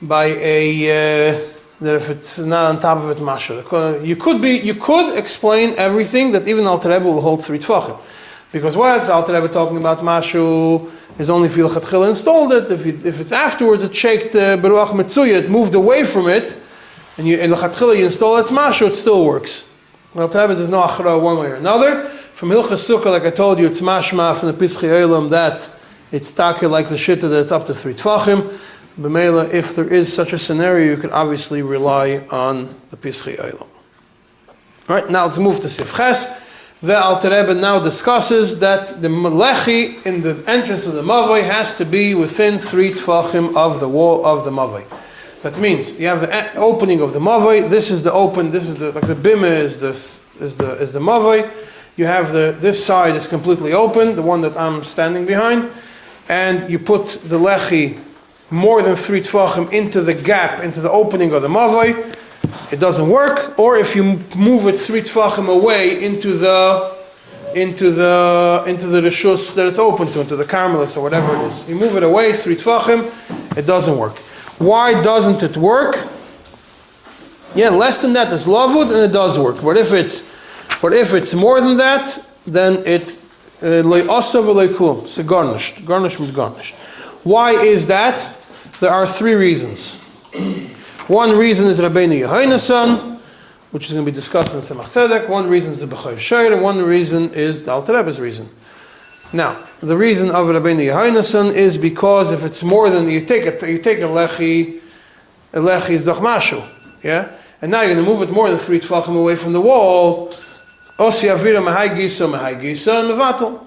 By 0.01 0.25
a, 0.25 1.31
uh, 1.31 1.39
that 1.79 1.95
if 1.95 2.09
it's 2.09 2.39
not 2.39 2.65
on 2.65 2.81
top 2.81 2.97
of 2.97 3.09
it, 3.11 3.23
Masha. 3.23 3.63
You 4.03 4.17
could 4.17 4.41
be, 4.41 4.57
you 4.57 4.75
could 4.75 5.17
explain 5.17 5.75
everything 5.77 6.33
that 6.33 6.45
even 6.45 6.65
Alter 6.67 6.89
Rebbe 6.89 7.05
will 7.05 7.21
hold 7.21 7.41
three 7.41 7.59
Tvachim. 7.59 7.97
Because 8.51 8.75
what's 8.75 9.07
Alter 9.07 9.35
Rebbe 9.35 9.47
talking 9.47 9.77
about 9.77 9.99
Mashu 9.99 10.91
is 11.17 11.29
only 11.29 11.45
if 11.47 11.55
Lechatchila 11.55 12.09
installed 12.09 12.51
it. 12.51 12.69
If, 12.69 12.85
if 12.85 13.21
it's 13.21 13.31
afterwards, 13.31 13.85
it 13.85 13.95
shaked 13.95 14.35
uh, 14.35 14.57
Beruach 14.57 14.89
Metzuya, 14.89 15.43
it 15.43 15.49
moved 15.49 15.73
away 15.73 16.03
from 16.03 16.27
it, 16.27 16.61
and 17.17 17.25
you 17.25 17.37
in 17.37 17.49
Lechatchila 17.49 17.97
you 17.97 18.03
install 18.03 18.35
its 18.35 18.51
Mashu, 18.51 18.87
it 18.87 18.91
still 18.91 19.23
works. 19.23 19.72
Alter 20.15 20.41
Rebbe 20.41 20.53
there's 20.53 20.69
no 20.69 20.81
Achra 20.81 21.19
one 21.19 21.39
way 21.39 21.47
or 21.47 21.55
another. 21.55 22.03
From 22.03 22.49
Hilchas 22.49 22.87
Sukkah, 22.87 23.05
like 23.05 23.23
I 23.23 23.31
told 23.31 23.57
you, 23.57 23.65
it's 23.65 23.81
Mashma 23.81 24.39
from 24.39 24.51
the 24.51 24.53
Pischei 24.53 24.89
Olam 24.89 25.29
that 25.31 25.69
it's 26.11 26.31
taka 26.31 26.67
like 26.67 26.87
the 26.87 26.95
Shitta 26.95 27.21
that 27.21 27.39
it's 27.39 27.51
up 27.51 27.65
to 27.65 27.73
three 27.73 27.95
Tvachim. 27.95 28.41
B'meila, 28.99 29.51
if 29.51 29.75
there 29.75 29.87
is 29.87 30.13
such 30.13 30.33
a 30.33 30.37
scenario, 30.37 30.91
you 30.91 30.97
can 30.97 31.09
obviously 31.09 31.63
rely 31.63 32.27
on 32.29 32.69
the 32.91 32.97
Pischei 32.97 33.37
Olam. 33.37 33.67
All 34.87 34.95
right, 34.95 35.09
now 35.09 35.25
let's 35.25 35.39
move 35.39 35.59
to 35.61 35.67
Sifches. 35.67 36.41
The 36.81 37.01
Alter 37.01 37.29
Rebbe 37.29 37.55
now 37.55 37.79
discusses 37.79 38.59
that 38.59 39.01
the 39.01 39.07
Melechi 39.07 40.05
in 40.05 40.21
the 40.21 40.43
entrance 40.45 40.85
of 40.85 40.93
the 40.93 41.01
Mavoi 41.01 41.41
has 41.43 41.77
to 41.79 41.85
be 41.85 42.13
within 42.13 42.59
three 42.59 42.91
Tvachim 42.91 43.55
of 43.55 43.79
the 43.79 43.89
wall 43.89 44.23
of 44.25 44.43
the 44.45 44.51
Mavoi. 44.51 44.85
That 45.43 45.59
means 45.59 45.99
you 45.99 46.07
have 46.07 46.21
the 46.21 46.55
opening 46.55 47.01
of 47.01 47.13
the 47.13 47.19
Mavoi, 47.19 47.69
this 47.69 47.91
is 47.91 48.01
the 48.01 48.11
open, 48.11 48.51
this 48.51 48.67
is 48.67 48.77
the, 48.77 48.91
like 48.91 49.07
the 49.07 49.15
Bima 49.15 49.51
is 49.51 49.79
the, 49.79 49.89
is 50.43 50.57
the, 50.57 50.71
is 50.81 50.93
the 50.93 50.99
Mavoi. 50.99 51.47
You 51.95 52.05
have 52.05 52.31
the, 52.31 52.55
this 52.59 52.83
side 52.83 53.15
is 53.15 53.27
completely 53.27 53.73
open, 53.73 54.15
the 54.15 54.21
one 54.23 54.41
that 54.41 54.57
I'm 54.57 54.83
standing 54.83 55.25
behind, 55.25 55.69
and 56.27 56.67
you 56.69 56.79
put 56.79 57.07
the 57.07 57.37
Lechi 57.37 57.99
more 58.49 58.81
than 58.81 58.95
three 58.95 59.21
Tvachim 59.21 59.71
into 59.71 60.01
the 60.01 60.13
gap, 60.13 60.63
into 60.63 60.81
the 60.81 60.89
opening 60.89 61.33
of 61.33 61.41
the 61.43 61.49
Mavoi 61.49 62.13
it 62.71 62.79
doesn't 62.79 63.09
work, 63.09 63.57
or 63.59 63.77
if 63.77 63.95
you 63.95 64.03
move 64.35 64.67
it 64.67 64.73
three 64.73 65.01
tfachim 65.01 65.47
away 65.47 66.03
into 66.03 66.33
the 66.33 66.91
into 67.55 67.91
the 67.91 68.63
into 68.65 68.87
the 68.87 69.01
rishus 69.01 69.55
that 69.55 69.67
it's 69.67 69.79
open 69.79 70.07
to, 70.07 70.21
into 70.21 70.35
the 70.35 70.43
carmelis 70.43 70.97
or 70.97 71.01
whatever 71.01 71.35
it 71.35 71.41
is. 71.41 71.69
You 71.69 71.75
move 71.75 71.95
it 71.97 72.03
away 72.03 72.33
three 72.33 72.55
tfachim, 72.55 73.57
it 73.57 73.67
doesn't 73.67 73.97
work. 73.97 74.17
Why 74.59 75.01
doesn't 75.01 75.43
it 75.43 75.57
work? 75.57 75.95
Yeah, 77.55 77.69
less 77.69 78.01
than 78.01 78.13
that 78.13 78.31
is 78.31 78.47
lavud 78.47 78.87
and 78.93 79.05
it 79.05 79.13
does 79.13 79.37
work. 79.37 79.61
But 79.61 79.77
if 79.77 79.93
it's 79.93 80.31
but 80.81 80.93
if 80.93 81.13
it's 81.13 81.33
more 81.33 81.61
than 81.61 81.77
that, 81.77 82.17
then 82.45 82.85
it 82.85 83.17
uh, 83.61 83.83
le'asav 83.83 84.45
le'klum. 84.53 85.03
It's 85.03 85.19
garnished. 85.19 85.85
Garnished 85.85 86.19
means 86.19 86.31
garnished. 86.31 86.75
Why 87.23 87.51
is 87.51 87.87
that? 87.87 88.29
There 88.79 88.91
are 88.91 89.07
three 89.07 89.35
reasons. 89.35 90.01
One 91.07 91.37
reason 91.37 91.67
is 91.67 91.79
Rabbeinu 91.79 92.27
Yehoinasan, 92.27 93.19
which 93.71 93.85
is 93.85 93.93
going 93.93 94.05
to 94.05 94.11
be 94.11 94.15
discussed 94.15 94.55
in 94.55 94.61
Tzemach 94.61 94.85
Tzedek. 94.85 95.29
One 95.29 95.49
reason 95.49 95.71
is 95.71 95.81
the 95.81 95.85
Bechor 95.85 96.17
Shor, 96.17 96.51
and 96.51 96.61
one 96.61 96.81
reason 96.81 97.33
is 97.33 97.65
the 97.65 97.71
Alter 97.71 97.93
Rebbe's 97.93 98.19
reason. 98.19 98.49
Now, 99.33 99.67
the 99.79 99.97
reason 99.97 100.29
of 100.29 100.45
Rabbeinu 100.45 100.85
Yehoinasan 100.91 101.55
is 101.55 101.79
because 101.79 102.31
if 102.31 102.45
it's 102.45 102.63
more 102.63 102.91
than 102.91 103.09
you 103.09 103.19
take 103.21 103.45
it, 103.47 103.67
you 103.67 103.79
take 103.79 103.99
a 103.99 104.03
lechi, 104.03 104.79
a 105.51 105.59
lechi 105.59 105.91
is 105.91 106.07
dachmashu, 106.07 106.63
yeah, 107.03 107.31
and 107.59 107.71
now 107.71 107.81
you're 107.81 107.95
going 107.95 108.05
to 108.05 108.11
move 108.11 108.21
it 108.21 108.31
more 108.31 108.47
than 108.47 108.59
three 108.59 108.79
tefachim 108.79 109.19
away 109.19 109.35
from 109.35 109.53
the 109.53 109.61
wall. 109.61 110.29
Osi 110.99 111.33
avira 111.33 111.65
mahai 111.65 111.89
gisa 111.89 112.31
mahai 112.31 112.61
gisa 112.61 113.09
mevatel. 113.09 113.65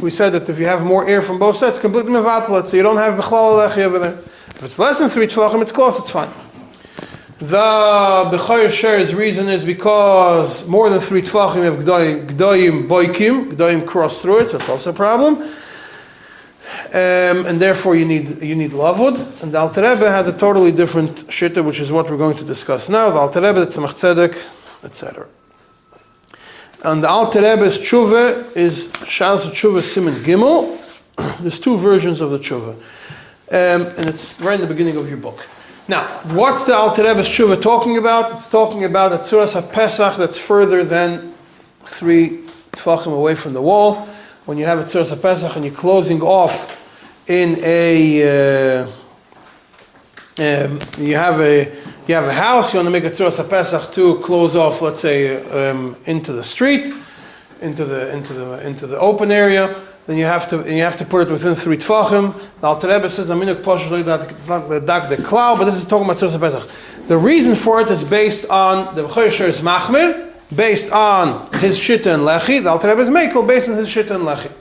We 0.00 0.08
said 0.08 0.30
that 0.30 0.48
if 0.48 0.58
you 0.58 0.64
have 0.64 0.82
more 0.82 1.06
air 1.06 1.20
from 1.20 1.38
both 1.38 1.56
sides, 1.56 1.78
completely 1.78 2.12
mevatel 2.12 2.60
it, 2.60 2.66
so 2.66 2.78
you 2.78 2.82
don't 2.82 2.96
have 2.96 3.18
bechlal 3.20 3.68
lechi 3.68 3.82
over 3.82 3.98
there. 3.98 4.18
If 4.18 4.62
it's 4.62 4.78
less 4.78 4.98
than 4.98 5.10
three 5.10 5.26
tefachim, 5.26 5.60
it's 5.60 5.72
close, 5.72 5.98
it's 5.98 6.08
fine. 6.08 6.30
The 7.40 8.30
Bechor 8.30 8.70
Shor's 8.70 9.12
reason 9.12 9.48
is 9.48 9.64
because 9.64 10.68
more 10.68 10.88
than 10.88 11.00
three 11.00 11.20
tefachim 11.20 11.64
have 11.64 11.84
gdoyim, 11.84 12.28
gdoyim 12.28 12.86
boikim, 12.86 13.50
gdoyim 13.50 13.84
cross 13.84 14.22
through 14.22 14.40
it, 14.40 14.50
so 14.50 14.56
it's 14.58 14.68
also 14.68 14.90
a 14.90 14.92
problem. 14.92 15.42
Um, 16.94 17.44
and 17.46 17.60
therefore 17.60 17.96
you 17.96 18.04
need 18.04 18.40
you 18.40 18.54
need 18.54 18.70
lavud. 18.70 19.42
And 19.42 19.50
the 19.50 19.58
Alter 19.58 19.82
has 19.82 20.28
a 20.28 20.38
totally 20.38 20.70
different 20.70 21.26
shitta, 21.26 21.64
which 21.64 21.80
is 21.80 21.90
what 21.90 22.08
we're 22.08 22.16
going 22.16 22.36
to 22.36 22.44
discuss 22.44 22.88
now. 22.88 23.10
The 23.10 23.18
Alter 23.18 23.40
Rebbe, 23.40 23.58
the 23.58 23.66
Tzemach 23.66 23.94
Tzedek, 23.94 24.84
etc. 24.84 25.26
And 26.84 27.02
the 27.02 27.08
Alter 27.08 27.40
tshuva 27.40 28.56
is 28.56 28.92
Shas 28.92 29.44
tshuva 29.46 29.80
Siman 29.80 30.22
Gimel. 30.22 30.78
There's 31.40 31.58
two 31.58 31.76
versions 31.78 32.20
of 32.20 32.30
the 32.30 32.38
tshuva. 32.38 32.74
Um, 33.50 33.92
and 33.98 34.08
it's 34.08 34.40
right 34.40 34.54
in 34.54 34.60
the 34.60 34.72
beginning 34.72 34.96
of 34.96 35.08
your 35.08 35.18
book. 35.18 35.44
Now, 35.86 36.06
what's 36.32 36.64
the 36.64 36.74
Alter 36.74 37.02
Rebbe's 37.02 37.28
tshuva 37.28 37.60
talking 37.60 37.98
about? 37.98 38.32
It's 38.32 38.50
talking 38.50 38.84
about 38.84 39.12
a 39.12 39.18
tzuras 39.18 39.70
pesach 39.70 40.16
that's 40.16 40.38
further 40.38 40.82
than 40.82 41.34
three 41.84 42.38
tefachim 42.72 43.14
away 43.14 43.34
from 43.34 43.52
the 43.52 43.60
wall. 43.60 43.96
When 44.46 44.56
you 44.56 44.64
have 44.64 44.78
a 44.78 44.84
tzuras 44.84 45.20
pesach 45.20 45.56
and 45.56 45.64
you're 45.66 45.74
closing 45.74 46.22
off 46.22 46.80
in 47.28 47.58
a, 47.62 48.80
uh, 48.80 48.86
um, 50.38 50.78
you 50.96 51.16
have 51.16 51.40
a 51.40 51.70
you 52.06 52.14
have 52.14 52.28
a 52.28 52.32
house. 52.32 52.72
You 52.72 52.78
want 52.78 52.86
to 52.86 52.90
make 52.90 53.04
a 53.04 53.08
tzuras 53.08 53.46
pesach 53.50 53.92
to 53.92 54.18
close 54.20 54.56
off, 54.56 54.80
let's 54.80 55.00
say, 55.00 55.36
um, 55.68 55.96
into 56.06 56.32
the 56.32 56.42
street, 56.42 56.86
into 57.60 57.84
the 57.84 58.10
into 58.10 58.32
the 58.32 58.66
into 58.66 58.86
the 58.86 58.98
open 58.98 59.30
area 59.30 59.83
then 60.06 60.18
you 60.18 60.24
have 60.24 60.48
to 60.48 60.56
you 60.70 60.82
have 60.82 60.96
to 60.96 61.04
put 61.04 61.26
it 61.26 61.30
within 61.30 61.54
three 61.54 61.76
tefachim. 61.76 62.34
The 62.60 62.66
Alter 62.66 62.88
Rebbe 62.88 63.08
says 63.08 63.30
aminuk 63.30 63.62
poshush 63.62 64.04
that 64.04 64.86
dak 64.86 65.08
the 65.08 65.16
cloud, 65.22 65.58
but 65.58 65.64
this 65.64 65.76
is 65.76 65.86
talking 65.86 66.04
about 66.04 66.16
Tzuras 66.16 66.38
Pesach. 66.38 67.06
The 67.08 67.16
reason 67.16 67.54
for 67.54 67.80
it 67.80 67.90
is 67.90 68.04
based 68.04 68.50
on 68.50 68.94
the 68.94 69.04
Bechor 69.04 69.30
Shor's 69.30 69.60
machmir, 69.60 70.32
based 70.54 70.92
on 70.92 71.50
his 71.54 71.78
shita 71.78 72.14
and 72.14 72.22
lechi. 72.22 72.62
The 72.62 72.70
Alter 72.70 72.88
Rebbe 72.88 73.00
is 73.00 73.10
mekel 73.10 73.46
based 73.46 73.68
on 73.68 73.76
his 73.76 73.88
shita 73.88 74.14
and 74.14 74.24
lechi. 74.24 74.52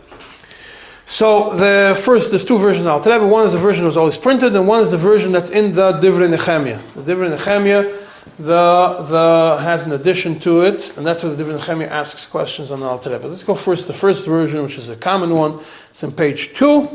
So 1.06 1.56
the 1.56 2.00
first, 2.02 2.32
there's 2.32 2.46
two 2.46 2.58
versions 2.58 2.86
of 2.86 2.94
Alter 2.94 3.12
Rebbe. 3.12 3.28
One 3.28 3.46
is 3.46 3.52
the 3.52 3.60
version 3.60 3.84
that 3.84 3.88
was 3.88 3.98
always 3.98 4.18
printed, 4.18 4.56
and 4.56 4.68
one 4.68 4.82
is 4.82 4.92
the 4.92 4.98
version 4.98 5.32
that's 5.34 5.50
in 5.50 5.74
the 5.74 5.94
Divrei 5.94 6.30
Nehemiah. 6.30 6.80
The 6.96 7.14
Divrei 7.14 7.30
Nehemiah 7.30 8.03
the, 8.38 9.06
the 9.10 9.62
has 9.62 9.86
an 9.86 9.92
addition 9.92 10.40
to 10.40 10.62
it, 10.62 10.98
and 10.98 11.06
that's 11.06 11.24
where 11.24 11.34
the 11.34 11.44
Divrei 11.44 11.60
Nehemiah 11.60 11.88
asks 11.88 12.26
questions 12.26 12.72
on 12.72 12.80
the 12.80 12.86
Alter 12.86 13.12
Rebbe. 13.12 13.28
Let's 13.28 13.44
go 13.44 13.54
first 13.54 13.88
the 13.88 13.94
first 13.94 14.28
version, 14.28 14.64
which 14.64 14.78
is 14.78 14.90
a 14.90 14.96
common 14.96 15.36
one. 15.36 15.60
It's 15.90 16.04
on 16.04 16.12
page 16.12 16.54
two, 16.54 16.88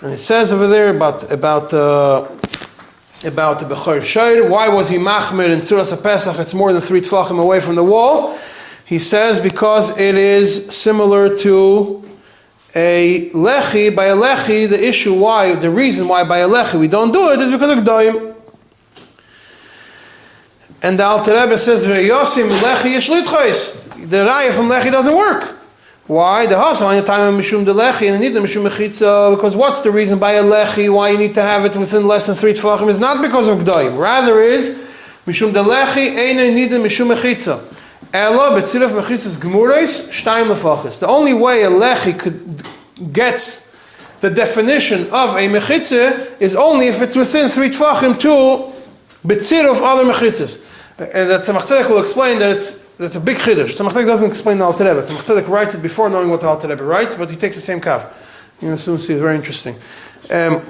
and 0.00 0.12
it 0.12 0.18
says 0.18 0.52
over 0.52 0.66
there 0.66 0.94
about 0.94 1.30
about 1.30 1.72
uh, 1.72 2.28
about 3.24 3.60
the 3.60 3.66
Bechor 3.66 4.02
Shor. 4.02 4.48
Why 4.48 4.68
was 4.68 4.88
he 4.88 4.96
machmir 4.96 5.50
in 5.50 5.60
Tzuras 5.60 6.02
Pesach? 6.02 6.38
It's 6.38 6.54
more 6.54 6.72
than 6.72 6.82
three 6.82 7.00
tefachim 7.00 7.40
away 7.40 7.60
from 7.60 7.76
the 7.76 7.84
wall. 7.84 8.36
He 8.84 8.98
says 8.98 9.38
because 9.38 9.96
it 9.98 10.16
is 10.16 10.74
similar 10.74 11.36
to 11.38 12.02
a 12.74 13.30
lechi. 13.30 13.94
By 13.94 14.06
a 14.06 14.16
lechi, 14.16 14.68
the 14.68 14.82
issue 14.82 15.14
why, 15.14 15.54
the 15.54 15.70
reason 15.70 16.08
why 16.08 16.24
by 16.24 16.38
a 16.38 16.48
lechi 16.48 16.80
we 16.80 16.88
don't 16.88 17.12
do 17.12 17.30
it 17.30 17.38
is 17.40 17.50
because 17.50 17.70
of 17.70 17.78
gdoim. 17.78 18.31
And 20.82 20.98
the 20.98 21.04
Alter 21.04 21.32
Rebbe 21.32 21.56
says, 21.58 21.86
"Yosim 21.86 22.48
lechi 22.48 22.96
yishlitchos." 22.96 24.08
The 24.10 24.16
raya 24.26 24.52
from 24.52 24.68
lechi 24.68 24.90
doesn't 24.90 25.14
work. 25.14 25.54
Why? 26.08 26.46
The 26.46 26.56
hasam 26.56 26.86
on 26.86 27.04
time 27.04 27.32
of 27.32 27.40
mishum 27.40 27.64
de 27.64 27.72
lechi 27.72 28.10
and 28.10 28.20
need 28.20 28.34
the 28.34 28.40
mishum 28.40 28.68
mechitza. 28.68 29.34
Because 29.36 29.54
what's 29.54 29.82
the 29.82 29.92
reason 29.92 30.18
by 30.18 30.32
a 30.32 30.42
lechi 30.42 30.92
why 30.92 31.10
you 31.10 31.18
need 31.18 31.34
to 31.34 31.42
have 31.42 31.64
it 31.64 31.76
within 31.76 32.08
less 32.08 32.26
than 32.26 32.34
three 32.34 32.52
tefachim 32.52 32.88
is 32.88 32.98
not 32.98 33.22
because 33.22 33.46
of 33.46 33.58
gdoim. 33.58 33.96
Rather 33.96 34.42
is 34.42 34.76
mishum 35.24 35.52
de 35.52 35.62
lechi 35.62 36.16
eine 36.18 36.52
need 36.52 36.70
the 36.70 36.78
mishum 36.78 37.14
mechitza. 37.14 37.60
Ella 38.12 38.60
betzilaf 38.60 38.90
mechitzas 38.90 39.38
gemurais 39.38 40.10
shtayim 40.10 40.48
lefachis. 40.48 40.98
The 40.98 41.06
only 41.06 41.32
way 41.32 41.62
a 41.62 41.70
lechi 41.70 42.18
could 42.18 42.64
gets 43.12 43.72
the 44.20 44.30
definition 44.30 45.02
of 45.12 45.36
a 45.36 45.48
mechitza 45.48 46.40
is 46.40 46.56
only 46.56 46.88
if 46.88 47.00
it's 47.00 47.14
within 47.14 47.48
three 47.48 47.70
tefachim 47.70 48.18
to 48.18 48.72
betzir 49.24 49.70
of 49.70 49.80
other 49.80 50.04
mechitzas. 50.04 50.70
And 50.98 51.30
that 51.30 51.40
Tzemach 51.40 51.62
Tzedek 51.62 51.88
will 51.88 52.00
explain 52.00 52.38
that 52.38 52.50
it's 52.50 52.84
that's 52.96 53.16
a 53.16 53.20
big 53.20 53.38
chiddush. 53.38 53.74
Tzemach 53.74 53.92
Tzedek 53.92 54.06
doesn't 54.06 54.28
explain 54.28 54.58
the 54.58 54.64
Alter 54.64 54.84
Rebbe. 54.84 55.00
Tzemach 55.00 55.42
Tzedek 55.42 55.48
writes 55.48 55.74
it 55.74 55.82
before 55.82 56.10
knowing 56.10 56.28
what 56.28 56.40
the 56.40 56.68
Rebbe 56.68 56.84
writes, 56.84 57.14
but 57.14 57.30
he 57.30 57.36
takes 57.36 57.56
the 57.56 57.62
same 57.62 57.80
kav. 57.80 58.02
You're 58.60 58.70
going 58.70 58.76
soon 58.76 58.98
see. 58.98 59.14
It's 59.14 59.22
very 59.22 59.34
interesting. 59.34 59.74
Um, 60.30 60.62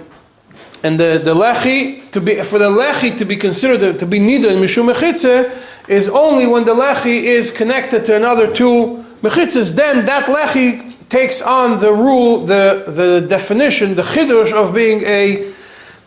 and 0.84 0.98
the, 0.98 1.20
the 1.22 1.34
lechi 1.34 2.10
to 2.10 2.20
be 2.20 2.36
for 2.42 2.58
the 2.58 2.70
lechi 2.70 3.16
to 3.18 3.24
be 3.24 3.36
considered 3.36 3.98
to 3.98 4.06
be 4.06 4.18
needed 4.18 4.52
in 4.52 4.58
mishum 4.58 4.92
mechitze 4.92 5.88
is 5.88 6.08
only 6.08 6.46
when 6.46 6.64
the 6.64 6.74
lechi 6.74 7.22
is 7.22 7.50
connected 7.50 8.04
to 8.06 8.16
another 8.16 8.52
two 8.52 9.04
mechitzes. 9.22 9.74
Then 9.74 10.06
that 10.06 10.26
lechi 10.26 11.08
takes 11.08 11.42
on 11.42 11.80
the 11.80 11.92
rule, 11.92 12.46
the 12.46 12.84
the 12.86 13.26
definition, 13.28 13.94
the 13.94 14.02
chiddush 14.02 14.52
of 14.52 14.74
being 14.74 15.02
a 15.02 15.52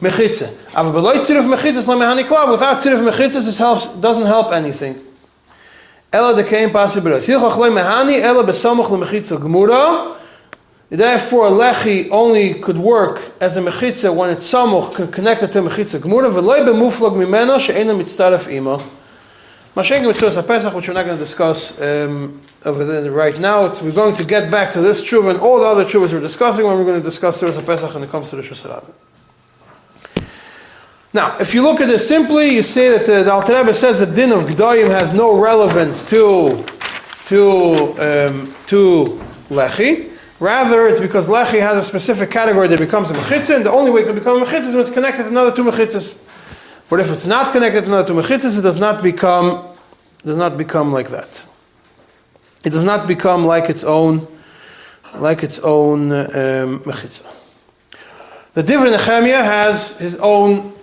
mechitze. 0.02 0.50
Av 0.76 0.92
beloy 0.94 1.18
tziruf 1.18 1.46
mechitzes 1.46 1.88
lemehani 1.88 2.24
klav. 2.28 2.52
Without 2.52 2.78
tziruf 2.78 3.02
mechitzes, 3.02 3.46
this 3.46 3.58
helps 3.58 3.88
doesn't 4.00 4.26
help 4.26 4.52
anything. 4.52 4.96
Ela 6.12 6.36
de 6.36 6.44
kein 6.44 6.70
pasibra. 6.70 7.18
Silchach 7.18 7.58
loy 7.58 7.70
mehani 7.70 8.20
ela 8.20 8.44
besamach 8.44 8.88
lemechitza 8.88 9.38
gemura. 9.38 10.16
Therefore, 10.90 11.50
lechi 11.50 12.10
only 12.12 12.56
could 12.56 12.78
work 12.78 13.22
as 13.42 13.58
a 13.58 13.62
mechitza 13.62 14.16
when 14.16 14.30
it's 14.30 14.52
samuch 14.52 15.12
connected 15.12 15.52
to 15.52 15.62
mechitza 15.62 16.00
gemura. 16.00 16.32
V'loy 16.32 16.66
b'muflag 16.66 17.14
mimena 17.14 17.60
she'ena 17.60 17.94
mitztaref 17.94 18.52
ima. 18.52 18.80
Mashenka 19.76 20.08
with 20.08 20.18
Tzuras 20.18 20.42
HaPesach, 20.42 20.74
which 20.74 20.88
we're 20.88 20.94
not 20.94 21.06
going 21.06 21.18
to 21.18 21.22
discuss 21.22 21.82
um, 21.82 22.40
over 22.64 22.86
there 22.86 23.12
right 23.12 23.38
now. 23.38 23.66
It's, 23.66 23.82
we're 23.82 23.92
going 23.92 24.16
to 24.16 24.24
get 24.24 24.50
back 24.50 24.72
to 24.72 24.80
this 24.80 25.04
tshuva 25.04 25.32
and 25.32 25.40
all 25.40 25.60
the 25.60 25.66
other 25.66 25.84
tshuvas 25.84 26.14
we're 26.14 26.22
discussing 26.22 26.66
when 26.66 26.78
we're 26.78 26.86
going 26.86 27.02
to 27.02 27.04
discuss 27.04 27.42
Tzuras 27.42 27.60
HaPesach 27.60 27.94
when 27.94 28.04
it 28.04 28.10
comes 28.10 28.30
to 28.30 28.38
the 28.38 28.42
Shusarabim. 28.42 28.94
Now, 31.16 31.38
if 31.40 31.54
you 31.54 31.62
look 31.62 31.80
at 31.80 31.88
this 31.88 32.06
simply, 32.06 32.50
you 32.50 32.62
see 32.62 32.90
that 32.90 33.08
uh, 33.08 33.24
the 33.24 33.32
Alter 33.32 33.56
Rebbe 33.56 33.74
says 33.74 34.00
the 34.00 34.06
din 34.06 34.34
of 34.34 34.42
Gdoyim 34.42 34.90
has 34.90 35.14
no 35.14 35.40
relevance 35.40 36.10
to 36.10 36.62
to 37.28 37.92
um, 38.04 38.54
to 38.68 39.18
Lechi. 39.48 40.12
Rather, 40.42 40.86
it's 40.90 41.00
because 41.00 41.30
Lechi 41.30 41.62
has 41.62 41.78
a 41.78 41.84
specific 41.84 42.30
category 42.30 42.68
that 42.68 42.80
becomes 42.80 43.12
a 43.12 43.14
Mechitza, 43.14 43.56
and 43.56 43.66
the 43.66 43.72
only 43.72 43.92
way 43.92 44.02
it 44.02 44.08
can 44.08 44.16
become 44.16 44.42
a 44.42 44.46
Mechitza 44.46 44.68
is 44.68 44.74
when 44.74 44.82
it's 44.82 44.92
connected 44.92 45.24
to 45.24 45.30
another 45.30 45.56
two 45.56 45.64
Mechitzas. 45.64 46.28
But 46.90 47.00
if 47.00 47.10
it's 47.10 47.26
not 47.26 47.54
connected 47.54 47.86
to 47.86 47.88
another 47.88 48.08
two 48.10 48.20
Mechitzas, 48.20 48.60
it 48.60 48.64
does 48.64 48.78
not 48.78 49.02
become 49.02 49.70
does 50.26 50.38
not 50.38 50.58
become 50.58 50.92
like 50.92 51.08
that. 51.12 51.48
It 52.66 52.72
does 52.72 52.84
not 52.84 53.08
become 53.08 53.46
like 53.46 53.70
its 53.70 53.86
own 53.86 54.28
like 55.16 55.44
its 55.44 55.60
own 55.60 56.12
um, 56.12 56.82
Mechitza. 56.82 57.26
The 58.54 58.64
Divrei 58.64 58.92
Nehemiah 58.92 59.46
has 59.46 59.98
his 60.00 60.18
own 60.18 60.75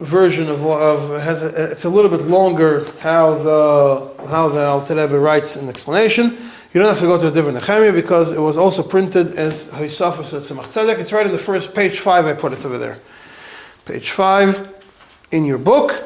version 0.00 0.50
of, 0.50 0.64
of 0.66 1.22
has 1.22 1.42
a, 1.42 1.70
it's 1.70 1.84
a 1.84 1.88
little 1.88 2.10
bit 2.10 2.22
longer 2.22 2.84
how 3.00 3.34
the 3.34 4.26
how 4.28 4.48
the 4.48 4.64
Alter 4.64 4.96
Rebbe 4.96 5.18
writes 5.18 5.56
an 5.56 5.68
explanation. 5.68 6.36
You 6.72 6.80
don't 6.80 6.88
have 6.88 6.98
to 6.98 7.06
go 7.06 7.18
to 7.18 7.28
a 7.28 7.30
Divrei 7.30 7.52
Nehemiah 7.52 7.92
because 7.92 8.32
it 8.32 8.40
was 8.40 8.58
also 8.58 8.82
printed 8.82 9.36
as 9.36 9.70
Hoysafas 9.70 10.34
at 10.34 10.42
Tzemach 10.42 10.64
Tzedek. 10.64 10.98
It's 10.98 11.12
right 11.12 11.24
in 11.24 11.30
the 11.30 11.38
first 11.38 11.74
page 11.74 12.00
five. 12.00 12.26
I 12.26 12.34
put 12.34 12.52
it 12.52 12.64
over 12.64 12.78
there, 12.78 12.98
page 13.84 14.10
five 14.10 14.74
in 15.30 15.44
your 15.44 15.58
book. 15.58 16.02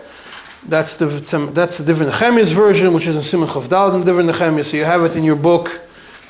That's 0.66 0.96
the 0.96 1.06
that's 1.54 1.78
the 1.78 1.92
Divrei 1.92 2.06
Nehemiah's 2.06 2.52
version, 2.52 2.92
which 2.92 3.06
is 3.06 3.16
in 3.16 3.22
Simon 3.22 3.48
Chavdal 3.48 3.94
and 3.94 4.04
Divrei 4.04 4.26
Nehemiah. 4.26 4.64
So 4.64 4.76
you 4.76 4.84
have 4.84 5.02
it 5.04 5.16
in 5.16 5.24
your 5.24 5.36
book 5.36 5.80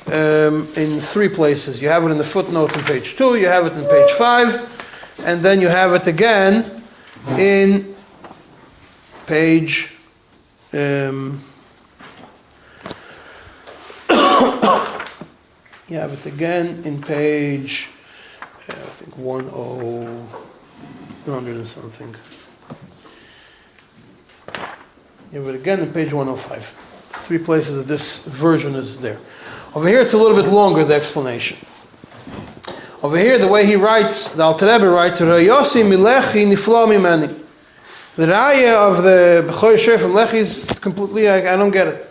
um, 0.07 0.65
in 0.77 1.01
three 1.01 1.27
places. 1.27 1.81
You 1.81 1.89
have 1.89 2.05
it 2.05 2.11
in 2.11 2.17
the 2.17 2.23
footnote 2.23 2.75
on 2.77 2.83
page 2.85 3.17
two. 3.17 3.35
You 3.35 3.47
have 3.47 3.65
it 3.65 3.73
in 3.73 3.83
page 3.83 4.11
five, 4.11 4.47
and 5.25 5.41
then 5.41 5.59
you 5.59 5.67
have 5.67 5.93
it 5.93 6.07
again 6.07 6.78
in 7.37 7.95
page 9.25 9.95
um, 10.73 11.39
have 15.89 16.13
it 16.13 16.25
again 16.25 16.81
in 16.85 17.01
page 17.01 17.89
uh, 18.69 18.73
I 18.73 18.75
think 18.75 19.17
100 19.17 21.55
and 21.55 21.67
something. 21.67 22.15
Have 25.33 25.47
it 25.47 25.55
again 25.55 25.79
in 25.79 25.91
page 25.93 26.13
105 26.13 26.85
three 27.19 27.37
places 27.37 27.77
that 27.77 27.87
this 27.87 28.25
version 28.25 28.75
is 28.75 28.99
there. 29.01 29.19
Over 29.75 29.87
here 29.87 30.01
it's 30.01 30.13
a 30.13 30.17
little 30.17 30.41
bit 30.41 30.51
longer 30.51 30.83
the 30.83 30.95
explanation 30.95 31.59
over 33.01 33.17
here, 33.17 33.37
the 33.37 33.47
way 33.47 33.65
he 33.65 33.75
writes, 33.75 34.35
the 34.35 34.43
Alter 34.43 34.65
Rebbe 34.65 34.89
writes, 34.89 35.21
Rayosi 35.21 35.83
milechi 35.83 36.45
niflo 36.45 36.87
mimeni. 36.87 37.39
The 38.15 38.25
raya 38.25 38.89
of 38.89 39.03
the 39.03 39.45
Bechor 39.47 39.77
Shor 39.79 39.97
from 39.97 40.11
Lechi 40.11 40.35
is 40.35 40.79
completely, 40.79 41.29
I, 41.29 41.53
I 41.53 41.57
don't 41.57 41.71
get 41.71 41.87
it. 41.87 42.07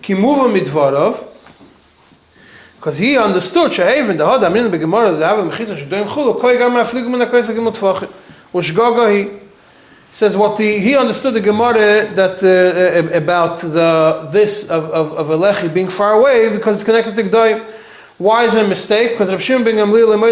Kimuva 0.00 0.48
midvarov, 0.50 1.28
because 2.76 2.96
he 2.96 3.18
understood, 3.18 3.72
sheheven, 3.72 4.16
the 4.16 4.24
hodam 4.24 4.56
in 4.56 4.70
the 4.70 4.78
Gemara, 4.78 5.12
the 5.12 5.30
Ava 5.30 5.42
Mechisa, 5.50 5.76
shegdoim 5.76 6.04
chulu, 6.04 6.40
koi 6.40 6.56
gam 6.56 6.72
afligu 6.72 7.10
min 7.10 7.20
ha-kois 7.20 7.46
ha-gimut 7.46 7.76
tvachim. 7.76 8.10
Ushgogo 8.54 9.14
he. 9.14 9.38
says 10.10 10.36
what 10.36 10.56
the, 10.56 10.78
he 10.78 10.94
understood 10.96 11.34
the 11.34 11.40
Gemara 11.40 12.06
that 12.14 12.42
uh, 12.42 13.16
about 13.16 13.58
the 13.58 14.28
this 14.30 14.70
of, 14.70 14.84
of, 14.90 15.12
of 15.12 15.26
Alechi 15.28 15.72
being 15.72 15.88
far 15.88 16.12
away 16.14 16.50
because 16.50 16.76
it's 16.76 16.84
connected 16.84 17.16
to 17.16 17.22
Gdoim. 17.22 17.62
Why 18.22 18.44
is 18.44 18.54
it 18.54 18.64
a 18.64 18.68
mistake? 18.68 19.10
Because 19.12 19.32
Rav 19.32 19.42
Shimon 19.42 19.64
ben 19.64 19.74
Gamliel 19.74 20.06
one. 20.08 20.22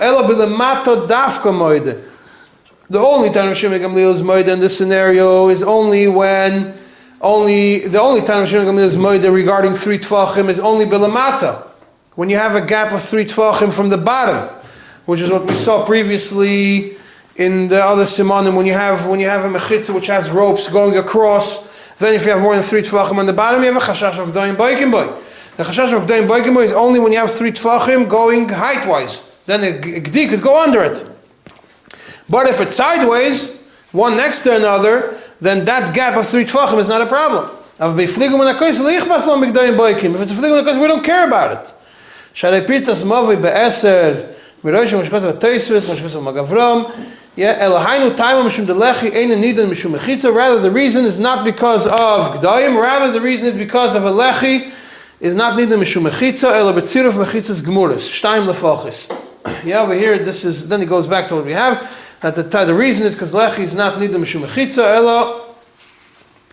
Ela 0.00 0.22
b'lemato 0.22 1.08
dafka 1.08 1.52
moide. 1.52 2.04
The 2.88 3.00
only 3.00 3.30
time 3.30 3.48
Rav 3.48 3.56
Shimon 3.56 3.80
ben 3.80 3.90
Gamliel 3.90 4.10
is 4.12 4.22
moide 4.22 4.46
in 4.46 4.60
this 4.60 4.78
scenario 4.78 5.48
is 5.48 5.64
only 5.64 6.06
when 6.06 6.72
only 7.20 7.88
the 7.88 8.00
only 8.00 8.20
time 8.22 8.42
Rav 8.42 8.48
Shimon 8.48 8.66
ben 8.66 8.76
Gamliel 8.76 8.84
is 8.84 8.96
moide 8.96 9.34
regarding 9.34 9.74
three 9.74 9.98
tfachim 9.98 10.48
is 10.48 10.60
only 10.60 10.86
b'lemata. 10.86 11.66
When 12.14 12.30
you 12.30 12.36
have 12.36 12.54
a 12.54 12.64
gap 12.64 12.92
of 12.92 13.02
three 13.02 13.24
tfachim 13.24 13.74
from 13.74 13.88
the 13.88 13.98
bottom, 13.98 14.48
which 15.06 15.18
is 15.18 15.32
what 15.32 15.48
we 15.50 15.56
saw 15.56 15.84
previously 15.84 16.96
in 17.34 17.66
the 17.66 17.84
other 17.84 18.04
simonim. 18.04 18.56
When 18.56 18.66
you 18.66 18.74
have 18.74 19.08
when 19.08 19.18
you 19.18 19.26
have 19.26 19.44
a 19.44 19.48
mechitza 19.48 19.92
which 19.96 20.06
has 20.06 20.30
ropes 20.30 20.70
going 20.70 20.96
across, 20.96 21.96
then 21.96 22.14
if 22.14 22.24
you 22.24 22.30
have 22.30 22.40
more 22.40 22.54
than 22.54 22.62
three 22.62 22.82
tfachim 22.82 23.18
on 23.18 23.26
the 23.26 23.32
bottom, 23.32 23.64
you 23.64 23.72
have 23.72 23.82
a 23.82 23.84
chashash 23.84 24.16
of 24.16 24.32
doing 24.32 24.54
boikim 24.54 24.92
boy. 24.92 25.12
The 25.56 25.64
chashash 25.64 25.92
of 25.96 26.06
Gdaim 26.06 26.26
Boigimo 26.28 26.62
is 26.64 26.72
only 26.72 26.98
when 27.00 27.12
you 27.12 27.18
have 27.18 27.30
three 27.30 27.52
tfachim 27.52 28.08
going 28.08 28.48
height-wise. 28.48 29.36
Then 29.46 29.64
a 29.64 29.72
gdi 29.78 30.28
could 30.28 30.42
go 30.42 30.62
under 30.62 30.82
it. 30.82 31.04
But 32.28 32.46
if 32.48 32.60
it's 32.60 32.74
sideways, 32.74 33.68
one 33.92 34.16
next 34.16 34.42
to 34.42 34.54
another, 34.56 35.18
then 35.40 35.64
that 35.64 35.94
gap 35.94 36.16
of 36.16 36.26
three 36.26 36.44
tfachim 36.44 36.78
is 36.78 36.88
not 36.88 37.00
a 37.02 37.06
problem. 37.06 37.50
If 37.82 37.98
it's 37.98 38.16
a 38.16 38.20
fligum 38.20 38.38
we 40.80 40.86
don't 40.86 41.02
care 41.02 41.26
about 41.26 41.52
it. 41.52 41.72
Shalei 42.34 42.66
pizzas 42.66 43.02
mavi 43.04 43.40
be'eser, 43.40 44.36
miroshim 44.62 45.00
mashkos 45.02 45.24
of 45.24 45.38
Teisvis, 45.38 45.86
mashkos 45.86 46.14
mechitza. 49.88 50.34
Rather, 50.34 50.60
the 50.60 50.70
reason 50.70 51.04
is 51.06 51.18
not 51.18 51.44
because 51.44 51.86
of 51.86 52.34
Gdaim, 52.34 52.80
rather 52.80 53.10
the 53.12 53.20
reason 53.20 53.46
is 53.46 53.56
because 53.56 53.94
of 53.94 54.04
a 54.04 54.10
lechi, 54.10 54.72
is 55.20 55.36
not 55.36 55.56
needed 55.56 55.78
mishum 55.78 56.08
mechitza 56.08 56.52
ela 56.52 56.72
betziruf 56.72 57.12
mechitzas 57.12 57.60
gemuris 57.60 58.08
shtaim 58.08 58.46
lefachis. 58.46 59.10
Yeah, 59.64 59.82
over 59.82 59.94
here 59.94 60.18
this 60.18 60.44
is 60.44 60.68
then 60.68 60.80
it 60.80 60.86
goes 60.86 61.06
back 61.06 61.28
to 61.28 61.36
what 61.36 61.44
we 61.44 61.52
have 61.52 62.16
that 62.20 62.34
the, 62.34 62.42
the 62.42 62.74
reason 62.74 63.06
is 63.06 63.14
because 63.14 63.34
lechi 63.34 63.60
is 63.60 63.74
not 63.74 64.00
needed 64.00 64.16
mishum 64.16 64.42
mechitza 64.46 64.96
ela 64.96 65.54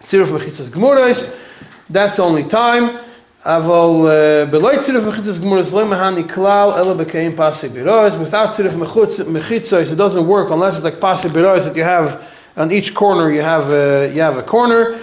tziruf 0.01 0.37
mechitzas 0.37 0.69
gemuris. 0.69 1.43
That's 1.89 2.17
the 2.17 2.23
only 2.23 2.43
time. 2.43 2.99
Aval 3.45 4.43
uh, 4.43 4.51
beloy 4.51 4.75
tziruf 4.75 5.09
mechitzas 5.09 5.39
gemuris 5.39 5.71
mahani 5.71 6.27
klal 6.27 6.77
ela 6.77 6.93
bekeim 7.05 7.37
pasi 7.37 7.69
birois. 7.69 8.19
Without 8.19 8.49
tziruf 8.49 8.71
mechitza, 8.71 9.89
it 9.89 9.95
doesn't 9.95 10.27
work 10.27 10.51
unless 10.51 10.75
it's 10.75 10.83
like 10.83 10.99
pasi 10.99 11.29
birois 11.29 11.65
that 11.65 11.75
you 11.77 11.83
have 11.83 12.33
on 12.57 12.69
each 12.71 12.93
corner. 12.93 13.31
You 13.31 13.41
have 13.41 13.71
a, 13.71 14.11
you 14.13 14.21
have 14.21 14.35
a 14.35 14.43
corner. 14.43 14.99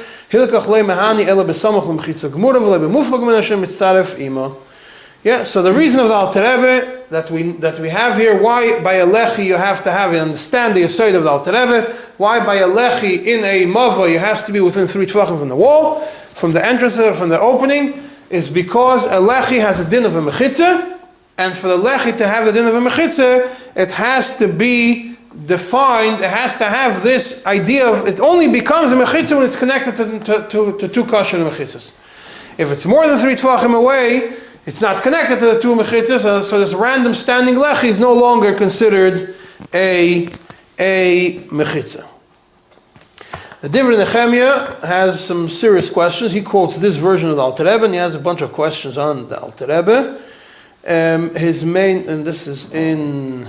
Yeah, 5.23 5.45
so 5.45 5.63
the 5.63 5.73
reason 5.73 6.01
of 6.01 6.09
the 6.09 6.15
Alter 6.15 6.41
Rebbe 6.41 7.05
that 7.11 7.31
we 7.31 7.53
that 7.61 7.79
we 7.79 7.89
have 7.89 8.17
here, 8.17 8.43
why 8.43 8.83
by 8.83 8.95
a 8.95 9.07
lechi 9.07 9.45
you 9.45 9.55
have 9.55 9.85
to 9.85 9.93
have 9.93 10.13
it, 10.13 10.19
understand 10.19 10.75
the 10.77 10.89
side 10.89 11.15
of 11.15 11.23
the 11.23 11.31
Alter 11.31 11.53
Rebbe, 11.53 11.83
why 12.19 12.45
by 12.45 12.57
a 12.57 12.67
lechi 12.67 13.25
in 13.25 13.45
a 13.45 13.65
mava 13.65 14.11
you 14.11 14.19
has 14.19 14.45
to 14.47 14.53
be 14.53 14.61
within 14.61 14.89
three 14.89 15.07
tvachim 15.07 15.39
from 15.39 15.49
the 15.49 15.55
wall, 15.55 16.01
from 16.01 16.53
the 16.53 16.67
entrance, 16.67 16.99
uh, 16.99 17.13
from 17.13 17.29
the 17.29 17.39
opening, 17.39 18.03
is 18.29 18.51
because 18.51 19.07
a 19.07 19.21
lechi 19.21 19.61
has 19.61 19.79
a 19.79 19.89
din 19.89 20.05
of 20.05 20.17
a 20.17 20.21
mechitza, 20.21 20.99
and 21.39 21.57
for 21.57 21.69
the 21.69 21.79
lechi 21.79 22.17
to 22.17 22.27
have 22.27 22.45
the 22.45 22.53
din 22.53 22.67
of 22.67 22.75
a 22.75 22.81
mechitza, 22.81 23.49
it 23.77 23.93
has 23.93 24.37
to 24.37 24.49
be 24.49 25.14
defined, 25.47 26.23
it 26.23 26.31
has 26.31 26.57
to 26.57 26.65
have 26.65 27.03
this 27.03 27.47
idea 27.47 27.87
of, 27.87 28.07
it 28.07 28.21
only 28.21 28.49
becomes 28.49 28.93
a 28.93 28.97
mechitza 28.97 29.37
when 29.37 29.45
it's 29.45 29.57
connected 29.57 29.97
to, 29.97 30.19
to, 30.21 30.49
to, 30.49 30.79
to 30.79 30.89
two 30.89 31.05
kosher 31.05 31.39
mechitzas. 31.39 32.01
If 32.59 32.71
it's 32.71 32.87
more 32.87 33.07
than 33.09 33.19
three 33.19 33.35
tvachim 33.35 33.75
away, 33.75 34.37
it's 34.67 34.81
not 34.81 35.03
connected 35.03 35.41
to 35.41 35.47
the 35.47 35.61
two 35.61 35.75
mechitzas, 35.75 36.21
so, 36.21 36.41
so 36.41 36.59
this 36.59 36.73
random 36.73 37.15
standing 37.15 37.57
lechi 37.57 37.89
is 37.89 38.01
no 38.01 38.15
longer 38.15 38.55
considered 38.55 39.35
a, 39.73 40.29
a 40.79 41.39
mechitza. 41.51 42.09
The 43.61 43.69
Divrei 43.71 43.97
Nehemiah 43.97 44.87
has 44.87 45.25
some 45.25 45.49
serious 45.49 45.89
questions. 45.89 46.33
He 46.33 46.43
quotes 46.43 46.81
this 46.81 46.97
version 46.97 47.31
of 47.31 47.37
the 47.37 47.43
Alter 47.43 47.65
Rebbe, 47.65 47.85
and 47.85 47.95
he 47.95 47.99
has 47.99 48.15
a 48.15 48.19
bunch 48.19 48.43
of 48.43 48.53
questions 48.53 48.99
on 48.99 49.29
the 49.29 49.41
Alter 49.41 49.67
Rebbe. 49.67 50.21
Um, 50.87 51.35
his 51.35 51.65
main, 51.65 52.07
and 52.07 52.27
this 52.27 52.47
is 52.47 52.75
in 52.75 53.49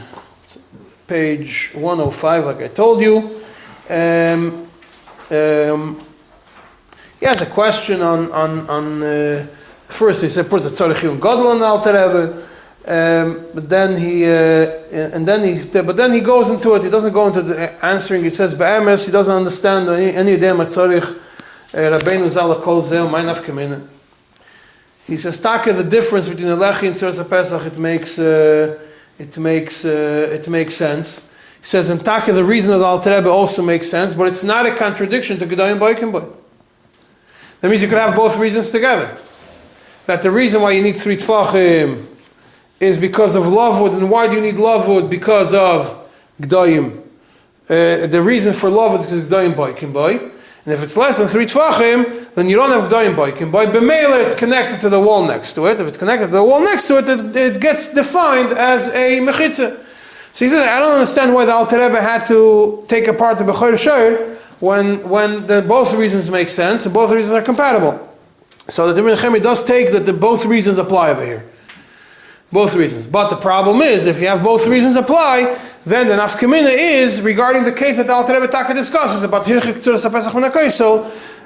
page 1.08 1.72
105, 1.74 2.46
like 2.46 2.62
I 2.62 2.68
told 2.68 3.02
you. 3.02 3.42
Um, 3.90 4.68
um, 5.32 6.02
he 7.20 7.26
has 7.26 7.42
a 7.42 7.46
question 7.46 8.02
on, 8.02 8.32
on, 8.32 8.70
on 8.70 9.04
uh, 9.04 9.48
first 9.86 10.22
he 10.22 10.30
said, 10.30 10.50
puts 10.50 10.78
gadol 10.78 11.48
on 11.48 11.62
Alter 11.62 11.94
Rebbe, 11.94 12.46
um, 12.88 13.46
but 13.54 13.70
then 13.70 14.00
he, 14.00 14.26
uh, 14.26 14.30
and 14.92 15.28
then 15.28 15.44
he, 15.44 15.82
but 15.82 15.98
then 15.98 16.14
he 16.14 16.22
goes 16.22 16.50
into 16.50 16.76
it, 16.76 16.84
he 16.84 16.90
doesn't 16.90 17.14
go 17.14 17.28
into 17.28 17.42
the 17.42 17.86
answering, 17.86 18.26
it 18.26 18.34
says, 18.34 18.54
Be'emes, 18.54 19.06
he 19.06 19.12
doesn't 19.12 19.36
understand 19.36 19.90
any 19.90 20.34
of 20.34 20.40
them, 20.40 20.58
tzarech, 20.58 21.22
Rabbeinu 21.72 22.30
Zala 22.30 22.62
kol 22.62 22.82
zeh, 22.82 23.10
mein 23.12 23.26
afkeminen. 23.26 23.88
He 25.08 25.18
says, 25.18 25.40
Taka, 25.40 25.74
the 25.74 25.84
difference 25.84 26.30
between 26.30 26.48
the 26.48 26.56
Lechi 26.56 26.88
and 26.88 26.96
Tzuras 26.96 27.30
Pesach, 27.30 27.66
it 27.66 27.78
makes, 27.78 28.18
uh, 28.18 28.80
it 29.18 29.38
makes 29.38 29.86
uh, 29.86 30.30
it 30.32 30.48
makes 30.48 30.76
sense. 30.76 31.32
He 31.60 31.66
says 31.66 31.90
in 31.90 32.00
Taka 32.00 32.34
the 32.34 32.44
reason 32.44 32.74
of 32.74 33.04
the 33.04 33.10
Rebbe 33.10 33.30
also 33.30 33.62
makes 33.64 33.90
sense, 33.90 34.14
but 34.14 34.28
it's 34.28 34.44
not 34.44 34.66
a 34.68 34.76
contradiction 34.76 35.38
to 35.40 35.46
Gedolim 35.48 35.80
Boykin 35.80 36.12
Boy. 36.12 36.26
That 37.62 37.70
means 37.70 37.82
you 37.82 37.88
could 37.88 37.98
have 37.98 38.16
both 38.16 38.38
reasons 38.38 38.70
together. 38.70 39.18
That 40.06 40.22
the 40.22 40.30
reason 40.30 40.62
why 40.62 40.72
you 40.72 40.84
need 40.84 40.98
three 40.98 41.18
tfachim 41.18 42.06
is 42.80 43.00
because 43.00 43.36
of 43.36 43.48
lovewood, 43.48 43.94
and 43.94 44.12
why 44.12 44.28
do 44.28 44.36
you 44.36 44.42
need 44.42 44.56
lovewood? 44.56 45.10
Because 45.10 45.54
of 45.54 46.10
Gdoyim. 46.42 47.02
Uh, 47.68 48.06
the 48.06 48.22
reason 48.22 48.54
for 48.54 48.70
lovewood 48.70 49.00
is 49.00 49.06
because 49.08 49.30
Gdoyim 49.30 49.56
Boykin 49.56 49.92
Boy. 49.92 50.32
And 50.66 50.74
if 50.74 50.82
it's 50.82 50.98
less 50.98 51.20
than 51.20 51.28
three 51.28 51.46
tfachim, 51.46 52.34
then 52.34 52.50
you 52.50 52.56
don't 52.56 52.72
have 52.72 52.90
Gdoyim 52.90 53.16
Boykin 53.16 53.52
Boy. 53.52 53.68
B'meila, 53.68 54.24
it's 54.24 54.34
connected 54.34 54.82
to 54.82 54.90
the 54.90 55.00
wall 55.00 55.26
next 55.28 55.54
to 55.54 55.68
it. 55.68 55.80
If 55.80 55.88
it's 55.88 55.98
connected 55.98 56.28
to 56.28 56.34
the 56.34 56.44
wall 56.44 56.62
next 56.62 56.88
to 56.88 56.98
it, 56.98 57.08
it, 57.08 57.36
it 57.36 57.62
gets 57.62 57.94
defined 57.94 58.52
as 58.54 58.88
a 58.96 59.20
mechitza. 59.20 59.84
So 60.34 60.46
he 60.46 60.50
says, 60.50 60.68
I 60.68 60.80
don't 60.80 60.94
understand 60.94 61.34
why 61.34 61.46
the 61.46 61.54
Alter 61.54 61.78
Rebbe 61.78 62.02
had 62.02 62.26
to 62.26 62.84
take 62.88 63.08
apart 63.08 63.38
the 63.38 63.46
Bechor 63.46 63.78
Shor 63.78 64.36
when, 64.60 65.08
when 65.08 65.46
the, 65.46 65.62
both 65.62 65.94
reasons 65.94 66.32
make 66.32 66.50
sense 66.50 66.86
and 66.86 66.94
both 66.94 67.12
reasons 67.12 67.36
are 67.36 67.44
compatible. 67.44 68.02
So 68.68 68.92
the 68.92 69.00
Ibn 69.00 69.16
Chemi 69.16 69.44
does 69.44 69.64
take 69.64 69.92
that 69.92 70.08
the 70.08 70.14
both 70.14 70.46
reasons 70.48 70.80
apply 70.80 71.12
over 71.12 71.24
here. 71.24 71.46
Both 72.52 72.76
reasons. 72.76 73.06
But 73.06 73.30
the 73.30 73.36
problem 73.36 73.82
is, 73.82 74.08
if 74.08 74.20
you 74.20 74.28
have 74.28 74.44
both 74.44 74.66
reasons 74.66 74.96
apply, 74.96 75.58
then 75.86 76.08
the 76.08 76.16
nafkamina 76.16 76.72
is 76.72 77.22
regarding 77.22 77.64
the 77.64 77.72
case 77.72 77.98
that 77.98 78.08
the 78.08 78.14
Alter 78.14 78.34
Rebbe 78.34 78.48
Taka 78.48 78.74
discusses 78.74 79.24
about 79.24 79.46
Hirchik 79.46 79.76
Tzuras 79.76 80.10
HaPesach 80.10 80.32
Menakoisel, 80.32 81.06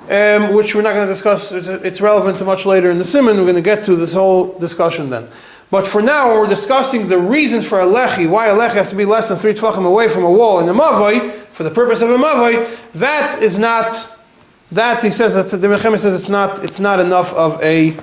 um, 0.09 0.55
which 0.55 0.73
we're 0.73 0.81
not 0.81 0.93
going 0.93 1.05
to 1.05 1.13
discuss. 1.13 1.51
It's- 1.51 2.01
relevant 2.01 2.37
to 2.39 2.45
much 2.45 2.65
later 2.65 2.89
in 2.89 2.97
the 2.97 3.03
Simon. 3.03 3.35
We're 3.37 3.43
going 3.43 3.55
to 3.55 3.61
get 3.61 3.83
to 3.83 3.95
this 3.95 4.13
whole 4.13 4.57
discussion 4.57 5.09
then. 5.09 5.27
But 5.69 5.87
for 5.87 6.01
now, 6.01 6.39
we're 6.39 6.47
discussing 6.47 7.09
the 7.09 7.19
reasons 7.19 7.67
for 7.67 7.81
a 7.81 7.85
lechi, 7.85 8.27
why 8.27 8.47
a 8.47 8.55
lechi 8.55 8.73
has 8.73 8.89
to 8.89 8.95
be 8.95 9.05
less 9.05 9.27
than 9.29 9.37
three 9.37 9.53
tefachim 9.53 9.85
away 9.85 10.07
from 10.07 10.23
a 10.23 10.31
wall 10.31 10.59
in 10.61 10.69
a 10.69 10.73
mavoi, 10.73 11.29
for 11.29 11.63
the 11.63 11.69
purpose 11.69 12.01
of 12.01 12.09
a 12.09 12.17
mavoi, 12.17 12.91
that 12.93 13.39
is 13.41 13.59
not, 13.59 14.17
that 14.71 15.03
he 15.03 15.11
says, 15.11 15.35
that's, 15.35 15.51
the 15.51 15.69
Rebbe 15.69 15.97
says 15.97 16.15
it's 16.15 16.29
not, 16.29 16.63
it's 16.63 16.79
not 16.79 16.99
enough 16.99 17.33
of 17.33 17.61
a 17.61 17.95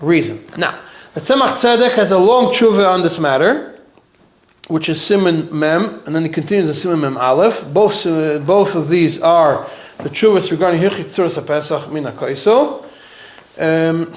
reason. 0.00 0.38
Now, 0.56 0.78
the 1.12 1.20
Tzemach 1.20 1.54
Tzedek 1.58 1.92
has 1.96 2.12
a 2.12 2.18
long 2.18 2.46
tshuva 2.52 2.88
on 2.88 3.02
this 3.02 3.18
matter, 3.18 3.69
which 4.70 4.88
is 4.88 5.02
Simon 5.02 5.48
Mem, 5.50 6.00
and 6.06 6.14
then 6.14 6.22
he 6.22 6.28
continues 6.28 6.68
in 6.68 6.74
Simon 6.74 7.00
Mem 7.00 7.16
Aleph. 7.16 7.72
Both, 7.74 8.06
uh, 8.06 8.38
both 8.38 8.76
of 8.76 8.88
these 8.88 9.20
are 9.20 9.66
the 9.98 10.08
tshuvas 10.08 10.50
regarding 10.50 10.80
Hirchik 10.80 11.06
Tzuras 11.06 11.38
HaPesach 11.38 11.92
Min 11.92 12.04
HaKoiso. 12.04 12.84
Um, 13.58 14.14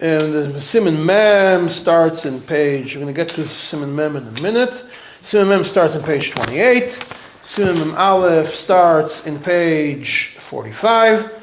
and 0.00 0.54
the 0.54 0.60
Simon 0.60 1.04
Mem 1.04 1.68
starts 1.68 2.24
in 2.24 2.40
page, 2.40 2.94
we're 2.94 3.02
going 3.02 3.14
to 3.14 3.16
get 3.16 3.28
to 3.30 3.46
Simon 3.46 3.94
Mem 3.94 4.16
in 4.16 4.26
a 4.26 4.42
minute. 4.42 4.74
Simon 5.20 5.48
Mem 5.48 5.64
starts 5.64 5.94
in 5.94 6.02
page 6.02 6.30
28. 6.30 6.90
Simon 7.42 7.78
Mem 7.78 7.94
Aleph 7.96 8.46
starts 8.46 9.26
in 9.26 9.38
page 9.38 10.36
45. 10.38 11.34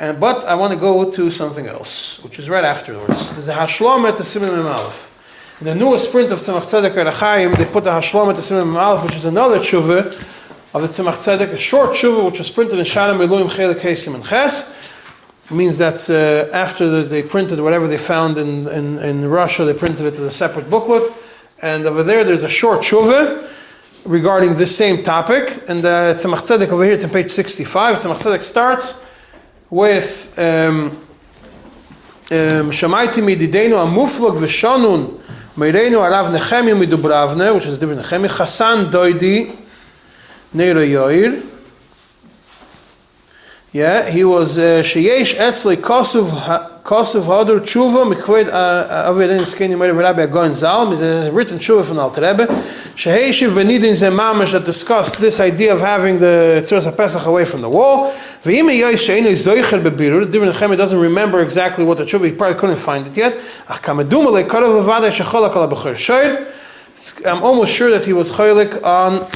And, 0.00 0.18
but 0.18 0.44
I 0.44 0.54
want 0.56 0.72
to 0.72 0.78
go 0.78 1.10
to 1.10 1.30
something 1.30 1.66
else, 1.66 2.22
which 2.24 2.38
is 2.38 2.48
right 2.48 2.64
afterwards. 2.64 3.34
There's 3.34 3.48
a 3.48 3.54
Hashlama 3.54 4.16
to 4.16 4.24
Simon 4.24 4.50
Mem 4.50 4.66
Aleph. 4.66 5.14
In 5.60 5.66
the 5.66 5.74
newest 5.74 6.12
print 6.12 6.30
of 6.30 6.38
Tzemach 6.38 6.60
Tzedek 6.60 6.94
Orach 6.94 7.14
Chayim, 7.14 7.56
they 7.56 7.64
put 7.64 7.82
the 7.82 7.90
Hashlama 7.90 8.32
to 8.36 8.40
Simon 8.40 8.68
Mem 8.68 8.76
Aleph, 8.76 9.06
which 9.06 9.16
is 9.16 9.24
another 9.24 9.58
tshuva 9.58 10.06
of 10.72 10.82
the 10.82 10.86
Tzemach 10.86 11.14
Tzedek, 11.14 11.52
a 11.52 11.56
short 11.56 11.90
tshuva 11.90 12.24
which 12.24 12.38
was 12.38 12.48
printed 12.48 12.78
in 12.78 12.84
Shalom 12.84 13.20
Elohim 13.20 13.48
Chelik 13.48 13.80
Hey 13.80 13.96
Simon 13.96 14.22
Ches 14.22 14.78
means 15.50 15.78
that 15.78 16.08
uh, 16.08 16.54
after 16.56 16.88
the, 16.88 17.02
they 17.02 17.24
printed 17.24 17.58
whatever 17.58 17.88
they 17.88 17.98
found 17.98 18.38
in, 18.38 18.68
in, 18.68 19.00
in 19.00 19.28
Russia, 19.28 19.64
they 19.64 19.74
printed 19.74 20.06
it 20.06 20.12
as 20.12 20.20
a 20.20 20.30
separate 20.30 20.70
booklet. 20.70 21.10
And 21.60 21.86
over 21.86 22.04
there, 22.04 22.22
there's 22.22 22.44
a 22.44 22.48
short 22.48 22.82
shuvah 22.82 23.50
regarding 24.04 24.54
this 24.54 24.76
same 24.76 25.02
topic. 25.02 25.64
And 25.68 25.84
uh, 25.84 26.14
Tzemach 26.14 26.46
Tzedek 26.46 26.68
over 26.68 26.84
here, 26.84 26.92
it's 26.92 27.02
on 27.02 27.10
page 27.10 27.32
65. 27.32 27.96
Tzemach 27.96 28.22
Tzedek 28.22 28.44
starts 28.44 29.10
with 29.70 30.38
um, 30.38 30.90
um, 32.30 32.70
Shamaiti 32.70 33.20
mididenu 33.24 33.74
v'shonun 33.88 35.18
meirenu 35.58 35.98
arav 35.98 36.30
Nechemia 36.32 36.76
midubravne, 36.76 37.52
which 37.54 37.66
is 37.66 37.78
Divrei 37.78 38.00
Nechemia, 38.00 38.28
Chasan 38.28 38.90
doidi 38.90 39.50
neiro 40.54 40.86
yoir. 40.86 41.44
Yeah, 43.72 44.08
he 44.08 44.24
was 44.24 44.56
uh, 44.56 44.82
sheyesh 44.82 45.34
etzli 45.34 45.76
kosuv 45.76 46.77
kosuv 46.88 47.24
hadur 47.24 47.60
tshuva 47.60 48.04
mikved 48.08 48.48
avedin 48.48 49.44
skeni 49.44 49.76
mer 49.76 49.92
rabbi 49.92 50.24
Gaon 50.24 50.54
Zal 50.54 50.90
is 50.90 51.02
a 51.02 51.30
written 51.30 51.58
tshuva 51.58 51.84
from 51.84 51.98
Alter 51.98 52.22
Rebbe. 52.22 52.46
Sheheishiv 52.46 53.50
benidin 53.50 53.94
ze 53.94 54.06
mamash 54.06 54.52
that 54.52 54.64
discussed 54.64 55.20
this 55.20 55.38
idea 55.38 55.74
of 55.74 55.80
having 55.80 56.18
the 56.18 56.62
tzuras 56.62 56.90
pesach 56.96 57.26
away 57.26 57.44
from 57.44 57.60
the 57.60 57.68
wall. 57.68 58.10
V'im 58.42 58.74
yosh 58.74 59.06
sheinu 59.06 59.82
bebirur. 59.82 60.32
The 60.32 60.38
Nechemia 60.38 60.78
doesn't 60.78 60.98
remember 60.98 61.42
exactly 61.42 61.84
what 61.84 61.98
the 61.98 62.04
tshuva 62.04 62.24
he 62.24 62.32
probably 62.32 62.58
couldn't 62.58 62.78
find 62.78 63.06
it 63.06 63.14
yet. 63.14 63.34
Ach 63.68 63.82
kamaduma 63.82 64.32
le 64.32 64.44
karav 64.44 64.82
levada 64.82 65.10
shecholak 65.10 65.54
ala 65.56 65.68
shoyr. 65.94 66.46
I'm 67.26 67.42
almost 67.44 67.74
sure 67.74 67.90
that 67.90 68.06
he 68.06 68.14
was 68.14 68.30
cholik 68.30 68.82
on 68.82 69.28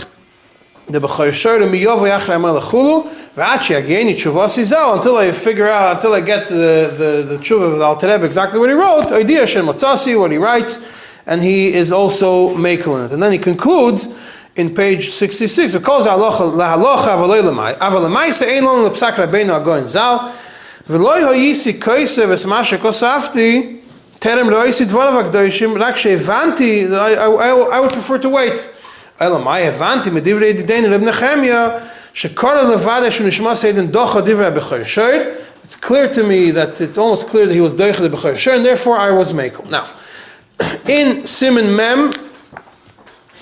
the 0.89 1.01
Bechor 1.01 1.31
Shor 1.35 1.59
miyovu 1.59 2.09
yachre 2.09 2.35
amal 2.35 2.59
lechulu 2.59 3.22
Vachi 3.35 3.79
again, 3.79 4.09
tshuva 4.09 4.47
sizal 4.47 4.97
until 4.97 5.17
I 5.17 5.33
figure 5.33 5.67
out 5.67 5.97
until 5.97 6.13
I 6.13 6.21
get 6.21 6.49
the 6.49 6.93
the, 6.95 7.35
the 7.35 7.37
tshuva 7.43 7.73
of 7.73 7.79
the 7.79 7.85
Alter 7.85 8.07
Rebbe 8.07 8.27
exactly 8.27 8.59
what 8.59 8.69
he 8.69 8.75
wrote. 8.75 9.11
Idea 9.11 9.47
shen 9.47 9.65
matzasi 9.65 10.21
what 10.21 10.31
he 10.31 10.37
writes, 10.37 10.87
and 11.25 11.43
he 11.43 11.73
is 11.73 11.93
also 11.93 12.55
making 12.59 12.93
it. 12.93 13.11
And 13.11 13.23
then 13.23 13.33
he 13.33 13.39
concludes 13.39 14.15
in 14.55 14.75
page 14.75 15.09
sixty 15.09 15.49
six. 15.49 15.73
It 15.73 15.83
calls 15.83 16.07
halacha 16.07 16.53
lahalacha 16.53 17.17
avalei 17.17 17.41
lemai 17.41 17.73
avalemai 17.79 18.35
se 18.35 18.55
ein 18.55 18.67
lon 18.67 18.91
lepsak 18.91 19.13
rabbeinu 19.13 19.59
agoin 19.59 19.87
zal 19.87 20.31
v'loy 20.87 21.23
hoyisi 21.23 21.79
koisev 21.79 22.33
es 22.33 22.45
mashe 22.45 22.77
kosafti 22.77 23.81
terem 24.21 24.51
loyisi 24.51 24.85
dvarav 24.85 25.31
akdoishim 25.31 25.75
rak 25.79 25.95
shevanti. 25.97 26.93
I 26.93 27.15
I 27.15 27.79
I 27.79 27.81
would 27.81 27.93
prefer 27.93 28.19
to 28.19 28.29
wait. 28.29 28.69
Elamai 29.19 29.69
avanti 29.69 30.11
medivrei 30.11 30.53
dideni 30.53 30.91
reb 30.91 31.01
Nechemia. 31.01 31.89
It's 35.63 35.77
clear 35.77 36.09
to 36.09 36.25
me 36.25 36.51
that 36.51 36.81
it's 36.81 36.99
almost 36.99 37.29
clear 37.29 37.47
that 37.47 37.55
he 37.55 37.61
was 37.61 37.73
doicha 37.73 38.01
the 38.01 38.09
b'chayr 38.09 38.57
and 38.57 38.67
therefore 38.67 38.99
I 38.99 39.13
was 39.13 39.33
makel. 39.33 39.71
Now, 39.71 39.89
in 40.89 41.27
Simon 41.27 41.75
Mem, 41.77 42.13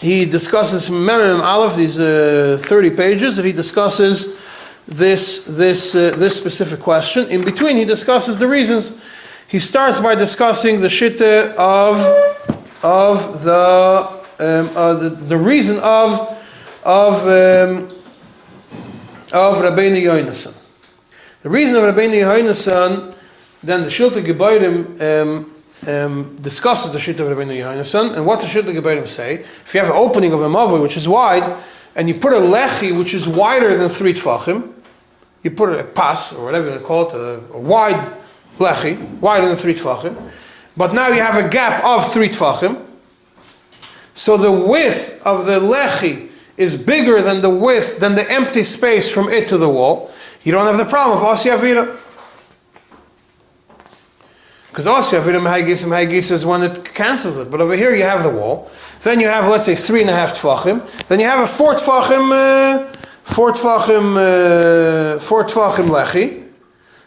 he 0.00 0.26
discusses 0.26 0.90
Mem 0.90 1.40
Aleph. 1.40 1.76
These 1.76 1.98
uh, 1.98 2.58
thirty 2.60 2.90
pages 2.90 3.36
that 3.36 3.44
he 3.44 3.52
discusses 3.52 4.38
this 4.86 5.46
this 5.46 5.94
uh, 5.94 6.14
this 6.16 6.36
specific 6.36 6.80
question. 6.80 7.28
In 7.30 7.42
between, 7.42 7.76
he 7.76 7.84
discusses 7.84 8.38
the 8.38 8.46
reasons. 8.46 9.02
He 9.48 9.58
starts 9.58 9.98
by 9.98 10.14
discussing 10.14 10.80
the 10.80 10.88
shitta 10.88 11.54
of 11.56 11.96
of 12.82 13.42
the 13.44 14.20
um, 14.38 14.70
uh, 14.76 14.94
the, 14.94 15.08
the 15.08 15.36
reason 15.36 15.78
of 15.80 16.38
of 16.84 17.26
um, 17.26 17.99
of 19.32 19.58
Rabbeinu 19.58 20.02
Yonason. 20.02 20.56
The 21.42 21.50
reason 21.50 21.76
of 21.76 21.94
Rabbeinu 21.94 22.20
Yonason, 22.22 23.16
then 23.62 23.82
the 23.82 23.88
Shilta 23.88 24.24
Gebairim 24.24 25.00
um, 25.00 25.54
um, 25.86 26.36
discusses 26.36 26.92
the 26.92 26.98
Shilta 26.98 27.30
of 27.30 27.36
Rabbeinu 27.36 27.58
Yonason, 27.58 28.16
and 28.16 28.26
what's 28.26 28.42
the 28.42 28.48
Shilta 28.48 28.74
Gebairim 28.76 29.06
say? 29.06 29.34
If 29.34 29.72
you 29.72 29.80
have 29.80 29.90
an 29.90 29.96
opening 29.96 30.32
of 30.32 30.42
a 30.42 30.48
mavoi 30.48 30.82
which 30.82 30.96
is 30.96 31.08
wide, 31.08 31.56
and 31.94 32.08
you 32.08 32.14
put 32.14 32.32
a 32.32 32.36
lechi 32.36 32.96
which 32.96 33.14
is 33.14 33.28
wider 33.28 33.76
than 33.76 33.88
three 33.88 34.12
tfachim, 34.12 34.72
you 35.42 35.50
put 35.52 35.78
a 35.78 35.84
pas 35.84 36.34
or 36.34 36.44
whatever 36.44 36.70
they 36.70 36.84
call 36.84 37.08
it, 37.08 37.14
a, 37.14 37.54
a 37.54 37.58
wide 37.58 38.12
lechi, 38.58 38.98
wider 39.20 39.46
than 39.46 39.56
three 39.56 39.74
tfachim, 39.74 40.16
but 40.76 40.92
now 40.92 41.08
you 41.08 41.20
have 41.20 41.44
a 41.44 41.48
gap 41.48 41.84
of 41.84 42.12
three 42.12 42.28
tfachim. 42.28 42.86
So 44.14 44.36
the 44.36 44.50
width 44.50 45.22
of 45.24 45.46
the 45.46 45.60
lechi 45.60 46.29
is 46.61 46.76
bigger 46.76 47.22
than 47.22 47.40
the 47.40 47.48
width, 47.48 48.00
than 48.00 48.14
the 48.14 48.30
empty 48.30 48.62
space 48.62 49.12
from 49.12 49.30
it 49.30 49.48
to 49.48 49.56
the 49.56 49.68
wall. 49.68 50.12
You 50.42 50.52
don't 50.52 50.66
have 50.66 50.76
the 50.76 50.84
problem 50.84 51.18
of 51.18 51.24
Asi 51.24 51.48
Avira. 51.48 51.96
Because 54.68 54.86
Asi 54.86 55.16
Avira 55.16 55.40
Mehagis 55.40 55.84
and 55.84 55.90
Mehagis 55.90 56.30
is 56.30 56.44
when 56.44 56.62
it 56.62 56.94
cancels 56.94 57.38
it. 57.38 57.50
But 57.50 57.62
over 57.62 57.74
here 57.74 57.94
you 57.94 58.02
have 58.02 58.22
the 58.22 58.28
wall. 58.28 58.70
Then 59.02 59.20
you 59.20 59.28
have, 59.28 59.48
let's 59.48 59.64
say, 59.64 59.74
three 59.74 60.02
and 60.02 60.11
a 60.11 60.12
half 60.12 60.32
tfachim. 60.32 60.84
Then 61.08 61.18
you 61.18 61.24
have 61.24 61.42
a 61.42 61.46
four 61.46 61.72
tfachim, 61.76 62.30
uh, 62.30 62.92
four 63.22 63.52
tfachim, 63.52 65.16
uh, 65.16 65.18
four 65.18 65.44
tfachim 65.44 65.88
lechi. 65.88 66.46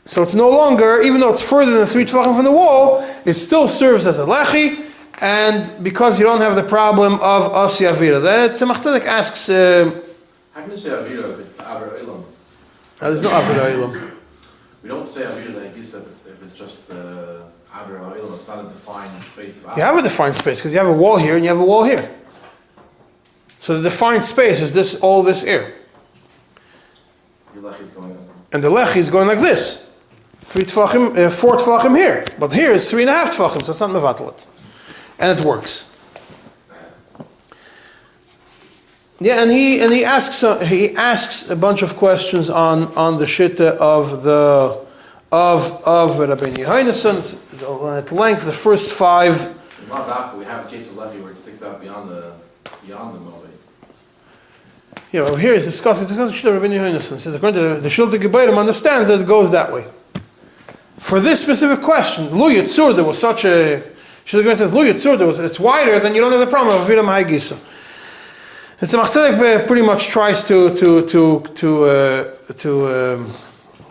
So 0.06 0.24
it's 0.24 0.34
no 0.34 0.50
longer, 0.50 1.00
even 1.04 1.22
though 1.22 1.30
it's 1.30 1.48
further 1.48 1.78
than 1.78 1.86
three 1.86 2.06
tfachim 2.06 2.36
from 2.36 2.44
the 2.44 2.52
wall, 2.52 3.08
it 3.24 3.36
still 3.36 3.68
serves 3.68 4.08
as 4.08 4.18
a 4.18 4.26
lechi 4.26 4.83
and 5.22 5.84
because 5.84 6.20
you 6.20 6.26
don't 6.26 6.42
have 6.42 6.56
the 6.56 6.64
problem 6.64 7.14
of 7.16 7.52
Asi 7.54 7.86
Avira. 7.86 8.22
The 8.22 8.54
Tzemach 8.54 8.78
Tzedek 8.78 9.06
asks, 9.06 9.50
uh, 9.50 10.02
How 10.54 10.62
can 10.62 10.72
you 10.72 10.78
say 10.78 10.90
Avira 10.90 11.32
if 11.32 11.40
it's 11.40 11.54
the 11.54 11.64
Aver 11.64 11.90
Olam? 12.00 12.24
oh, 12.24 13.10
there's 13.10 13.22
no 13.22 13.30
Avira 13.30 13.72
Olam. 13.74 14.12
We 14.82 14.90
don't 14.90 15.08
say 15.08 15.22
Avira 15.22 15.56
like 15.56 15.76
this 15.76 15.94
if 15.94 16.08
it's, 16.08 16.28
if 16.28 16.44
it's 16.44 16.54
just 16.54 16.88
the 16.88 17.46
Aver 17.76 18.00
Olam. 18.00 18.38
It's 18.38 18.48
not 18.48 18.60
a 18.60 18.68
defined 18.68 19.24
space 19.24 19.64
of 19.64 19.78
You 19.78 19.84
have 19.84 19.98
a 19.98 20.02
defined 20.02 20.36
space 20.36 20.60
because 20.60 20.74
you 20.74 20.80
have 20.80 20.90
a 20.90 20.94
wall 20.94 21.18
here 21.18 21.36
and 21.36 21.44
you 21.44 21.50
have 21.50 21.60
a 21.60 21.66
wall 21.66 21.84
here. 21.84 22.10
So 23.60 23.78
the 23.78 23.84
defined 23.90 24.24
space 24.24 24.62
is 24.62 24.74
this 24.74 25.00
all 25.00 25.24
this 25.24 25.44
air. 25.44 25.74
Your 27.56 27.64
lechi's 27.64 27.90
going 27.90 28.12
on. 28.12 28.28
And 28.52 28.64
the 28.64 28.70
lechi 28.70 28.98
is 28.98 29.10
going 29.10 29.28
like 29.28 29.40
this. 29.40 29.98
Three 30.42 30.64
tfachim, 30.66 31.18
uh, 31.18 31.30
four 31.30 31.56
tfachim 31.56 31.96
here. 31.96 32.26
But 32.38 32.52
here 32.52 32.74
is 32.74 32.92
three 32.92 33.04
and 33.04 33.10
a 33.10 33.14
half 33.14 33.32
tfachim, 33.32 33.64
so 33.64 33.72
it's 33.72 33.80
not 33.80 33.92
mevatalit. 33.92 34.46
And 35.24 35.40
it 35.40 35.46
works. 35.46 35.90
Yeah, 39.22 39.42
and 39.42 39.50
he 39.50 39.80
and 39.80 39.94
he 39.94 40.04
asks 40.04 40.44
uh, 40.44 40.60
he 40.60 40.94
asks 40.98 41.50
a 41.50 41.56
bunch 41.56 41.82
of 41.82 41.96
questions 41.96 42.50
on 42.50 42.94
on 42.98 43.20
the 43.20 43.26
shitta 43.26 43.78
of 43.78 44.24
the 44.24 44.86
of 45.32 45.82
of 45.86 46.18
Rabbeinu 46.18 46.66
Yochanan 46.66 47.98
at 47.98 48.12
length. 48.12 48.44
The 48.44 48.52
first 48.52 48.92
five 48.92 49.34
In 49.82 50.38
we 50.38 50.44
have 50.44 50.66
a 50.66 50.70
case 50.70 50.90
of 50.90 50.96
lechi 50.96 51.22
where 51.22 51.32
it 51.32 51.38
sticks 51.38 51.64
out 51.64 51.80
beyond 51.80 52.10
the, 52.10 52.34
beyond 52.86 53.16
the 53.16 53.20
moed. 53.20 53.48
Yeah, 55.14 55.22
well, 55.22 55.38
here 55.38 55.54
he's 55.54 55.66
discussing, 55.66 56.06
discussing 56.06 56.36
Shita 56.36 56.60
Rabbeinu 56.60 56.80
Yochanan. 56.80 57.14
He 57.14 57.20
says, 57.20 57.36
according 57.36 57.62
to 57.62 57.70
the, 57.76 57.80
the 57.80 57.88
Shilta 57.88 58.18
Gebairim, 58.20 58.58
understands 58.58 59.08
that 59.08 59.22
it 59.22 59.28
goes 59.28 59.52
that 59.52 59.72
way. 59.72 59.86
For 60.98 61.22
this 61.22 61.42
specific 61.42 61.82
question, 61.82 62.26
Lu 62.38 62.54
Yitzur, 62.54 62.94
there 62.94 63.06
was 63.06 63.20
such 63.20 63.46
a, 63.46 63.84
Shilta 64.26 64.44
Gebairim 64.44 64.56
says, 64.56 64.72
Yitzur, 64.72 65.18
there 65.18 65.46
it's 65.46 65.60
wider, 65.60 66.00
then 66.00 66.16
you 66.16 66.22
don't 66.22 66.32
have 66.32 66.40
the 66.40 66.48
problem 66.48 66.82
of 66.82 66.88
Aviram 66.88 67.06
Haigisa. 67.06 67.70
And 68.80 68.90
so 68.90 69.00
Tzemach 69.00 69.38
Tzedek 69.38 69.68
pretty 69.68 69.82
much 69.82 70.08
tries 70.08 70.48
to, 70.48 70.76
to, 70.76 71.06
to, 71.08 71.42
to, 71.56 71.84
uh, 71.84 72.34
to, 72.58 72.88
um, 72.88 73.26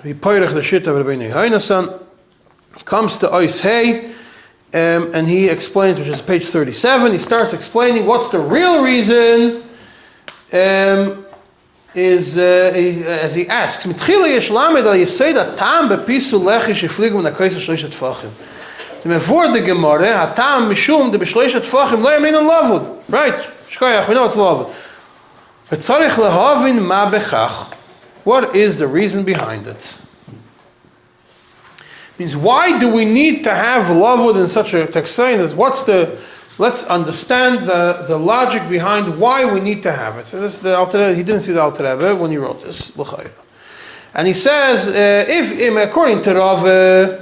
he 0.03 0.15
poirech 0.15 0.53
the 0.53 0.61
Shita 0.61 0.89
of 0.89 1.07
Yochanan, 1.07 2.01
comes 2.85 3.19
to 3.19 3.27
Ois 3.29 3.61
Hey, 3.61 4.07
um, 4.75 5.11
and 5.15 5.29
he 5.29 5.49
explains, 5.49 5.99
which 5.99 6.09
is 6.09 6.23
page 6.23 6.47
37, 6.47 7.13
he 7.13 7.19
starts 7.19 7.53
explaining 7.53 8.07
what's 8.07 8.31
the 8.31 8.39
real 8.39 8.83
reason 8.83 9.63
um, 10.53 11.27
is 11.95 12.39
uh, 12.39 12.73
he- 12.75 13.05
as 13.05 13.35
he 13.35 13.47
asks, 13.49 13.85
the 19.03 19.09
hatam 19.11 20.71
mishum 20.71 21.11
de 21.11 21.19
fachim 21.19 22.03
lo 22.03 22.11
yamin 22.11 22.49
lavud 22.49 23.11
right. 23.11 23.35
Shkoyach 23.69 24.09
we 24.09 24.15
know 24.15 24.25
it's 24.25 24.37
lavud 24.37 24.73
but 25.71 25.79
lehavin 25.79 26.87
ma 26.87 27.11
bechach 27.11 27.75
what 28.25 28.55
is 28.55 28.79
the 28.79 28.87
reason 28.87 29.25
behind 29.25 29.67
it? 29.67 29.99
Means 32.19 32.37
why 32.37 32.79
do 32.79 32.93
we 32.93 33.05
need 33.05 33.43
to 33.45 33.55
have 33.55 33.85
lavud 33.85 34.41
in 34.41 34.47
such 34.47 34.75
a 34.75 34.87
texain 34.87 35.55
what's 35.55 35.83
the 35.85 36.19
let's 36.59 36.85
understand 36.87 37.61
the, 37.67 38.05
the 38.07 38.17
logic 38.17 38.69
behind 38.69 39.19
why 39.19 39.53
we 39.53 39.61
need 39.61 39.83
to 39.83 39.91
have 39.91 40.19
it. 40.19 40.27
So 40.27 40.41
this 40.41 40.55
is 40.55 40.61
the 40.61 40.77
Alter, 40.77 41.15
he 41.15 41.23
didn't 41.23 41.41
see 41.41 41.53
the 41.53 41.63
Alter 41.63 41.83
Rebbe 41.83 42.15
when 42.15 42.31
he 42.31 42.37
wrote 42.37 42.63
this. 42.63 42.97
And 44.15 44.27
he 44.27 44.35
says 44.35 44.87
uh, 44.89 45.25
if 45.29 45.77
according 45.77 46.23
to 46.23 46.35
Rav 46.35 46.65
uh, 46.65 47.22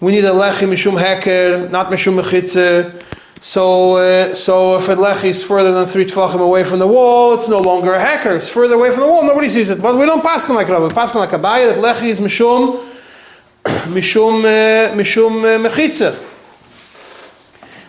we 0.00 0.12
need 0.12 0.24
a 0.24 0.30
lechi 0.30 0.66
mishum 0.66 0.98
heker, 0.98 1.70
not 1.70 1.90
mishum 1.90 2.20
mechitze. 2.20 3.02
So, 3.42 3.96
uh, 3.96 4.34
so 4.34 4.76
if 4.76 4.88
a 4.88 4.96
lechi 4.96 5.26
is 5.26 5.46
further 5.46 5.72
than 5.72 5.86
three 5.86 6.04
tefachim 6.04 6.40
away 6.40 6.64
from 6.64 6.78
the 6.78 6.86
wall, 6.86 7.34
it's 7.34 7.48
no 7.48 7.58
longer 7.58 7.94
a 7.94 7.98
heker. 7.98 8.36
It's 8.36 8.52
further 8.52 8.74
away 8.74 8.90
from 8.90 9.00
the 9.00 9.08
wall. 9.08 9.26
Nobody 9.26 9.48
sees 9.48 9.70
it. 9.70 9.80
But 9.80 9.98
we 9.98 10.06
don't 10.06 10.22
pass 10.22 10.48
like 10.48 10.68
Rav. 10.68 10.82
We 10.82 10.90
pass 10.90 11.14
like 11.14 11.30
Abaya 11.30 11.74
that 11.74 11.78
lechi 11.78 12.08
is 12.08 12.20
mishum 12.20 12.82
mishum 13.64 14.44
uh, 14.44 14.94
mishum 14.94 15.44
uh, 15.44 15.68
mechitze 15.68 16.26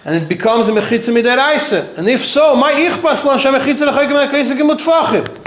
and 0.04 0.16
it 0.16 0.28
becomes 0.28 0.68
a 0.68 0.72
mechitza 0.72 1.14
midaraisa. 1.14 1.98
And 1.98 2.10
if 2.10 2.22
so, 2.22 2.56
my 2.56 2.72
ichpas 2.72 3.24
lan 3.26 3.38
shemechitza 3.38 3.88
lechaykim 3.88 4.28
lekesik 4.28 4.58
imutfachim. 4.58 5.41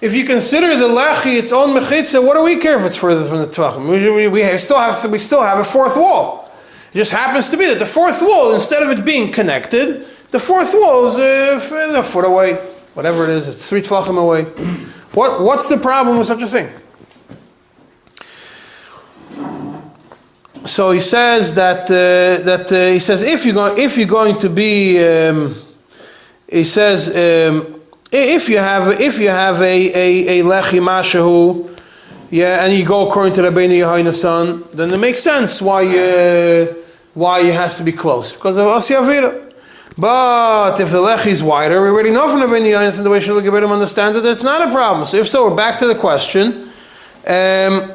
If 0.00 0.14
you 0.14 0.24
consider 0.24 0.76
the 0.76 0.88
lechi 0.88 1.38
its 1.38 1.52
own 1.52 1.70
mechitza, 1.70 2.24
what 2.24 2.34
do 2.34 2.42
we 2.42 2.58
care 2.58 2.78
if 2.78 2.84
it's 2.84 2.96
further 2.96 3.24
from 3.24 3.38
the 3.38 3.46
tfachim? 3.46 3.88
We, 3.88 4.10
we, 4.10 4.28
we 4.28 4.58
still 4.58 4.78
have 4.78 5.10
we 5.10 5.18
still 5.18 5.42
have 5.42 5.58
a 5.58 5.64
fourth 5.64 5.96
wall. 5.96 6.50
It 6.92 6.98
just 6.98 7.12
happens 7.12 7.50
to 7.50 7.56
be 7.56 7.66
that 7.66 7.78
the 7.78 7.86
fourth 7.86 8.20
wall, 8.22 8.54
instead 8.54 8.82
of 8.82 8.98
it 8.98 9.04
being 9.04 9.32
connected, 9.32 10.06
the 10.30 10.38
fourth 10.38 10.74
wall 10.74 11.06
is 11.06 11.16
uh, 11.16 11.56
f- 11.56 11.94
a 11.94 12.02
foot 12.02 12.26
away, 12.26 12.54
whatever 12.94 13.24
it 13.24 13.30
is. 13.30 13.48
It's 13.48 13.68
three 13.68 13.80
tfachim 13.80 14.18
away. 14.18 14.44
What 15.14 15.40
what's 15.40 15.68
the 15.68 15.78
problem 15.78 16.18
with 16.18 16.26
such 16.26 16.42
a 16.42 16.46
thing? 16.46 16.68
So 20.66 20.90
he 20.90 21.00
says 21.00 21.54
that 21.54 21.84
uh, 21.90 22.44
that 22.44 22.70
uh, 22.70 22.92
he 22.92 22.98
says 22.98 23.22
if 23.22 23.46
you 23.46 23.54
go 23.54 23.74
if 23.74 23.96
you're 23.96 24.06
going 24.06 24.36
to 24.38 24.50
be 24.50 24.98
um, 25.02 25.54
he 26.48 26.64
says 26.64 27.08
um, 27.08 27.75
if 28.12 28.48
you 28.48 28.58
have 28.58 29.00
if 29.00 29.18
you 29.18 29.28
have 29.28 29.60
a 29.60 29.64
a, 29.64 30.40
a 30.40 30.44
lechi 30.44 30.80
mashahu 30.80 31.76
yeah 32.30 32.64
and 32.64 32.72
you 32.72 32.84
go 32.84 33.08
according 33.08 33.34
to 33.34 33.42
Rabbeinu 33.42 33.76
Yohanan 33.78 34.64
then 34.72 34.92
it 34.92 34.98
makes 35.00 35.22
sense 35.22 35.60
why 35.60 35.82
you, 35.82 36.84
why 37.14 37.40
it 37.40 37.54
has 37.54 37.78
to 37.78 37.84
be 37.84 37.92
close 37.92 38.32
because 38.32 38.56
of 38.56 38.66
Asiyavira. 38.66 39.44
But 39.98 40.78
if 40.80 40.90
the 40.90 40.98
lechi 40.98 41.28
is 41.28 41.42
wider, 41.42 41.80
we 41.82 41.88
already 41.88 42.12
know 42.12 42.28
from 42.28 42.40
Rabbeinu 42.40 42.70
Yohanan 42.70 43.02
the 43.02 43.10
way 43.10 43.18
Shulach 43.18 43.42
Geberim 43.42 43.72
understands 43.72 44.16
it, 44.16 44.26
it's 44.26 44.44
not 44.44 44.68
a 44.68 44.70
problem. 44.70 45.06
So 45.06 45.16
if 45.16 45.28
so, 45.28 45.48
we're 45.48 45.56
back 45.56 45.78
to 45.78 45.86
the 45.86 45.94
question. 45.94 46.70
Um, 47.26 47.90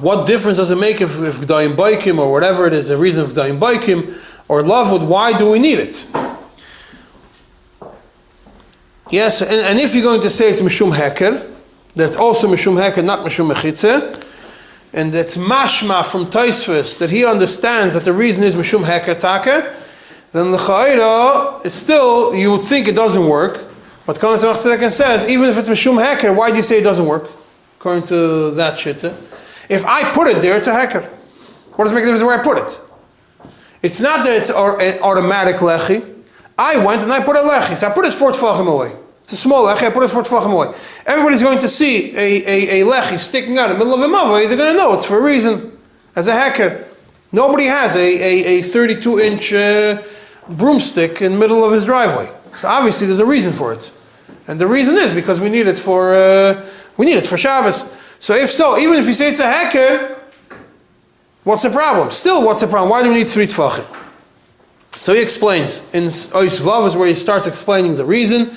what 0.00 0.26
difference 0.26 0.56
does 0.56 0.70
it 0.70 0.76
make 0.76 1.00
if, 1.00 1.20
if 1.20 1.38
G'dayim 1.38 1.76
Baikim 1.76 2.18
or 2.18 2.32
whatever 2.32 2.66
it 2.66 2.72
is, 2.72 2.88
the 2.88 2.96
reason 2.96 3.22
of 3.22 3.30
G'dayim 3.30 3.58
Baikim 3.60 4.08
or 4.48 4.62
Lavud, 4.62 5.06
why 5.06 5.36
do 5.36 5.50
we 5.50 5.58
need 5.58 5.78
it? 5.78 6.08
Yes, 9.12 9.42
and, 9.42 9.60
and 9.60 9.78
if 9.78 9.94
you're 9.94 10.02
going 10.02 10.22
to 10.22 10.30
say 10.30 10.48
it's 10.48 10.62
Mishum 10.62 10.96
Heker, 10.96 11.46
that's 11.94 12.16
also 12.16 12.48
Mishum 12.48 12.80
Heker, 12.80 13.04
not 13.04 13.18
Mishum 13.18 13.52
Mechitze, 13.52 14.24
and 14.94 15.12
that's 15.12 15.36
Mashma 15.36 16.10
from 16.10 16.24
Taisfus, 16.30 16.98
that 16.98 17.10
he 17.10 17.22
understands 17.22 17.92
that 17.92 18.04
the 18.04 18.12
reason 18.14 18.42
is 18.42 18.54
Mishum 18.54 18.84
Heker 18.84 19.20
Taka, 19.20 19.76
then 20.32 20.50
L'chaira 20.50 21.62
is 21.62 21.74
still, 21.74 22.34
you 22.34 22.52
would 22.52 22.62
think 22.62 22.88
it 22.88 22.96
doesn't 22.96 23.28
work, 23.28 23.66
but 24.06 24.18
Khan 24.18 24.38
Tzedek 24.38 24.90
says, 24.90 25.28
even 25.28 25.50
if 25.50 25.58
it's 25.58 25.68
Mishum 25.68 26.02
Heker, 26.02 26.34
why 26.34 26.48
do 26.48 26.56
you 26.56 26.62
say 26.62 26.78
it 26.78 26.82
doesn't 26.82 27.04
work? 27.04 27.28
According 27.78 28.04
to 28.04 28.52
that 28.52 28.78
shitta. 28.78 29.12
Eh? 29.12 29.74
If 29.74 29.84
I 29.84 30.10
put 30.14 30.26
it 30.28 30.40
there, 30.40 30.56
it's 30.56 30.68
a 30.68 30.72
hacker. 30.72 31.02
What 31.02 31.84
does 31.84 31.92
it 31.92 31.96
make 31.96 32.04
a 32.04 32.06
difference 32.06 32.22
where 32.22 32.40
I 32.40 32.42
put 32.42 32.56
it? 32.56 32.80
It's 33.82 34.00
not 34.00 34.24
that 34.24 34.38
it's 34.38 34.48
an 34.48 35.02
automatic 35.02 35.56
lechi. 35.56 36.24
I 36.56 36.82
went 36.82 37.02
and 37.02 37.12
I 37.12 37.22
put 37.22 37.36
a 37.36 37.40
lechi, 37.40 37.76
so 37.76 37.88
I 37.88 37.92
put 37.92 38.06
it 38.06 38.14
four 38.14 38.30
tefachim 38.30 38.66
away. 38.66 39.01
It's 39.32 39.40
a 39.40 39.48
small 39.48 39.64
lechi, 39.64 39.86
I 39.86 39.90
put 39.90 40.02
it 40.02 40.10
four 40.10 40.24
tefachim 40.24 40.52
away. 40.52 40.76
Everybody's 41.06 41.42
going 41.42 41.58
to 41.60 41.68
see 41.68 42.14
a, 42.14 42.44
a, 42.46 42.82
a 42.82 42.86
lechi 42.86 43.18
sticking 43.18 43.56
out 43.56 43.70
in 43.70 43.78
the 43.78 43.82
middle 43.82 43.94
of 43.94 44.02
a 44.02 44.14
mavoi, 44.14 44.46
they're 44.46 44.58
going 44.58 44.72
to 44.72 44.76
know 44.76 44.92
it's 44.92 45.06
for 45.06 45.18
a 45.18 45.22
reason. 45.22 45.72
As 46.14 46.28
a 46.28 46.34
hacker, 46.34 46.86
nobody 47.32 47.64
has 47.64 47.96
a, 47.96 47.98
a, 47.98 48.58
a 48.58 48.62
32 48.62 49.20
inch 49.20 49.54
uh, 49.54 50.02
broomstick 50.50 51.22
in 51.22 51.32
the 51.32 51.38
middle 51.38 51.64
of 51.64 51.72
his 51.72 51.86
driveway. 51.86 52.30
So 52.54 52.68
obviously 52.68 53.06
there's 53.06 53.20
a 53.20 53.24
reason 53.24 53.54
for 53.54 53.72
it. 53.72 53.98
And 54.48 54.60
the 54.60 54.66
reason 54.66 54.96
is 54.96 55.14
because 55.14 55.40
we 55.40 55.48
need 55.48 55.66
it 55.66 55.78
for, 55.78 56.12
uh, 56.12 56.68
we 56.98 57.06
need 57.06 57.16
it 57.16 57.26
for 57.26 57.38
Shabbos. 57.38 57.96
So 58.18 58.34
if 58.34 58.50
so, 58.50 58.76
even 58.76 58.96
if 58.96 59.06
you 59.06 59.14
say 59.14 59.30
it's 59.30 59.40
a 59.40 59.50
hacker, 59.50 60.20
what's 61.44 61.62
the 61.62 61.70
problem? 61.70 62.10
Still, 62.10 62.44
what's 62.44 62.60
the 62.60 62.66
problem? 62.66 62.90
Why 62.90 63.02
do 63.02 63.08
we 63.08 63.14
need 63.14 63.28
three 63.28 63.46
tefachim? 63.46 63.86
So 64.98 65.14
he 65.14 65.22
explains 65.22 65.90
in 65.94 66.04
Ois 66.04 66.60
Vav 66.60 66.86
is 66.86 66.94
where 66.94 67.08
he 67.08 67.14
starts 67.14 67.46
explaining 67.46 67.96
the 67.96 68.04
reason, 68.04 68.50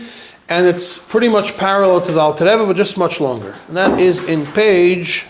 and 0.48 0.68
it's 0.68 0.98
pretty 0.98 1.28
much 1.28 1.58
parallel 1.58 2.02
to 2.02 2.12
the 2.12 2.20
Alter 2.20 2.46
Rebbe, 2.46 2.66
but 2.66 2.76
just 2.76 2.98
much 2.98 3.20
longer. 3.20 3.56
And 3.68 3.78
that 3.78 4.00
is 4.00 4.24
in 4.24 4.46
page 4.46 5.22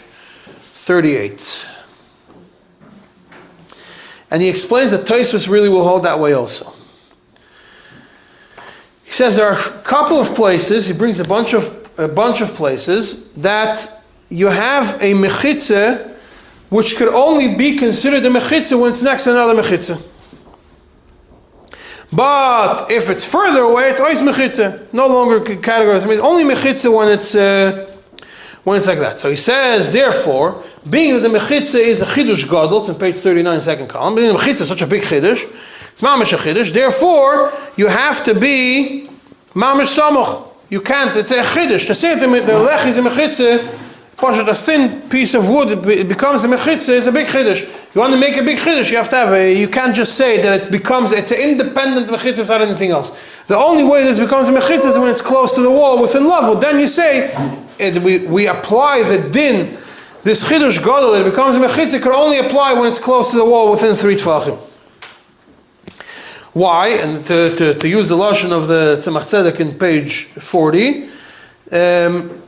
38. 0.73 1.69
And 4.31 4.41
he 4.41 4.49
explains 4.49 4.91
that 4.91 5.05
Tosfos 5.05 5.47
really 5.47 5.69
will 5.69 5.83
hold 5.83 6.03
that 6.03 6.19
way 6.19 6.33
also. 6.33 6.71
He 9.05 9.11
says 9.11 9.37
there 9.37 9.47
are 9.47 9.57
a 9.57 9.81
couple 9.83 10.19
of 10.19 10.35
places. 10.35 10.87
He 10.87 10.93
brings 10.93 11.19
a 11.19 11.25
bunch 11.25 11.53
of 11.53 11.85
a 11.97 12.07
bunch 12.07 12.41
of 12.41 12.53
places 12.53 13.31
that 13.33 14.03
you 14.29 14.47
have 14.47 14.95
a 15.01 15.13
mechitza, 15.13 16.11
which 16.69 16.97
could 16.97 17.07
only 17.07 17.55
be 17.55 17.77
considered 17.77 18.25
a 18.25 18.29
mechitza 18.29 18.79
when 18.79 18.89
it's 18.89 19.03
next 19.03 19.25
to 19.25 19.31
another 19.31 19.61
mechitza. 19.61 20.01
But 22.15 22.89
if 22.89 23.09
it's 23.09 23.29
further 23.29 23.63
away, 23.63 23.89
it's 23.89 23.99
always 23.99 24.21
mechitza. 24.21 24.93
No 24.93 25.07
longer 25.07 25.41
categorized. 25.41 26.05
I 26.05 26.07
mean, 26.07 26.19
only 26.21 26.43
mechitza 26.43 26.95
when 26.95 27.09
it's 27.09 27.35
uh, 27.35 27.91
when 28.63 28.77
it's 28.77 28.87
like 28.87 28.99
that. 28.99 29.17
So 29.17 29.29
he 29.29 29.35
says, 29.35 29.91
therefore, 29.91 30.63
being 30.89 31.13
that 31.15 31.19
the 31.19 31.37
mechitza 31.37 31.75
is 31.75 32.01
a 32.01 32.05
chidush 32.05 32.43
gadol, 32.43 32.79
it's 32.79 32.89
in 32.89 32.95
page 32.95 33.17
39, 33.17 33.61
second 33.61 33.87
column, 33.87 34.15
being 34.15 34.33
the 34.33 34.39
mechitza 34.39 34.61
is 34.61 34.67
such 34.67 34.81
a 34.81 34.87
big 34.87 35.03
chidush, 35.03 35.43
it's 35.91 36.01
mamish 36.01 36.33
a 36.33 36.37
chidush, 36.37 36.73
therefore, 36.73 37.53
you 37.77 37.87
have 37.87 38.23
to 38.23 38.33
be 38.33 39.07
mamish 39.53 39.95
samoch. 39.97 40.47
You 40.69 40.81
can't, 40.81 41.15
it's 41.15 41.31
a 41.31 41.43
chidush. 41.43 41.85
To 41.87 41.95
say 41.95 42.15
that 42.15 42.45
the 42.45 42.59
lech 42.59 42.87
is 42.87 42.97
a 42.97 43.01
mechitza 43.01 43.84
Pashat, 44.17 44.47
a 44.47 44.53
thin 44.53 45.09
piece 45.09 45.33
of 45.33 45.49
wood, 45.49 45.85
it 45.87 46.07
becomes 46.07 46.43
a 46.45 46.47
mechitza, 46.47 46.97
it's 46.97 47.07
a 47.07 47.11
big 47.11 47.27
chiddush. 47.27 47.93
You 47.93 47.99
want 47.99 48.13
to 48.13 48.19
make 48.19 48.37
a 48.37 48.43
big 48.43 48.57
chiddush, 48.57 48.89
you 48.89 48.95
have 48.95 49.09
to 49.09 49.15
have 49.15 49.33
a, 49.33 49.53
you 49.53 49.67
can't 49.67 49.93
just 49.93 50.15
say 50.15 50.41
that 50.41 50.63
it 50.63 50.71
becomes, 50.71 51.11
it's 51.11 51.31
an 51.31 51.39
independent 51.39 52.07
mechitza 52.07 52.39
without 52.39 52.61
anything 52.61 52.91
else. 52.91 53.43
The 53.43 53.57
only 53.57 53.83
way 53.83 54.03
this 54.03 54.17
becomes 54.17 54.47
a 54.47 54.53
mechitza 54.53 54.87
is 54.87 54.97
when 54.97 55.09
it's 55.09 55.21
close 55.21 55.53
to 55.55 55.61
the 55.61 55.69
wall 55.69 56.01
within 56.01 56.23
lavud. 56.23 56.61
Then 56.61 56.79
you 56.79 56.87
say, 56.87 57.33
it, 57.77 58.01
we, 58.01 58.25
we 58.25 58.47
apply 58.47 59.03
the 59.03 59.29
din, 59.29 59.77
this 60.23 60.49
chiddush 60.49 60.79
gadol, 60.79 61.13
it 61.15 61.29
becomes 61.29 61.57
a 61.57 61.59
mechitza, 61.59 62.01
can 62.01 62.13
only 62.13 62.39
apply 62.39 62.73
when 62.73 62.87
it's 62.87 62.99
close 62.99 63.31
to 63.31 63.37
the 63.37 63.45
wall 63.45 63.69
within 63.69 63.95
three 63.95 64.15
tvachim. 64.15 64.57
Why? 66.53 66.87
And 66.87 67.25
to, 67.25 67.53
to, 67.53 67.73
to 67.73 67.87
use 67.89 68.07
the 68.07 68.15
lashon 68.15 68.53
of 68.53 68.69
the 68.69 68.95
Tzemach 68.95 69.23
Tzedek 69.23 69.59
in 69.59 69.77
page 69.77 70.27
40, 70.27 71.03
um, 71.03 72.41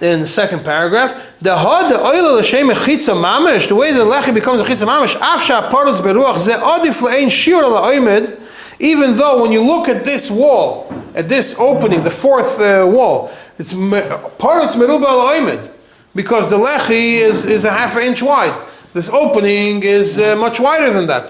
in 0.00 0.20
the 0.20 0.26
second 0.26 0.64
paragraph, 0.64 1.38
the 1.40 1.56
had 1.56 1.90
the 1.90 2.00
oil 2.00 2.38
l'shem 2.38 2.68
chitza 2.68 3.14
mamish, 3.14 3.68
the 3.68 3.74
way 3.74 3.92
the 3.92 4.04
lechi 4.04 4.32
becomes 4.32 4.60
a 4.60 4.64
chitza 4.64 4.86
mamish, 4.86 5.14
afsha 5.16 5.68
parutz 5.70 6.00
beruach 6.00 6.38
ze 6.38 6.52
adif 6.52 7.02
le'ein 7.02 7.30
shir 7.30 7.62
la'oimed, 7.62 8.40
even 8.78 9.16
though 9.16 9.42
when 9.42 9.50
you 9.50 9.60
look 9.60 9.88
at 9.88 10.04
this 10.04 10.30
wall, 10.30 10.92
at 11.14 11.28
this 11.28 11.58
opening, 11.58 12.04
the 12.04 12.10
fourth 12.10 12.60
uh, 12.60 12.86
wall, 12.86 13.28
it's 13.58 13.74
parutz 13.74 14.76
meruba 14.76 15.04
la'oimed, 15.04 15.72
because 16.14 16.48
the 16.48 16.56
lechi 16.56 17.14
is, 17.20 17.44
is 17.44 17.64
a 17.64 17.70
half 17.70 17.96
an 17.96 18.04
inch 18.04 18.22
wide. 18.22 18.54
This 18.92 19.10
opening 19.10 19.82
is 19.82 20.18
uh, 20.18 20.36
much 20.36 20.60
wider 20.60 20.92
than 20.92 21.06
that. 21.06 21.24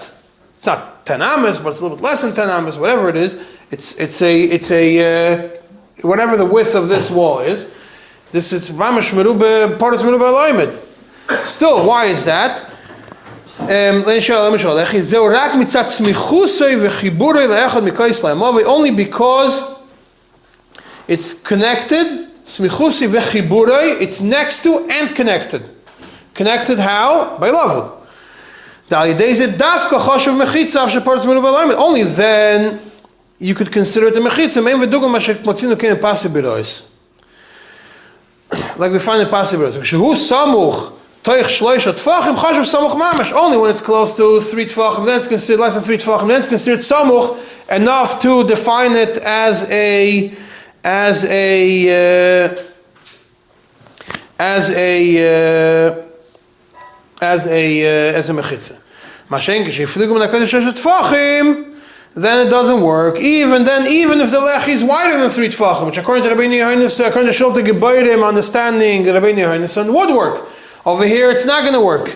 It's 0.53 0.65
not 0.65 1.05
10 1.05 1.21
amas, 1.21 1.57
but 1.57 1.69
it's 1.69 1.79
a 1.79 1.83
little 1.83 1.97
bit 1.97 2.03
less 2.03 2.21
than 2.21 2.33
10 2.33 2.49
amas, 2.49 2.77
whatever 2.77 3.09
it 3.09 3.17
is. 3.17 3.45
It's, 3.71 3.99
it's 3.99 4.21
a, 4.21 4.41
it's 4.41 4.71
a 4.71 5.47
uh, 5.47 5.49
whatever 6.01 6.37
the 6.37 6.45
width 6.45 6.75
of 6.75 6.87
this 6.87 7.11
wall 7.11 7.39
is. 7.39 7.75
This 8.31 8.53
is 8.53 8.69
Mamash 8.69 9.11
Merube, 9.13 9.75
Pardas 9.79 10.03
Merube 10.03 10.21
Aloimed. 10.21 10.71
Still, 11.45 11.83
why 11.87 12.05
is 12.05 12.23
that? 12.25 12.63
Um, 13.61 14.03
only 18.65 18.91
because 18.91 19.79
it's 21.07 21.41
connected, 21.41 22.29
it's 22.45 24.21
next 24.21 24.61
to 24.63 24.87
and 24.91 25.15
connected. 25.15 25.63
Connected 26.35 26.77
how? 26.77 27.35
By 27.39 27.49
lavud. 27.49 27.95
Only 31.77 32.03
then 32.03 32.79
you 33.39 33.55
could 33.55 33.71
consider 33.71 34.07
it 34.07 34.17
a 34.17 34.19
mechitza. 34.19 34.61
Like 38.77 38.91
we 38.91 38.99
find 38.99 39.21
in 39.21 39.27
pasibirois. 39.27 39.77
Shehu 39.77 40.15
samuch 40.15 40.93
toich 41.23 41.43
shloisha 41.43 41.93
tfachim 41.93 42.35
chashuv 42.35 42.65
samuch 42.65 42.99
mamash. 42.99 43.31
Only 43.31 43.57
when 43.57 43.69
it's 43.69 43.81
close 43.81 44.17
to 44.17 44.39
three 44.39 44.65
tfachim, 44.65 45.05
then 45.05 45.17
it's 45.17 45.27
considered 45.27 45.61
less 45.61 45.75
than 45.75 45.83
three 45.83 45.97
tfachim, 45.97 46.27
then 46.27 46.39
it's 46.39 46.47
considered 46.47 46.79
samuch 46.79 47.75
enough 47.75 48.19
to 48.21 48.47
define 48.47 48.93
it 48.93 49.17
as 49.17 49.69
a 49.69 50.33
as 50.83 51.25
a 51.25 52.45
uh, 52.45 52.55
as 54.39 54.71
a 54.71 55.89
uh, 55.89 55.95
as 57.21 57.47
a 57.47 57.83
uh, 57.83 58.17
as 58.17 58.29
a 58.29 58.33
mechitza. 58.33 58.81
Mashenke 59.29 59.67
shefligum 59.67 60.17
na 60.17 60.27
kodesh 60.27 60.59
sheshet 60.59 60.73
tfachim, 60.73 61.68
then 62.15 62.47
it 62.47 62.49
doesn't 62.49 62.81
work. 62.81 63.17
Even 63.19 63.63
then, 63.63 63.87
even 63.87 64.19
if 64.19 64.31
the 64.31 64.37
lechi 64.37 64.69
is 64.69 64.83
wider 64.83 65.19
than 65.19 65.29
three 65.29 65.47
tfachim, 65.47 65.85
which 65.85 65.97
according 65.97 66.23
to 66.23 66.29
Rabbeinu 66.29 66.57
Yohanes, 66.57 66.99
according 66.99 67.31
to 67.31 67.37
Shulte 67.37 67.65
Gebeirim, 67.65 68.27
understanding 68.27 69.03
Rabbeinu 69.03 69.37
Yohanes, 69.37 69.75
would 69.77 70.15
work. 70.15 70.47
Over 70.85 71.05
here, 71.05 71.29
it's 71.29 71.45
not 71.45 71.61
going 71.61 71.73
to 71.73 71.81
work. 71.81 72.09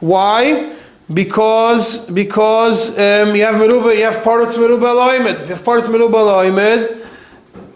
Why? 0.00 0.76
Because 1.12 2.10
because 2.10 2.96
um, 2.98 3.34
you 3.34 3.42
have 3.42 3.56
meruba, 3.56 3.96
you 3.96 4.04
have 4.04 4.22
parts 4.22 4.56
meruba 4.56 4.94
loimed. 4.94 5.40
If 5.40 5.48
you 5.48 5.54
have 5.54 5.64
parts 5.64 5.86
meruba 5.86 6.10
loimed, 6.12 7.04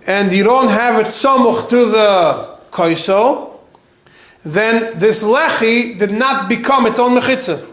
and 0.07 0.33
you 0.33 0.45
don't 0.45 0.69
have 0.69 0.99
it 1.01 1.07
samuch 1.07 1.69
to 1.69 1.85
the 1.87 2.59
kaiso, 2.71 3.59
then 4.45 4.99
this 4.99 5.23
lechi 5.23 5.99
did 5.99 6.13
not 6.13 6.49
become 6.49 6.87
its 6.87 6.99
own 6.99 7.19
mechitza. 7.19 7.67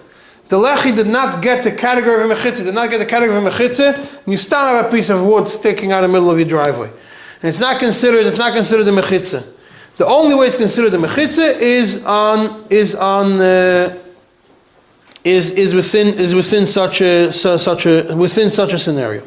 The 0.47 0.57
lechi 0.57 0.95
did 0.95 1.07
not 1.07 1.41
get 1.41 1.63
the 1.63 1.71
category 1.71 2.23
of 2.23 2.29
a 2.29 2.33
mechitza, 2.33 2.63
did 2.63 2.75
not 2.75 2.89
get 2.91 2.99
the 2.99 3.05
category 3.05 3.37
of 3.37 3.45
a 3.45 3.49
mechitza, 3.49 3.97
and 3.97 4.27
you 4.27 4.37
still 4.37 4.59
have 4.59 4.85
a 4.85 4.91
piece 4.91 5.09
of 5.09 5.25
wood 5.25 5.47
sticking 5.47 5.91
out 5.91 6.03
in 6.03 6.11
the 6.11 6.13
middle 6.13 6.29
of 6.29 6.37
your 6.37 6.47
driveway. 6.47 6.87
And 6.87 7.49
it's 7.49 7.59
not 7.59 7.79
considered, 7.79 8.25
it's 8.27 8.37
not 8.37 8.53
considered 8.53 8.87
a 8.87 8.91
mechitza. 8.91 9.51
The 9.97 10.05
only 10.05 10.35
way 10.35 10.47
it's 10.47 10.57
considered 10.57 10.93
a 10.93 10.97
mechitza 10.97 11.59
is 11.59 12.05
on, 12.05 12.65
is 12.69 12.93
on, 12.93 13.41
uh, 13.41 13.97
is, 15.23 15.51
is 15.51 15.73
within, 15.73 16.07
is 16.19 16.35
within 16.35 16.67
such 16.67 17.01
a, 17.01 17.31
su- 17.31 17.57
such 17.57 17.87
a, 17.87 18.15
within 18.15 18.51
such 18.51 18.73
a 18.73 18.79
scenario. 18.79 19.23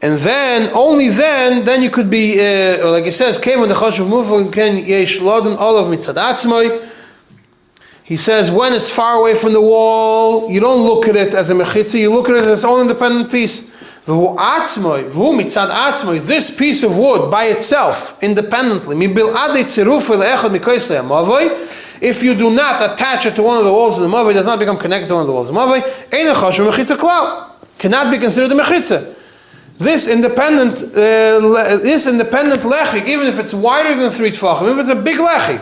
And 0.00 0.18
then, 0.18 0.72
only 0.74 1.08
then, 1.10 1.64
then 1.64 1.80
you 1.80 1.90
could 1.90 2.10
be, 2.10 2.40
uh, 2.40 2.90
like 2.90 3.06
it 3.06 3.12
says, 3.12 3.38
Kevin 3.38 3.68
the 3.68 3.76
Chashuv 3.76 4.08
Mufo 4.08 4.52
ken 4.52 4.84
yesh 4.84 5.20
loden 5.20 5.56
olav 5.56 5.86
mitzad 5.86 6.14
atzmoi. 6.14 6.88
He 8.12 8.18
says, 8.18 8.50
when 8.50 8.74
it's 8.74 8.94
far 8.94 9.18
away 9.18 9.32
from 9.32 9.54
the 9.54 9.60
wall, 9.62 10.50
you 10.50 10.60
don't 10.60 10.84
look 10.84 11.08
at 11.08 11.16
it 11.16 11.32
as 11.32 11.48
a 11.48 11.54
mechitza, 11.54 11.98
you 11.98 12.12
look 12.12 12.28
at 12.28 12.34
it 12.34 12.40
as 12.40 12.46
its 12.58 12.62
own 12.62 12.82
independent 12.82 13.32
piece. 13.32 13.74
This 14.04 14.34
piece 16.54 16.82
of 16.82 16.98
wood 16.98 17.30
by 17.30 17.46
itself, 17.46 18.22
independently, 18.22 19.02
if 22.02 22.22
you 22.22 22.34
do 22.34 22.50
not 22.54 22.92
attach 22.92 23.24
it 23.24 23.34
to 23.36 23.42
one 23.42 23.56
of 23.56 23.64
the 23.64 23.72
walls 23.72 23.98
of 23.98 24.02
the 24.02 24.10
mavoi, 24.14 24.32
it 24.32 24.34
does 24.34 24.44
not 24.44 24.58
become 24.58 24.76
connected 24.76 25.08
to 25.08 25.14
one 25.14 25.22
of 25.22 25.26
the 25.26 25.32
walls 25.32 25.48
of 25.48 25.54
the 25.54 26.94
klal, 26.94 27.50
cannot 27.78 28.10
be 28.10 28.18
considered 28.18 28.52
a 28.52 28.56
mechitza. 28.62 29.14
This 29.78 30.06
independent, 30.06 30.82
uh, 30.82 31.78
this 31.78 32.06
independent 32.06 32.60
lechi, 32.60 33.06
even 33.08 33.26
if 33.26 33.40
it's 33.40 33.54
wider 33.54 33.94
than 33.94 34.10
three 34.10 34.32
tefachim, 34.32 34.70
if 34.70 34.78
it's 34.78 34.90
a 34.90 34.96
big 34.96 35.16
lechi, 35.16 35.58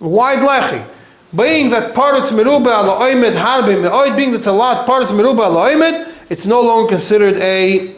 wide 0.00 0.38
lechi, 0.38 0.89
being 1.34 1.70
that 1.70 1.94
parts 1.94 2.32
meruba 2.32 2.66
ala 2.66 3.00
oimed 3.00 3.34
harbe 3.34 3.82
meoid, 3.82 4.16
being 4.16 4.32
that's 4.32 4.46
a 4.46 4.52
lot 4.52 4.86
parts 4.86 5.12
meruba 5.12 5.46
ala 5.46 5.70
oimed, 5.70 6.12
it's 6.28 6.46
no 6.46 6.60
longer 6.60 6.88
considered 6.88 7.36
a 7.36 7.94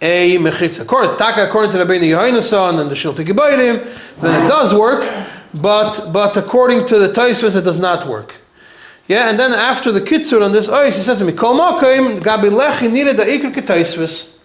a 0.00 0.36
mechitza. 0.38 0.82
According, 0.82 1.16
taka 1.16 1.46
according 1.48 1.70
to 1.72 1.78
Rabbeinu 1.78 2.10
Yohainason 2.10 2.80
and 2.80 2.90
the 2.90 2.94
Shilti 2.94 3.24
Gebairim, 3.24 4.20
then 4.20 4.44
it 4.44 4.48
does 4.48 4.74
work, 4.74 5.08
but 5.54 6.12
but 6.12 6.36
according 6.36 6.86
to 6.86 6.98
the 6.98 7.08
Taisvus, 7.08 7.54
it 7.56 7.62
does 7.62 7.78
not 7.78 8.06
work. 8.06 8.34
Yeah, 9.08 9.28
and 9.28 9.38
then 9.38 9.52
after 9.52 9.92
the 9.92 10.00
kitzur 10.00 10.44
on 10.44 10.52
this 10.52 10.68
ois, 10.68 10.96
he 10.96 11.02
says 11.02 11.18
to 11.18 11.24
me, 11.24 11.32
Kol 11.32 11.58
makoim 11.58 12.20
gabi 12.20 12.50
lechi 12.50 12.90
nire 12.90 13.14
da 13.16 13.24
ikr 13.24 13.52
ketaisvus. 13.52 14.42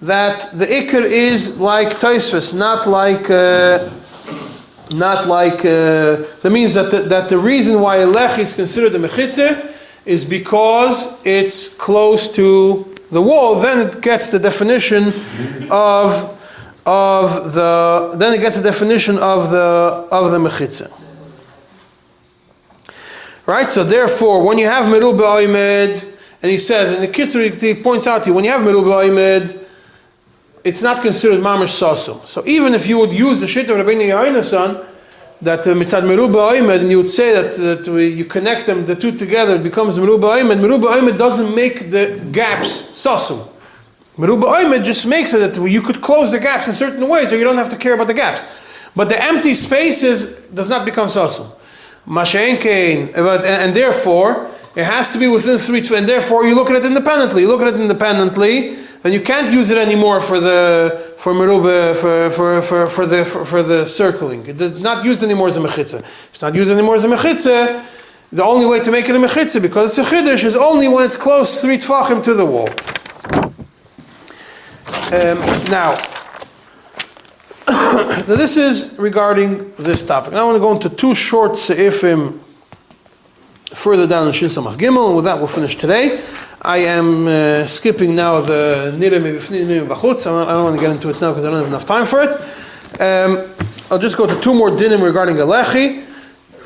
That 0.00 0.50
the 0.52 0.66
ikr 0.66 1.02
is 1.04 1.60
like 1.60 2.00
taisvus, 2.00 2.52
not 2.56 2.88
like, 2.88 3.30
uh, 3.30 3.88
not 4.92 5.26
like, 5.26 5.64
uh, 5.64 6.24
that 6.42 6.50
means 6.50 6.74
that 6.74 6.90
the, 6.90 7.00
that 7.02 7.28
the 7.28 7.38
reason 7.38 7.80
why 7.80 7.96
a 7.96 8.06
lech 8.06 8.38
is 8.38 8.54
considered 8.54 8.94
a 8.94 8.98
mechitze 8.98 10.06
is 10.06 10.24
because 10.24 11.24
it's 11.26 11.76
close 11.76 12.34
to 12.34 12.94
the 13.10 13.22
wall, 13.22 13.60
then 13.60 13.86
it 13.86 14.00
gets 14.00 14.30
the 14.30 14.38
definition 14.38 15.08
of, 15.70 16.40
of 16.86 17.54
the, 17.54 18.12
then 18.16 18.34
it 18.34 18.40
gets 18.40 18.56
the 18.56 18.62
definition 18.62 19.18
of 19.18 19.50
the, 19.50 20.08
of 20.10 20.30
the 20.30 20.38
mechitze. 20.38 20.90
Right? 23.46 23.68
So 23.68 23.84
therefore, 23.84 24.44
when 24.46 24.58
you 24.58 24.66
have 24.66 24.84
Merub 24.86 25.18
Oimed, 25.18 26.08
and 26.42 26.50
he 26.50 26.58
says, 26.58 26.92
and 26.92 27.02
the 27.02 27.08
Kisser 27.08 27.42
he 27.48 27.74
points 27.74 28.06
out 28.06 28.24
to 28.24 28.30
you, 28.30 28.34
when 28.34 28.44
you 28.44 28.50
have 28.50 28.62
Merub 28.62 28.84
Oimed, 28.84 29.58
it's 30.64 30.82
not 30.82 31.02
considered 31.02 31.40
Mamash 31.40 31.80
Sasum. 31.80 32.24
So 32.26 32.42
even 32.46 32.74
if 32.74 32.88
you 32.88 32.98
would 32.98 33.12
use 33.12 33.40
the 33.40 33.48
shit 33.48 33.68
of 33.70 33.76
Rabbeinu 33.76 34.08
Yohainasan, 34.08 34.86
that 35.42 35.66
uh, 35.66 35.74
Mitzad 35.74 36.02
Merub 36.02 36.34
Oimed, 36.34 36.80
and 36.80 36.90
you 36.90 36.98
would 36.98 37.08
say 37.08 37.32
that, 37.32 37.56
that 37.56 37.92
we, 37.92 38.06
you 38.06 38.24
connect 38.24 38.66
them, 38.66 38.86
the 38.86 38.94
two 38.94 39.16
together, 39.16 39.56
it 39.56 39.64
becomes 39.64 39.98
Merub 39.98 40.20
Oimed. 40.20 40.60
Merub 40.60 40.82
Oimed 40.82 41.18
doesn't 41.18 41.54
make 41.54 41.90
the 41.90 42.24
gaps 42.30 42.92
Sasum. 42.92 43.48
Merub 44.16 44.42
Oimed 44.42 44.84
just 44.84 45.04
makes 45.06 45.34
it 45.34 45.38
that 45.38 45.68
you 45.68 45.82
could 45.82 46.00
close 46.00 46.30
the 46.30 46.38
gaps 46.38 46.68
in 46.68 46.74
certain 46.74 47.08
ways, 47.08 47.32
or 47.32 47.36
you 47.36 47.44
don't 47.44 47.56
have 47.56 47.70
to 47.70 47.76
care 47.76 47.94
about 47.94 48.06
the 48.06 48.14
gaps. 48.14 48.44
But 48.94 49.08
the 49.08 49.20
empty 49.20 49.54
spaces 49.54 50.46
does 50.48 50.68
not 50.68 50.84
become 50.84 51.08
Sasum. 51.08 51.50
Mashenkein, 52.06 53.12
and 53.16 53.74
therefore 53.74 54.48
it 54.76 54.84
has 54.84 55.12
to 55.12 55.18
be 55.18 55.26
within 55.28 55.58
three, 55.58 55.82
and 55.96 56.08
therefore 56.08 56.44
you 56.44 56.54
look 56.54 56.70
at 56.70 56.76
it 56.76 56.84
independently. 56.84 57.42
You 57.42 57.48
look 57.48 57.62
at 57.62 57.74
it 57.74 57.80
independently, 57.80 58.76
then 59.02 59.12
you 59.12 59.20
can't 59.20 59.52
use 59.52 59.70
it 59.70 59.78
anymore 59.78 60.20
for 60.20 60.40
the 60.40 61.14
for 61.16 61.32
merube 61.32 61.96
for 61.96 62.30
for 62.30 62.62
for, 62.62 62.86
for 62.86 63.06
the 63.06 63.24
for, 63.24 63.44
for 63.44 63.62
the 63.62 63.84
circling. 63.84 64.44
It's 64.46 64.80
not 64.80 65.04
used 65.04 65.22
anymore 65.22 65.48
as 65.48 65.56
a 65.56 65.60
mechitza. 65.60 66.00
If 66.00 66.30
it's 66.32 66.42
not 66.42 66.54
used 66.54 66.70
anymore 66.70 66.94
as 66.94 67.04
a 67.04 67.08
mechitza, 67.08 67.84
the 68.30 68.44
only 68.44 68.66
way 68.66 68.80
to 68.80 68.90
make 68.90 69.08
it 69.08 69.16
a 69.16 69.18
mechitza 69.18 69.60
because 69.60 69.98
it's 69.98 70.10
a 70.10 70.14
chiddush 70.14 70.44
is 70.44 70.56
only 70.56 70.88
when 70.88 71.04
it's 71.04 71.16
close 71.16 71.60
three 71.60 71.78
tfachim 71.78 72.22
to 72.24 72.34
the 72.34 72.46
wall. 72.46 72.68
Um, 75.12 75.38
now, 75.70 75.94
So 78.26 78.36
this 78.36 78.56
is 78.56 78.98
regarding 78.98 79.70
this 79.72 80.02
topic. 80.02 80.32
Now 80.32 80.40
I 80.40 80.44
want 80.44 80.56
to 80.56 80.60
go 80.60 80.72
into 80.72 80.88
two 80.88 81.14
short 81.14 81.52
seifim 81.52 82.41
further 83.74 84.06
down 84.06 84.26
in 84.26 84.32
Shin 84.32 84.48
Samach 84.48 84.76
Gimel, 84.76 85.08
and 85.08 85.16
with 85.16 85.24
that 85.24 85.38
we'll 85.38 85.48
finish 85.48 85.76
today. 85.76 86.22
I 86.60 86.78
am 86.78 87.26
uh, 87.26 87.66
skipping 87.66 88.14
now 88.14 88.40
the 88.40 88.94
Nirim 88.96 89.86
Bachutz. 89.88 90.26
I 90.26 90.52
don't, 90.52 90.64
want 90.64 90.76
to 90.76 90.80
get 90.80 90.92
into 90.92 91.08
it 91.08 91.20
now 91.20 91.30
because 91.30 91.44
I 91.44 91.50
don't 91.50 91.58
have 91.58 91.66
enough 91.66 91.86
time 91.86 92.06
for 92.06 92.22
it. 92.22 92.30
Um, 93.00 93.48
I'll 93.90 93.98
just 93.98 94.16
go 94.16 94.26
to 94.26 94.40
two 94.40 94.54
more 94.54 94.70
dinim 94.70 95.02
regarding 95.02 95.38
a 95.38 95.44
lechi, 95.44 96.06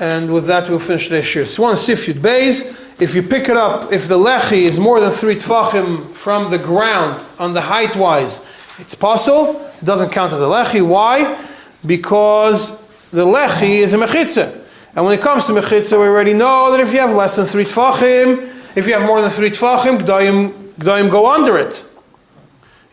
and 0.01 0.33
with 0.33 0.47
that 0.47 0.69
we'll 0.69 0.79
finish 0.79 1.05
today's 1.09 1.25
shiur. 1.25 1.47
So 1.49 1.63
one 1.63 1.77
sif 1.77 2.07
yud 2.07 2.15
beis. 2.15 2.83
If 3.01 3.15
you 3.15 3.23
pick 3.23 3.49
it 3.49 3.57
up, 3.57 3.93
if 3.93 4.09
the 4.09 4.19
lechi 4.19 4.63
is 4.63 4.79
more 4.79 5.01
than 5.01 5.11
three 5.11 5.37
tfachim 5.37 6.15
from 6.15 6.51
the 6.51 6.59
ground 6.59 7.25
on 7.39 7.53
the 7.53 7.61
height 7.61 7.95
wise, 7.97 8.47
it's 8.79 8.95
possible. 8.95 9.71
It 9.81 9.85
doesn't 9.85 10.11
count 10.11 10.33
as 10.33 10.41
a 10.41 10.45
lechi. 10.45 10.87
Why? 10.87 11.43
Because 11.85 12.87
the 13.11 13.25
lechi 13.25 13.79
is 13.79 13.95
a 13.95 13.99
mechitza. 13.99 14.66
And 14.97 15.05
when 15.05 15.17
it 15.17 15.21
comes 15.21 15.47
to 15.47 15.53
mechitza, 15.53 15.93
we 16.01 16.07
already 16.07 16.33
know 16.33 16.73
that 16.73 16.81
if 16.81 16.95
you 16.95 17.01
have 17.01 17.15
less 17.15 17.37
than 17.37 17.45
three 17.45 17.65
tfachim, 17.65 18.39
if 18.75 18.87
you 18.87 18.95
have 18.95 19.07
more 19.07 19.21
than 19.21 19.29
three 19.29 19.51
tfachim, 19.51 19.99
g'dayim, 19.99 20.51
g'dayim 20.79 21.11
go 21.11 21.31
under 21.31 21.59
it. 21.59 21.85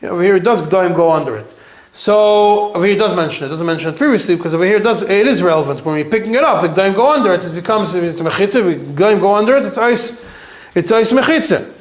You 0.01 0.09
know, 0.09 0.15
over 0.15 0.23
here 0.23 0.35
it 0.35 0.43
does 0.43 0.61
g'dayim 0.61 0.93
go 0.93 1.09
under 1.11 1.37
it. 1.37 1.55
So 1.93 2.73
over 2.73 2.85
here 2.85 2.95
it 2.95 2.99
does 2.99 3.15
mention 3.15 3.45
it. 3.45 3.49
Doesn't 3.49 3.65
mention 3.65 3.93
it 3.93 3.97
previously 3.97 4.35
because 4.35 4.53
over 4.53 4.65
here 4.65 4.77
it 4.77 4.83
does. 4.83 5.03
It 5.09 5.27
is 5.27 5.41
relevant 5.41 5.85
when 5.85 5.95
we're 5.95 6.09
picking 6.09 6.35
it 6.35 6.43
up. 6.43 6.61
The 6.61 6.67
g'dayim 6.67 6.93
go 6.93 7.13
under 7.13 7.33
it. 7.33 7.45
It 7.45 7.55
becomes 7.55 7.95
it's 7.95 8.19
mechitza. 8.19 8.75
G'dayim 8.95 9.21
go 9.21 9.33
under 9.33 9.55
it. 9.55 9.65
It's 9.65 9.77
ice. 9.77 10.29
It's 10.75 10.91
ice 10.91 11.13
mechitza. 11.13 11.73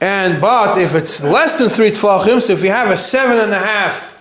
And 0.00 0.40
but 0.40 0.78
if 0.78 0.94
it's 0.94 1.22
less 1.22 1.58
than 1.58 1.68
three 1.68 1.90
tefachim, 1.90 2.40
so 2.40 2.54
if 2.54 2.64
you 2.64 2.70
have 2.70 2.90
a 2.90 2.96
seven 2.96 3.36
and 3.36 3.52
a 3.52 3.58
half 3.58 4.14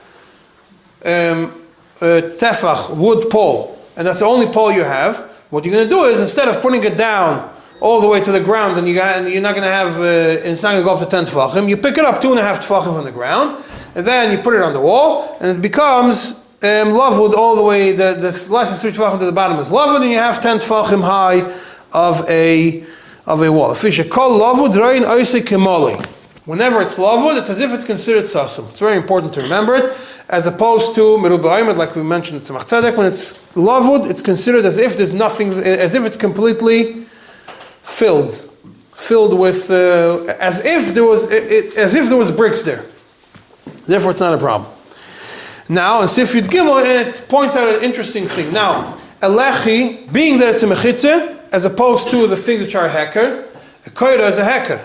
um, 1.06 1.64
uh, 2.02 2.28
tefach 2.28 2.94
wood 2.98 3.30
pole, 3.30 3.78
and 4.02 4.08
that's 4.08 4.18
the 4.18 4.26
only 4.26 4.48
pole 4.48 4.72
you 4.72 4.84
have, 4.84 5.20
what 5.52 5.64
you're 5.64 5.76
going 5.76 5.88
to 5.88 5.96
do 5.96 6.06
is 6.06 6.20
instead 6.20 6.48
of 6.48 6.60
putting 6.60 6.84
it 6.84 6.98
down 6.98 7.56
all 7.80 8.02
the 8.02 8.08
way 8.08 8.20
to 8.20 8.32
the 8.32 8.40
ground, 8.40 8.80
and, 8.80 8.88
you 8.88 8.96
you're 8.96 9.44
not 9.44 9.54
going 9.54 9.62
to 9.62 9.70
have, 9.70 10.00
uh, 10.00 10.50
it's 10.50 10.64
not 10.64 10.72
going 10.72 10.82
to 10.82 10.88
go 10.90 10.96
up 10.96 11.00
to 11.00 11.06
ten 11.06 11.26
tefachim, 11.26 11.70
you 11.70 11.78
pick 11.78 12.00
it 12.00 12.04
up 12.04 12.20
two 12.20 12.32
and 12.32 12.40
a 12.40 12.42
half 12.42 12.58
tefachim 12.62 12.96
from 12.96 13.06
the 13.06 13.12
ground, 13.12 13.64
and 13.94 14.04
then 14.04 14.32
you 14.36 14.42
put 14.42 14.56
it 14.56 14.64
on 14.64 14.74
the 14.74 14.82
wall, 14.82 15.38
and 15.40 15.60
it 15.60 15.62
becomes 15.62 16.48
um, 16.64 16.90
lavud 16.98 17.36
all 17.36 17.56
the 17.56 17.62
way. 17.62 17.92
The, 17.92 18.14
the 18.14 18.32
less 18.52 18.72
than 18.72 18.80
three 18.80 18.92
tefachim 18.92 19.20
to 19.20 19.26
the 19.26 19.32
bottom 19.32 19.60
is 19.60 19.72
lavud, 19.72 20.02
and 20.02 20.10
you 20.10 20.18
have 20.18 20.42
ten 20.42 20.58
tefachim 20.58 21.04
high 21.04 21.40
of 21.94 22.28
a 22.28 22.84
of 23.28 23.44
a 23.44 23.52
wall. 23.52 23.76
Fish 23.76 24.02
call 24.10 24.40
lavud 24.40 24.76
rain 24.82 25.04
oisik. 25.04 25.52
Whenever 26.46 26.82
it's 26.82 26.98
lavud, 26.98 27.38
it's 27.38 27.52
as 27.52 27.60
if 27.60 27.72
it's 27.72 27.86
considered 27.86 28.24
sasum. 28.24 28.68
It's 28.72 28.80
very 28.80 28.98
important 28.98 29.32
to 29.36 29.42
remember 29.42 29.76
it, 29.76 29.94
as 30.32 30.48
opposed 30.48 30.96
to 30.96 31.02
merubah 31.18 31.76
like 31.76 31.96
we 31.96 32.02
mentioned 32.04 32.38
in 32.38 32.42
Tzemach 32.44 32.64
Tzedek. 32.64 32.96
When 32.98 33.06
it's 33.06 33.44
lavud, 33.54 34.10
it's 34.10 34.22
considered 34.22 34.64
as 34.66 34.78
if 34.78 34.96
there's 34.96 35.14
nothing, 35.14 35.52
as 35.54 35.94
if 35.94 36.06
it's 36.06 36.16
completely 36.18 37.06
filled, 37.84 38.32
filled 38.96 39.38
with, 39.38 39.70
uh, 39.70 40.24
as 40.40 40.66
if 40.66 40.94
there 40.94 41.04
was, 41.04 41.30
it, 41.30 41.44
it- 41.52 41.78
as 41.78 41.96
if 41.96 42.08
there 42.08 42.18
was 42.18 42.32
bricks 42.32 42.64
there. 42.64 42.84
Therefore, 43.86 44.12
it's 44.12 44.22
not 44.22 44.34
a 44.34 44.38
problem. 44.38 44.72
Now, 45.68 46.02
in 46.02 46.08
Sif 46.08 46.34
Yud 46.34 46.44
Gimel, 46.54 46.80
it 46.84 47.26
points 47.28 47.56
out 47.58 47.68
an 47.68 47.84
interesting 47.84 48.26
thing. 48.26 48.54
Now, 48.54 48.98
a 49.22 49.30
being 50.12 50.40
that 50.40 50.50
it's 50.54 50.64
a 50.64 50.68
mechitze, 50.68 51.38
as 51.52 51.66
opposed 51.66 52.10
to 52.12 52.28
the 52.28 52.36
things 52.36 52.62
which 52.62 52.76
are 52.76 52.86
a 52.86 52.90
hecker, 52.90 53.46
a 53.86 53.90
koira 53.90 54.28
is 54.30 54.38
a 54.38 54.44
hacker. 54.46 54.80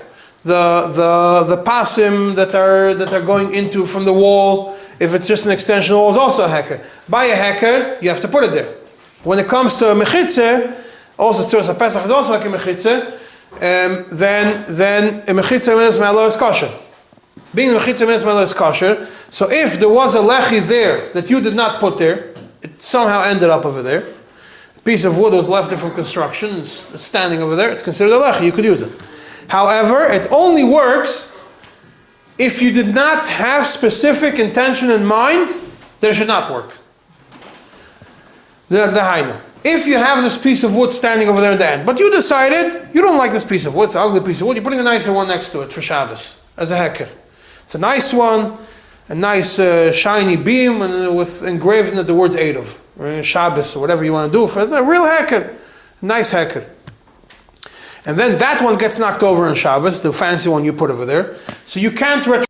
The, 0.44 0.86
the, 0.94 1.56
the 1.56 1.62
pasim 1.62 2.34
that 2.36 2.54
are, 2.54 2.94
that 2.94 3.12
are 3.12 3.20
going 3.22 3.52
into 3.52 3.84
from 3.86 4.04
the 4.04 4.12
wall, 4.12 4.75
if 4.98 5.14
it's 5.14 5.26
just 5.26 5.46
an 5.46 5.52
extension 5.52 5.94
wall, 5.94 6.10
is 6.10 6.16
also 6.16 6.44
a 6.44 6.48
hacker. 6.48 6.80
By 7.08 7.26
a 7.26 7.36
hacker, 7.36 7.98
you 8.00 8.08
have 8.08 8.20
to 8.20 8.28
put 8.28 8.44
it 8.44 8.52
there. 8.52 8.74
When 9.22 9.38
it 9.38 9.48
comes 9.48 9.76
to 9.78 9.92
a 9.92 9.94
mechitze, 9.94 10.74
also 11.18 11.42
Tzuras 11.42 11.76
Pesach 11.78 12.04
is 12.04 12.10
also 12.10 12.32
like 12.32 12.44
a 12.44 12.48
mechitze, 12.48 13.12
um, 13.52 14.04
then, 14.10 14.64
then 14.68 15.20
a 15.22 15.32
mechitze 15.32 15.76
means 15.76 15.98
malo 15.98 16.26
is 16.26 16.36
kosher. 16.36 16.70
Being 17.54 17.72
the 17.72 17.78
mechitza 17.78 18.06
means 18.06 18.24
malo 18.24 18.42
is 18.42 18.52
kosher. 18.52 19.08
So 19.30 19.50
if 19.50 19.78
there 19.78 19.88
was 19.88 20.14
a 20.14 20.20
lechi 20.20 20.66
there 20.66 21.12
that 21.12 21.30
you 21.30 21.40
did 21.40 21.54
not 21.54 21.80
put 21.80 21.98
there, 21.98 22.34
it 22.62 22.80
somehow 22.80 23.22
ended 23.22 23.50
up 23.50 23.64
over 23.64 23.82
there. 23.82 24.04
A 24.76 24.80
piece 24.80 25.04
of 25.04 25.18
wood 25.18 25.32
was 25.32 25.48
left 25.48 25.70
there 25.70 25.78
from 25.78 25.92
construction, 25.92 26.58
it's 26.58 26.70
standing 26.70 27.42
over 27.42 27.56
there. 27.56 27.70
It's 27.70 27.82
considered 27.82 28.12
a 28.12 28.18
lechi. 28.18 28.44
You 28.44 28.52
could 28.52 28.64
use 28.64 28.82
it. 28.82 28.92
However, 29.48 30.04
it 30.04 30.30
only 30.30 30.64
works 30.64 31.35
if 32.38 32.62
you 32.62 32.70
did 32.72 32.94
not 32.94 33.28
have 33.28 33.66
specific 33.66 34.38
intention 34.38 34.90
in 34.90 35.04
mind. 35.04 35.48
It 36.02 36.14
should 36.14 36.28
not 36.28 36.52
work. 36.52 36.76
The 38.68 38.86
the 38.86 39.00
hainu. 39.00 39.40
If 39.64 39.88
you 39.88 39.96
have 39.96 40.22
this 40.22 40.40
piece 40.40 40.62
of 40.62 40.76
wood 40.76 40.92
standing 40.92 41.28
over 41.28 41.40
there 41.40 41.52
at 41.52 41.58
the 41.58 41.68
end, 41.68 41.86
but 41.86 41.98
you 41.98 42.12
decided 42.12 42.88
you 42.94 43.02
don't 43.02 43.18
like 43.18 43.32
this 43.32 43.42
piece 43.42 43.66
of 43.66 43.74
wood, 43.74 43.84
it's 43.84 43.96
an 43.96 44.02
ugly 44.02 44.20
piece 44.20 44.40
of 44.40 44.46
wood, 44.46 44.56
you're 44.56 44.62
putting 44.62 44.78
a 44.78 44.84
nicer 44.84 45.12
one 45.12 45.26
next 45.26 45.50
to 45.50 45.62
it 45.62 45.72
for 45.72 45.82
Shabbos 45.82 46.46
as 46.56 46.70
a 46.70 46.76
hecker. 46.76 47.08
It's 47.64 47.74
a 47.74 47.78
nice 47.78 48.14
one, 48.14 48.58
a 49.08 49.14
nice 49.16 49.58
uh, 49.58 49.90
shiny 49.92 50.36
beam, 50.36 50.82
and 50.82 51.16
with 51.16 51.42
engraved 51.42 51.88
in 51.92 51.98
it 51.98 52.04
the 52.04 52.14
words 52.14 52.36
Eidov, 52.36 52.78
or 52.96 53.20
Shabbos, 53.24 53.74
or 53.74 53.80
whatever 53.80 54.04
you 54.04 54.12
want 54.12 54.30
to 54.30 54.38
do 54.38 54.46
for 54.46 54.60
it. 54.60 54.64
It's 54.64 54.72
a 54.72 54.84
real 54.84 55.04
hacker, 55.04 55.56
nice 56.00 56.30
hacker. 56.30 56.64
And 58.06 58.16
then 58.16 58.38
that 58.38 58.62
one 58.62 58.78
gets 58.78 58.98
knocked 59.00 59.24
over 59.24 59.46
on 59.48 59.56
Shabbos, 59.56 60.00
the 60.00 60.12
fancy 60.12 60.48
one 60.48 60.64
you 60.64 60.72
put 60.72 60.90
over 60.90 61.04
there. 61.04 61.36
So 61.64 61.80
you 61.80 61.90
can't. 61.90 62.45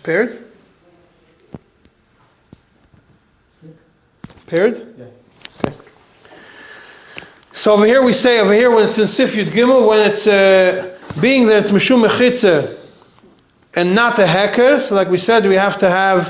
Spared? 0.00 0.42
Paired? 4.46 4.94
Yeah. 4.96 5.04
Okay. 5.62 5.76
So 7.52 7.74
over 7.74 7.84
here 7.84 8.02
we 8.02 8.14
say, 8.14 8.40
over 8.40 8.54
here 8.54 8.70
when 8.70 8.84
it's 8.84 8.98
in 8.98 9.06
Sif 9.06 9.34
Yud 9.34 9.48
Gimel, 9.48 9.86
when 9.86 10.08
it's 10.08 10.26
uh, 10.26 10.96
being 11.20 11.46
that 11.48 11.58
it's 11.58 11.70
Mishum 11.70 12.02
Mechitze 12.02 12.78
and 13.74 13.94
not 13.94 14.18
a 14.18 14.26
hacker, 14.26 14.78
so 14.78 14.94
like 14.94 15.10
we 15.10 15.18
said, 15.18 15.44
we 15.44 15.56
have 15.56 15.78
to 15.80 15.90
have, 15.90 16.28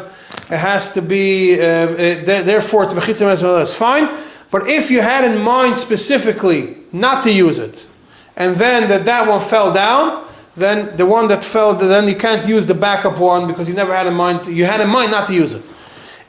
it 0.51 0.59
has 0.59 0.93
to 0.95 1.01
be, 1.01 1.55
um, 1.61 1.95
it, 1.97 2.27
therefore 2.27 2.83
it's 2.83 2.93
Mechitze 2.93 3.23
as 3.23 3.41
well, 3.41 3.59
that's 3.59 3.73
fine. 3.73 4.09
But 4.51 4.67
if 4.67 4.91
you 4.91 5.01
had 5.01 5.23
in 5.23 5.41
mind 5.45 5.79
specifically 5.79 6.79
not 6.91 7.23
to 7.23 7.31
use 7.31 7.61
it, 7.61 7.87
and 8.35 8.57
then 8.57 8.89
that 8.89 9.05
that 9.05 9.29
one 9.29 9.41
fell 9.41 9.73
down, 9.73 10.27
then 10.57 10.97
the 10.97 11.07
one 11.07 11.29
that 11.29 11.45
fell, 11.45 11.75
then 11.75 12.09
you 12.09 12.17
can't 12.17 12.47
use 12.47 12.67
the 12.67 12.75
backup 12.75 13.19
one 13.19 13.47
because 13.47 13.69
you 13.69 13.75
never 13.75 13.95
had 13.95 14.07
in 14.07 14.15
mind, 14.15 14.47
you 14.47 14.65
had 14.65 14.81
in 14.81 14.89
mind 14.89 15.11
not 15.11 15.27
to 15.29 15.35
use 15.35 15.55
it. 15.55 15.73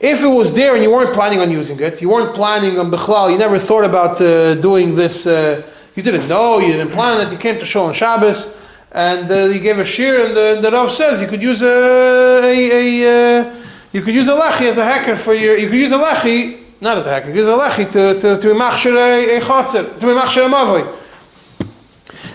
If 0.00 0.22
it 0.22 0.28
was 0.28 0.54
there 0.54 0.74
and 0.74 0.82
you 0.82 0.90
weren't 0.90 1.14
planning 1.14 1.40
on 1.40 1.50
using 1.50 1.78
it, 1.80 2.00
you 2.02 2.08
weren't 2.08 2.34
planning 2.34 2.78
on 2.78 2.90
Bechlal, 2.90 3.30
you 3.30 3.38
never 3.38 3.58
thought 3.58 3.84
about 3.84 4.20
uh, 4.20 4.54
doing 4.56 4.96
this, 4.96 5.26
uh, 5.26 5.62
you 5.94 6.02
didn't 6.02 6.28
know, 6.28 6.58
you 6.58 6.72
didn't 6.72 6.92
plan 6.92 7.24
it, 7.24 7.32
you 7.32 7.38
came 7.38 7.58
to 7.58 7.64
show 7.64 7.82
on 7.82 7.94
Shabbos, 7.94 8.68
and 8.90 9.30
uh, 9.30 9.44
you 9.44 9.60
gave 9.60 9.78
a 9.78 9.84
shear, 9.84 10.26
and 10.26 10.36
the, 10.36 10.58
the 10.60 10.70
Rav 10.70 10.90
says 10.90 11.22
you 11.22 11.28
could 11.28 11.42
use 11.42 11.62
a, 11.62 12.42
a, 12.44 13.02
a 13.04 13.42
uh, 13.42 13.54
you 13.92 14.02
could 14.02 14.14
use 14.14 14.28
a 14.28 14.32
lechi 14.32 14.62
as 14.62 14.78
a 14.78 14.84
hacker 14.84 15.16
for 15.16 15.34
your, 15.34 15.56
you 15.56 15.68
could 15.68 15.78
use 15.78 15.92
a 15.92 15.98
lechi, 15.98 16.64
not 16.80 16.96
as 16.96 17.06
a 17.06 17.10
hacker, 17.10 17.28
you 17.28 17.34
could 17.34 17.40
use 17.40 17.48
a 17.48 17.50
lechi 17.50 17.90
to, 17.92 18.20
to, 18.20 18.40
to 18.40 18.54
machshir 18.54 18.96
a, 18.96 19.36
a 19.36 19.40
chotzer, 19.40 19.98
to 20.00 20.06
be 20.06 20.12
machshir 20.12 20.46
a 20.46 20.48
mavoi. 20.48 21.01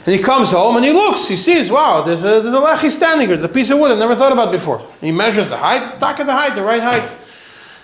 And 0.08 0.16
he 0.16 0.22
comes 0.22 0.52
home 0.52 0.78
and 0.78 0.86
he 0.86 0.92
looks, 0.92 1.28
he 1.28 1.36
sees, 1.36 1.70
wow, 1.70 2.02
there's 2.02 2.24
a, 2.24 2.40
there's 2.40 2.46
a 2.46 2.62
lechi 2.62 2.90
standing 2.90 3.28
here, 3.28 3.36
there's 3.36 3.52
a 3.52 3.54
piece 3.54 3.70
of 3.72 3.78
wood 3.78 3.92
I 3.92 4.00
never 4.00 4.16
thought 4.16 4.32
about 4.32 4.54
before. 4.54 4.80
And 4.80 5.02
he 5.02 5.12
measures 5.12 5.50
the 5.50 5.58
height, 5.58 5.84
of 5.84 6.00
the 6.00 6.32
height, 6.32 6.56
the 6.56 6.64
right 6.64 6.82
height. 6.82 7.14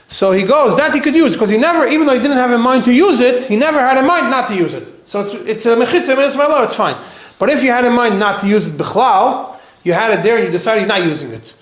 So 0.08 0.32
he 0.32 0.44
goes, 0.44 0.78
that 0.78 0.94
he 0.94 1.02
could 1.02 1.16
use, 1.16 1.34
because 1.34 1.50
he 1.50 1.58
never, 1.58 1.86
even 1.86 2.08
though 2.08 2.14
he 2.14 2.22
didn't 2.22 2.38
have 2.38 2.52
in 2.52 2.62
mind 2.62 2.86
to 2.86 2.94
use 2.94 3.20
it, 3.20 3.44
he 3.44 3.58
never 3.58 3.78
had 3.78 3.98
in 3.98 4.08
mind 4.08 4.30
not 4.30 4.48
to 4.48 4.56
use 4.56 4.74
it. 4.74 4.90
So 5.06 5.20
it's, 5.20 5.34
it's 5.34 5.66
a 5.66 5.76
mechitza, 5.76 6.16
it's 6.64 6.76
fine. 6.76 6.96
But 7.40 7.50
if 7.50 7.62
you 7.62 7.72
had 7.72 7.84
in 7.84 7.92
mind 7.92 8.20
not 8.20 8.40
to 8.40 8.48
use 8.48 8.74
it 8.74 8.78
bichlal, 8.80 9.60
you 9.84 9.92
had 9.92 10.18
it 10.18 10.24
there 10.24 10.38
and 10.38 10.46
you 10.46 10.52
decided 10.52 10.82
you're 10.82 10.88
not 10.88 11.04
using 11.04 11.32
it. 11.32 11.54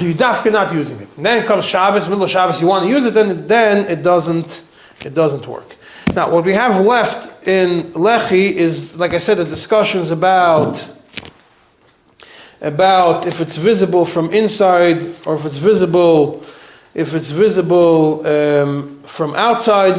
you 0.00 0.14
dafka 0.14 0.50
not 0.50 0.74
using 0.74 0.98
it. 1.00 1.16
And 1.16 1.24
then 1.24 1.46
comes 1.46 1.64
Shabbos, 1.64 2.08
middle 2.08 2.24
of 2.24 2.30
Shabbos, 2.30 2.60
you 2.60 2.66
want 2.66 2.82
to 2.82 2.90
use 2.90 3.04
it, 3.04 3.14
then 3.14 3.46
then 3.46 3.86
it 3.88 4.02
doesn't 4.02 4.64
it 5.04 5.14
doesn't 5.14 5.46
work. 5.46 5.76
Now, 6.14 6.30
what 6.30 6.44
we 6.44 6.52
have 6.52 6.84
left 6.84 7.48
in 7.48 7.84
Lechi 7.94 8.52
is, 8.52 8.98
like 8.98 9.14
I 9.14 9.18
said, 9.18 9.38
the 9.38 9.44
discussions 9.44 10.10
about 10.10 10.88
about 12.60 13.26
if 13.26 13.40
it's 13.40 13.56
visible 13.56 14.04
from 14.04 14.30
inside 14.30 15.02
or 15.26 15.34
if 15.34 15.44
it's 15.46 15.56
visible 15.56 16.44
if 16.94 17.14
it's 17.14 17.30
visible 17.30 18.24
um, 18.26 19.00
from 19.04 19.34
outside, 19.34 19.94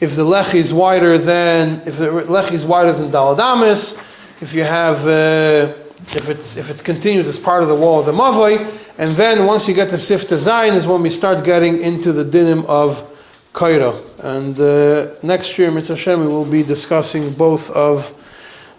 if 0.00 0.16
the 0.16 0.24
lechi 0.24 0.54
is 0.54 0.72
wider 0.72 1.18
than 1.18 1.82
if 1.86 1.98
the 1.98 2.06
lechi 2.06 2.52
is 2.52 2.64
wider 2.64 2.92
than 2.92 3.10
daled 3.10 3.38
amos, 3.38 3.98
if 4.40 4.54
you 4.54 4.64
have 4.64 5.06
uh, 5.06 5.74
if 6.16 6.30
it's 6.30 6.56
if 6.56 6.70
it's 6.70 6.80
continuous 6.80 7.28
as 7.28 7.38
part 7.38 7.62
of 7.62 7.68
the 7.68 7.74
wall 7.74 8.00
of 8.00 8.06
the 8.06 8.12
mavoi, 8.12 8.58
and 8.96 9.12
then 9.12 9.44
once 9.44 9.68
you 9.68 9.74
get 9.74 9.90
to 9.90 9.96
sifta 9.96 10.38
zayin 10.38 10.74
is 10.74 10.86
when 10.86 11.02
we 11.02 11.10
start 11.10 11.44
getting 11.44 11.82
into 11.82 12.10
the 12.12 12.24
dinim 12.24 12.64
of 12.64 13.04
kaira. 13.52 14.07
And 14.22 14.58
uh, 14.58 15.10
next 15.22 15.58
year, 15.58 15.70
Mr. 15.70 15.90
Hashem, 15.90 16.20
we 16.20 16.26
will 16.26 16.44
be 16.44 16.62
discussing 16.62 17.32
both 17.32 17.70
of 17.70 18.12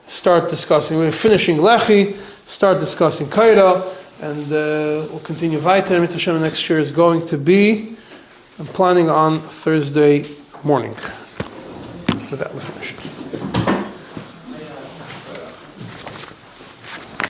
start 0.07 0.49
discussing. 0.49 0.97
We're 0.97 1.11
finishing 1.11 1.57
lechi, 1.57 2.17
start 2.47 2.79
discussing 2.79 3.27
kaira, 3.27 3.85
and 4.21 4.45
uh, 4.47 5.07
we'll 5.09 5.21
continue 5.23 5.59
weiter. 5.59 5.99
Mr. 5.99 6.13
Hashem, 6.13 6.41
next 6.41 6.69
year 6.69 6.79
is 6.79 6.91
going 6.91 7.25
to 7.27 7.37
be. 7.37 7.95
I'm 8.57 8.65
planning 8.65 9.09
on 9.09 9.39
Thursday 9.39 10.25
morning. 10.63 10.91
With 10.91 12.39
that, 12.39 12.53
we're 12.53 12.59
finished. 12.59 13.08